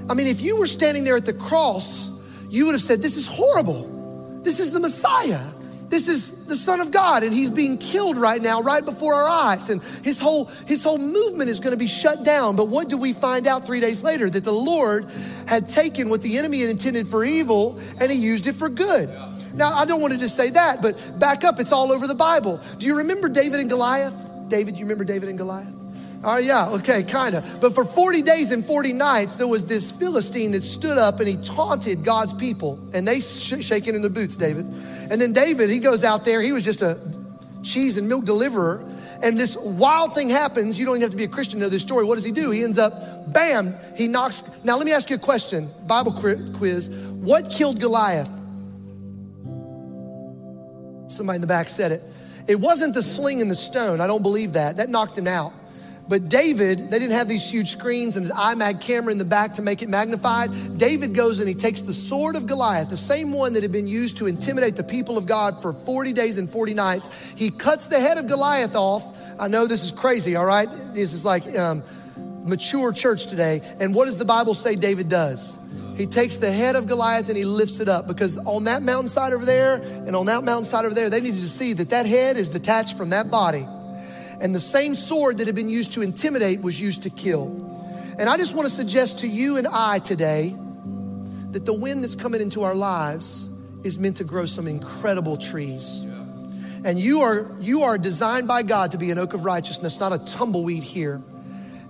I 0.10 0.14
mean, 0.14 0.28
if 0.28 0.42
you 0.42 0.58
were 0.58 0.68
standing 0.68 1.04
there 1.04 1.16
at 1.16 1.26
the 1.26 1.34
cross, 1.34 2.10
you 2.50 2.66
would 2.66 2.74
have 2.74 2.82
said, 2.82 3.02
This 3.02 3.18
is 3.18 3.28
horrible. 3.28 4.42
This 4.44 4.60
is 4.60 4.72
the 4.72 4.80
Messiah. 4.80 5.42
This 5.90 6.08
is 6.08 6.46
the 6.46 6.56
Son 6.56 6.80
of 6.82 6.92
God, 6.92 7.24
and 7.24 7.34
he's 7.34 7.50
being 7.50 7.78
killed 7.78 8.18
right 8.18 8.42
now, 8.42 8.62
right 8.62 8.86
before 8.86 9.16
our 9.16 9.28
eyes. 9.28 9.70
And 9.70 9.82
his 10.04 10.20
whole, 10.20 10.46
his 10.68 10.84
whole 10.84 11.00
movement 11.00 11.50
is 11.50 11.60
going 11.60 11.72
to 11.72 11.78
be 11.78 11.88
shut 11.88 12.24
down. 12.24 12.56
But 12.56 12.68
what 12.68 12.90
do 12.90 12.98
we 12.98 13.14
find 13.14 13.48
out 13.48 13.66
three 13.66 13.80
days 13.80 14.04
later? 14.04 14.30
That 14.30 14.44
the 14.44 14.54
Lord 14.54 15.06
had 15.48 15.68
taken 15.68 16.10
what 16.10 16.22
the 16.22 16.38
enemy 16.38 16.62
had 16.62 16.70
intended 16.70 17.08
for 17.08 17.26
evil 17.26 17.80
and 18.00 18.12
he 18.12 18.18
used 18.18 18.46
it 18.46 18.54
for 18.54 18.70
good. 18.70 19.10
Now, 19.54 19.74
I 19.74 19.86
don't 19.86 20.00
want 20.00 20.14
to 20.14 20.20
just 20.20 20.36
say 20.36 20.52
that, 20.52 20.82
but 20.82 21.20
back 21.20 21.44
up, 21.44 21.60
it's 21.60 21.72
all 21.72 21.92
over 21.92 22.06
the 22.06 22.16
Bible. 22.16 22.62
Do 22.78 22.86
you 22.86 22.98
remember 22.98 23.28
David 23.30 23.60
and 23.60 23.70
Goliath? 23.70 24.14
David, 24.48 24.78
you 24.78 24.86
remember 24.86 25.04
David 25.04 25.30
and 25.30 25.38
Goliath? 25.38 25.79
Oh, 26.22 26.38
yeah, 26.38 26.70
okay, 26.72 27.04
kind 27.04 27.36
of. 27.36 27.62
But 27.62 27.74
for 27.74 27.86
40 27.86 28.24
days 28.24 28.52
and 28.52 28.66
40 28.66 28.92
nights, 28.92 29.38
there 29.38 29.48
was 29.48 29.66
this 29.66 29.90
Philistine 29.90 30.52
that 30.52 30.64
stood 30.64 30.98
up 30.98 31.20
and 31.20 31.28
he 31.30 31.38
taunted 31.38 32.04
God's 32.04 32.34
people, 32.34 32.78
and 32.94 33.08
they 33.08 33.22
sh- 33.22 33.64
shaking 33.64 33.96
in 33.96 34.02
the 34.02 34.10
boots, 34.10 34.36
David. 34.36 34.66
And 35.10 35.22
then 35.22 35.32
David, 35.32 35.70
he 35.70 35.80
goes 35.80 36.04
out 36.04 36.26
there, 36.26 36.42
he 36.42 36.52
was 36.52 36.66
just 36.66 36.82
a 36.82 37.00
cheese 37.64 37.98
and 37.98 38.10
milk 38.10 38.26
deliverer. 38.26 38.86
And 39.22 39.38
this 39.38 39.56
wild 39.58 40.14
thing 40.14 40.30
happens. 40.30 40.80
You 40.80 40.86
don't 40.86 40.96
even 40.96 41.04
have 41.04 41.12
to 41.12 41.18
be 41.18 41.24
a 41.24 41.30
Christian 41.30 41.60
to 41.60 41.66
know 41.66 41.70
this 41.70 41.82
story. 41.82 42.06
What 42.06 42.16
does 42.16 42.24
he 42.24 42.32
do? 42.32 42.52
He 42.52 42.64
ends 42.64 42.78
up, 42.78 43.34
bam, 43.34 43.76
he 43.96 44.08
knocks. 44.08 44.44
Now, 44.64 44.78
let 44.78 44.86
me 44.86 44.94
ask 44.94 45.10
you 45.10 45.16
a 45.16 45.20
question 45.20 45.70
Bible 45.88 46.12
quiz. 46.12 46.90
What 46.90 47.50
killed 47.50 47.80
Goliath? 47.80 48.30
Somebody 51.08 51.36
in 51.36 51.42
the 51.42 51.48
back 51.48 51.70
said 51.70 51.92
it. 51.92 52.04
It 52.48 52.60
wasn't 52.60 52.94
the 52.94 53.04
sling 53.04 53.42
and 53.42 53.50
the 53.50 53.56
stone. 53.56 54.00
I 54.02 54.08
don't 54.08 54.24
believe 54.24 54.54
that. 54.54 54.78
That 54.78 54.90
knocked 54.90 55.18
him 55.18 55.28
out. 55.28 55.54
But 56.10 56.28
David, 56.28 56.90
they 56.90 56.98
didn't 56.98 57.14
have 57.14 57.28
these 57.28 57.48
huge 57.48 57.70
screens 57.70 58.18
and 58.18 58.26
an 58.26 58.32
IMAG 58.36 58.82
camera 58.82 59.12
in 59.12 59.20
the 59.20 59.26
back 59.26 59.54
to 59.54 59.62
make 59.62 59.84
it 59.84 59.90
magnified. 59.90 60.80
David 60.80 61.14
goes 61.14 61.40
and 61.40 61.48
he 61.48 61.54
takes 61.54 61.84
the 61.84 61.94
sword 61.94 62.36
of 62.36 62.48
Goliath, 62.48 62.90
the 62.90 62.98
same 62.98 63.32
one 63.32 63.54
that 63.54 63.62
had 63.62 63.72
been 63.72 63.88
used 63.88 64.18
to 64.18 64.26
intimidate 64.26 64.76
the 64.76 64.84
people 64.84 65.20
of 65.20 65.28
God 65.28 65.62
for 65.62 65.72
40 65.72 66.12
days 66.14 66.40
and 66.40 66.50
40 66.50 66.74
nights. 66.74 67.12
He 67.36 67.52
cuts 67.52 67.86
the 67.86 68.00
head 68.00 68.18
of 68.18 68.28
Goliath 68.28 68.76
off. 68.76 69.06
I 69.40 69.50
know 69.50 69.68
this 69.68 69.84
is 69.84 69.92
crazy, 69.92 70.36
all 70.36 70.48
right? 70.48 70.68
This 70.94 71.14
is 71.14 71.24
like 71.24 71.46
um, 71.56 71.84
mature 72.44 72.92
church 72.92 73.28
today. 73.28 73.62
And 73.80 73.94
what 73.94 74.06
does 74.06 74.18
the 74.18 74.26
Bible 74.26 74.56
say 74.56 74.76
David 74.76 75.10
does? 75.10 75.56
He 75.96 76.08
takes 76.08 76.38
the 76.38 76.52
head 76.52 76.76
of 76.76 76.88
Goliath 76.88 77.28
and 77.28 77.38
he 77.38 77.46
lifts 77.46 77.80
it 77.80 77.88
up 77.88 78.08
because 78.08 78.36
on 78.40 78.64
that 78.64 78.82
mountainside 78.82 79.32
over 79.32 79.46
there 79.46 79.76
and 79.76 80.16
on 80.16 80.26
that 80.26 80.44
mountainside 80.44 80.86
over 80.86 80.96
there, 80.96 81.12
they 81.12 81.22
needed 81.22 81.42
to 81.42 81.50
see 81.50 81.74
that 81.74 81.92
that 81.92 82.08
head 82.08 82.36
is 82.36 82.50
detached 82.50 82.98
from 82.98 83.12
that 83.12 83.30
body. 83.30 83.68
And 84.42 84.56
the 84.56 84.62
same 84.62 84.96
sword 84.96 85.38
that 85.40 85.48
had 85.48 85.56
been 85.56 85.70
used 85.70 85.94
to 85.94 86.02
intimidate 86.02 86.62
was 86.62 86.80
used 86.80 87.04
to 87.04 87.10
kill. 87.10 87.48
And 88.18 88.30
I 88.30 88.38
just 88.38 88.56
want 88.56 88.68
to 88.68 88.74
suggest 88.74 89.20
to 89.20 89.28
you 89.28 89.58
and 89.58 89.68
I 89.68 90.00
today 90.00 90.56
that 91.52 91.66
the 91.66 91.74
wind 91.74 92.04
that's 92.04 92.16
coming 92.16 92.42
into 92.42 92.64
our 92.64 92.76
lives 92.76 93.48
is 93.84 93.98
meant 93.98 94.18
to 94.18 94.24
grow 94.24 94.46
some 94.46 94.68
incredible 94.68 95.38
trees. 95.38 96.02
And 96.84 97.00
you 97.00 97.22
are 97.22 97.50
you 97.60 97.84
are 97.84 97.98
designed 97.98 98.48
by 98.48 98.64
God 98.64 98.92
to 98.92 98.98
be 98.98 99.12
an 99.12 99.18
oak 99.18 99.34
of 99.34 99.44
righteousness, 99.44 100.00
not 100.00 100.14
a 100.14 100.20
tumbleweed 100.20 100.84
here. 100.84 101.22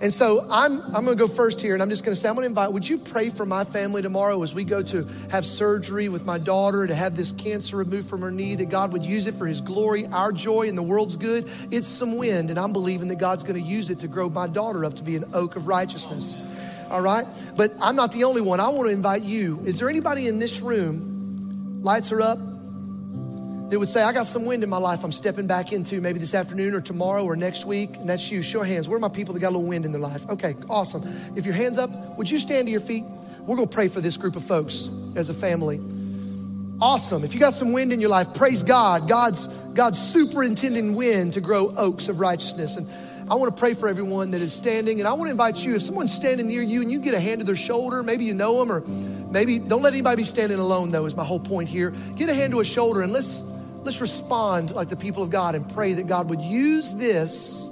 And 0.02 0.10
so 0.12 0.46
I'm, 0.50 0.80
I'm 0.94 1.04
gonna 1.04 1.14
go 1.14 1.28
first 1.28 1.60
here 1.60 1.74
and 1.74 1.82
I'm 1.82 1.90
just 1.90 2.04
gonna 2.04 2.16
say, 2.16 2.28
I'm 2.28 2.34
gonna 2.34 2.46
invite, 2.46 2.72
would 2.72 2.88
you 2.88 2.96
pray 2.96 3.28
for 3.28 3.44
my 3.44 3.64
family 3.64 4.00
tomorrow 4.00 4.42
as 4.42 4.54
we 4.54 4.64
go 4.64 4.82
to 4.82 5.06
have 5.30 5.44
surgery 5.44 6.08
with 6.08 6.24
my 6.24 6.38
daughter 6.38 6.86
to 6.86 6.94
have 6.94 7.14
this 7.14 7.32
cancer 7.32 7.76
removed 7.76 8.08
from 8.08 8.22
her 8.22 8.30
knee, 8.30 8.54
that 8.54 8.70
God 8.70 8.92
would 8.94 9.04
use 9.04 9.26
it 9.26 9.34
for 9.34 9.46
His 9.46 9.60
glory, 9.60 10.06
our 10.06 10.32
joy, 10.32 10.68
and 10.68 10.78
the 10.78 10.82
world's 10.82 11.16
good? 11.16 11.50
It's 11.70 11.86
some 11.86 12.16
wind, 12.16 12.48
and 12.48 12.58
I'm 12.58 12.72
believing 12.72 13.08
that 13.08 13.18
God's 13.18 13.42
gonna 13.42 13.58
use 13.58 13.90
it 13.90 13.98
to 13.98 14.08
grow 14.08 14.30
my 14.30 14.46
daughter 14.46 14.86
up 14.86 14.94
to 14.94 15.02
be 15.02 15.16
an 15.16 15.24
oak 15.34 15.56
of 15.56 15.68
righteousness. 15.68 16.34
All 16.90 17.02
right? 17.02 17.26
But 17.56 17.74
I'm 17.82 17.94
not 17.94 18.12
the 18.12 18.24
only 18.24 18.40
one. 18.40 18.58
I 18.58 18.68
wanna 18.68 18.90
invite 18.90 19.22
you. 19.22 19.60
Is 19.66 19.78
there 19.78 19.90
anybody 19.90 20.28
in 20.28 20.38
this 20.38 20.62
room? 20.62 21.82
Lights 21.82 22.10
are 22.10 22.22
up 22.22 22.38
that 23.70 23.78
would 23.78 23.88
say, 23.88 24.02
I 24.02 24.12
got 24.12 24.26
some 24.26 24.46
wind 24.46 24.64
in 24.64 24.68
my 24.68 24.78
life 24.78 25.04
I'm 25.04 25.12
stepping 25.12 25.46
back 25.46 25.72
into 25.72 26.00
maybe 26.00 26.18
this 26.18 26.34
afternoon 26.34 26.74
or 26.74 26.80
tomorrow 26.80 27.24
or 27.24 27.36
next 27.36 27.64
week, 27.64 27.96
and 27.96 28.08
that's 28.08 28.30
you. 28.30 28.42
Show 28.42 28.62
hands. 28.62 28.88
Where 28.88 28.96
are 28.96 29.00
my 29.00 29.08
people 29.08 29.32
that 29.34 29.40
got 29.40 29.50
a 29.50 29.56
little 29.56 29.68
wind 29.68 29.86
in 29.86 29.92
their 29.92 30.00
life? 30.00 30.28
Okay, 30.28 30.56
awesome. 30.68 31.04
If 31.36 31.46
your 31.46 31.54
hands 31.54 31.78
up, 31.78 31.90
would 32.18 32.28
you 32.28 32.38
stand 32.38 32.66
to 32.66 32.72
your 32.72 32.80
feet? 32.80 33.04
We're 33.46 33.56
gonna 33.56 33.68
pray 33.68 33.88
for 33.88 34.00
this 34.00 34.16
group 34.16 34.34
of 34.36 34.42
folks 34.42 34.90
as 35.14 35.30
a 35.30 35.34
family. 35.34 35.80
Awesome. 36.80 37.24
If 37.24 37.32
you 37.34 37.40
got 37.40 37.54
some 37.54 37.72
wind 37.72 37.92
in 37.92 38.00
your 38.00 38.10
life, 38.10 38.34
praise 38.34 38.62
God. 38.62 39.08
God's 39.08 39.46
God's 39.46 40.00
superintending 40.00 40.96
wind 40.96 41.34
to 41.34 41.40
grow 41.40 41.72
oaks 41.76 42.08
of 42.08 42.18
righteousness. 42.18 42.76
And 42.76 42.88
I 43.30 43.34
want 43.34 43.54
to 43.54 43.60
pray 43.60 43.74
for 43.74 43.86
everyone 43.86 44.32
that 44.32 44.40
is 44.40 44.52
standing. 44.52 44.98
And 44.98 45.06
I 45.06 45.12
want 45.12 45.28
to 45.28 45.30
invite 45.30 45.64
you, 45.64 45.76
if 45.76 45.82
someone's 45.82 46.12
standing 46.12 46.48
near 46.48 46.62
you 46.62 46.80
and 46.82 46.90
you 46.90 46.98
get 46.98 47.14
a 47.14 47.20
hand 47.20 47.40
to 47.40 47.46
their 47.46 47.54
shoulder, 47.54 48.02
maybe 48.02 48.24
you 48.24 48.34
know 48.34 48.58
them, 48.58 48.72
or 48.72 48.80
maybe 49.30 49.60
don't 49.60 49.82
let 49.82 49.92
anybody 49.92 50.16
be 50.16 50.24
standing 50.24 50.58
alone, 50.58 50.90
though, 50.90 51.06
is 51.06 51.14
my 51.14 51.24
whole 51.24 51.38
point 51.38 51.68
here. 51.68 51.92
Get 52.16 52.28
a 52.28 52.34
hand 52.34 52.52
to 52.52 52.60
a 52.60 52.64
shoulder 52.64 53.02
and 53.02 53.12
let's 53.12 53.42
let's 53.82 54.00
respond 54.00 54.72
like 54.72 54.88
the 54.88 54.96
people 54.96 55.22
of 55.22 55.30
God 55.30 55.54
and 55.54 55.68
pray 55.74 55.94
that 55.94 56.06
God 56.06 56.30
would 56.30 56.40
use 56.40 56.94
this, 56.94 57.68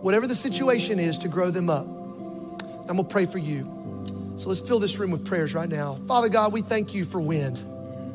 whatever 0.00 0.26
the 0.26 0.34
situation 0.34 0.98
is, 0.98 1.18
to 1.18 1.28
grow 1.28 1.50
them 1.50 1.70
up. 1.70 1.86
I'm 1.86 2.96
gonna 2.96 3.04
pray 3.04 3.26
for 3.26 3.38
you. 3.38 4.34
So 4.36 4.48
let's 4.48 4.60
fill 4.60 4.78
this 4.78 4.98
room 4.98 5.10
with 5.10 5.24
prayers 5.24 5.54
right 5.54 5.68
now. 5.68 5.94
Father 5.94 6.28
God, 6.28 6.52
we 6.52 6.60
thank 6.60 6.94
you 6.94 7.04
for 7.04 7.20
wind. 7.20 7.62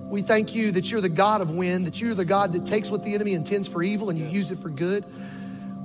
We 0.10 0.22
thank 0.22 0.56
you 0.56 0.72
that 0.74 0.92
you're 0.92 1.02
the 1.02 1.10
God 1.10 1.42
of 1.42 1.52
wind, 1.52 1.86
that 1.86 2.00
you're 2.00 2.14
the 2.14 2.26
God 2.26 2.54
that 2.54 2.66
takes 2.66 2.92
what 2.92 3.04
the 3.04 3.16
enemy 3.16 3.34
intends 3.34 3.68
for 3.68 3.82
evil 3.82 4.10
and 4.10 4.20
you 4.20 4.26
use 4.26 4.52
it 4.52 4.60
for 4.60 4.70
good. 4.70 5.04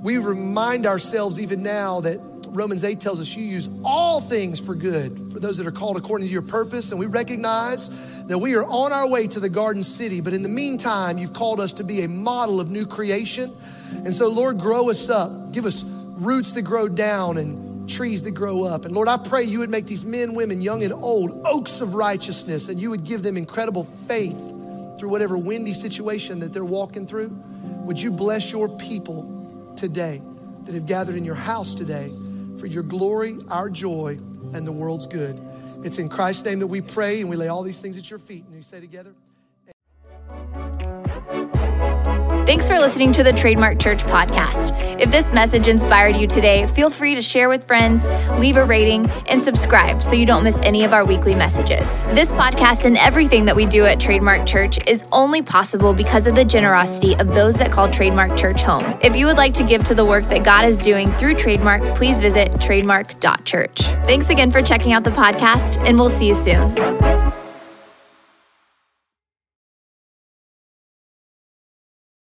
We 0.03 0.17
remind 0.17 0.85
ourselves 0.85 1.41
even 1.41 1.63
now 1.63 2.01
that 2.01 2.19
Romans 2.53 2.83
8 2.83 2.99
tells 2.99 3.19
us 3.19 3.35
you 3.35 3.43
use 3.43 3.69
all 3.83 4.21
things 4.21 4.59
for 4.59 4.75
good 4.75 5.31
for 5.31 5.39
those 5.39 5.57
that 5.57 5.67
are 5.67 5.71
called 5.71 5.97
according 5.97 6.27
to 6.27 6.33
your 6.33 6.41
purpose. 6.41 6.91
And 6.91 6.99
we 6.99 7.05
recognize 7.05 7.89
that 8.27 8.37
we 8.37 8.55
are 8.55 8.63
on 8.63 8.91
our 8.91 9.09
way 9.09 9.27
to 9.27 9.39
the 9.39 9.49
garden 9.49 9.83
city, 9.83 10.21
but 10.21 10.33
in 10.33 10.43
the 10.43 10.49
meantime, 10.49 11.17
you've 11.17 11.33
called 11.33 11.59
us 11.59 11.73
to 11.73 11.83
be 11.83 12.01
a 12.03 12.09
model 12.09 12.59
of 12.59 12.69
new 12.69 12.85
creation. 12.85 13.55
And 13.91 14.13
so, 14.13 14.29
Lord, 14.29 14.59
grow 14.59 14.89
us 14.89 15.09
up. 15.09 15.51
Give 15.51 15.65
us 15.65 15.83
roots 15.83 16.53
that 16.53 16.63
grow 16.63 16.87
down 16.87 17.37
and 17.37 17.89
trees 17.89 18.23
that 18.23 18.31
grow 18.31 18.63
up. 18.63 18.85
And 18.85 18.93
Lord, 18.93 19.07
I 19.07 19.17
pray 19.17 19.43
you 19.43 19.59
would 19.59 19.69
make 19.69 19.85
these 19.85 20.03
men, 20.03 20.33
women, 20.33 20.61
young 20.61 20.83
and 20.83 20.93
old, 20.93 21.45
oaks 21.45 21.81
of 21.81 21.93
righteousness, 21.93 22.67
and 22.67 22.79
you 22.79 22.89
would 22.89 23.03
give 23.03 23.23
them 23.23 23.37
incredible 23.37 23.83
faith 23.83 24.37
through 24.99 25.09
whatever 25.09 25.37
windy 25.37 25.73
situation 25.73 26.39
that 26.39 26.53
they're 26.53 26.65
walking 26.65 27.05
through. 27.05 27.29
Would 27.85 28.01
you 28.01 28.11
bless 28.11 28.51
your 28.51 28.67
people 28.67 29.73
today 29.77 30.21
that 30.63 30.73
have 30.73 30.85
gathered 30.85 31.15
in 31.15 31.23
your 31.23 31.35
house 31.35 31.73
today 31.73 32.09
for 32.59 32.67
your 32.67 32.83
glory, 32.83 33.37
our 33.49 33.69
joy, 33.69 34.17
and 34.53 34.65
the 34.65 34.71
world's 34.71 35.07
good? 35.07 35.39
It's 35.83 35.99
in 35.99 36.09
Christ's 36.09 36.45
name 36.45 36.59
that 36.59 36.67
we 36.67 36.81
pray 36.81 37.21
and 37.21 37.29
we 37.29 37.35
lay 37.35 37.47
all 37.47 37.63
these 37.63 37.81
things 37.81 37.97
at 37.97 38.09
your 38.09 38.19
feet. 38.19 38.45
And 38.45 38.55
we 38.55 38.61
say 38.61 38.79
together, 38.79 39.13
Thanks 42.47 42.69
for 42.69 42.79
listening 42.79 43.11
to 43.11 43.23
the 43.23 43.33
Trademark 43.33 43.77
Church 43.77 44.03
podcast. 44.03 45.01
If 45.01 45.11
this 45.11 45.33
message 45.33 45.67
inspired 45.67 46.15
you 46.15 46.27
today, 46.27 46.65
feel 46.67 46.89
free 46.89 47.13
to 47.13 47.21
share 47.21 47.49
with 47.49 47.61
friends, 47.61 48.09
leave 48.39 48.55
a 48.55 48.63
rating, 48.63 49.09
and 49.27 49.41
subscribe 49.41 50.01
so 50.01 50.15
you 50.15 50.25
don't 50.25 50.45
miss 50.45 50.57
any 50.63 50.85
of 50.85 50.93
our 50.93 51.05
weekly 51.05 51.35
messages. 51.35 52.03
This 52.11 52.31
podcast 52.31 52.85
and 52.85 52.95
everything 52.99 53.43
that 53.43 53.55
we 53.57 53.65
do 53.65 53.83
at 53.83 53.99
Trademark 53.99 54.45
Church 54.45 54.79
is 54.87 55.03
only 55.11 55.41
possible 55.41 55.93
because 55.93 56.25
of 56.25 56.35
the 56.35 56.45
generosity 56.45 57.17
of 57.17 57.33
those 57.33 57.55
that 57.55 57.69
call 57.69 57.89
Trademark 57.89 58.37
Church 58.37 58.61
home. 58.61 58.97
If 59.01 59.13
you 59.17 59.25
would 59.25 59.37
like 59.37 59.53
to 59.55 59.65
give 59.65 59.83
to 59.83 59.93
the 59.93 60.05
work 60.05 60.29
that 60.29 60.45
God 60.45 60.69
is 60.69 60.77
doing 60.77 61.11
through 61.17 61.33
Trademark, 61.33 61.81
please 61.95 62.17
visit 62.17 62.61
trademark.church. 62.61 63.81
Thanks 64.05 64.29
again 64.29 64.51
for 64.51 64.61
checking 64.61 64.93
out 64.93 65.03
the 65.03 65.09
podcast, 65.09 65.85
and 65.85 65.99
we'll 65.99 66.07
see 66.07 66.29
you 66.29 66.35
soon. 66.35 67.26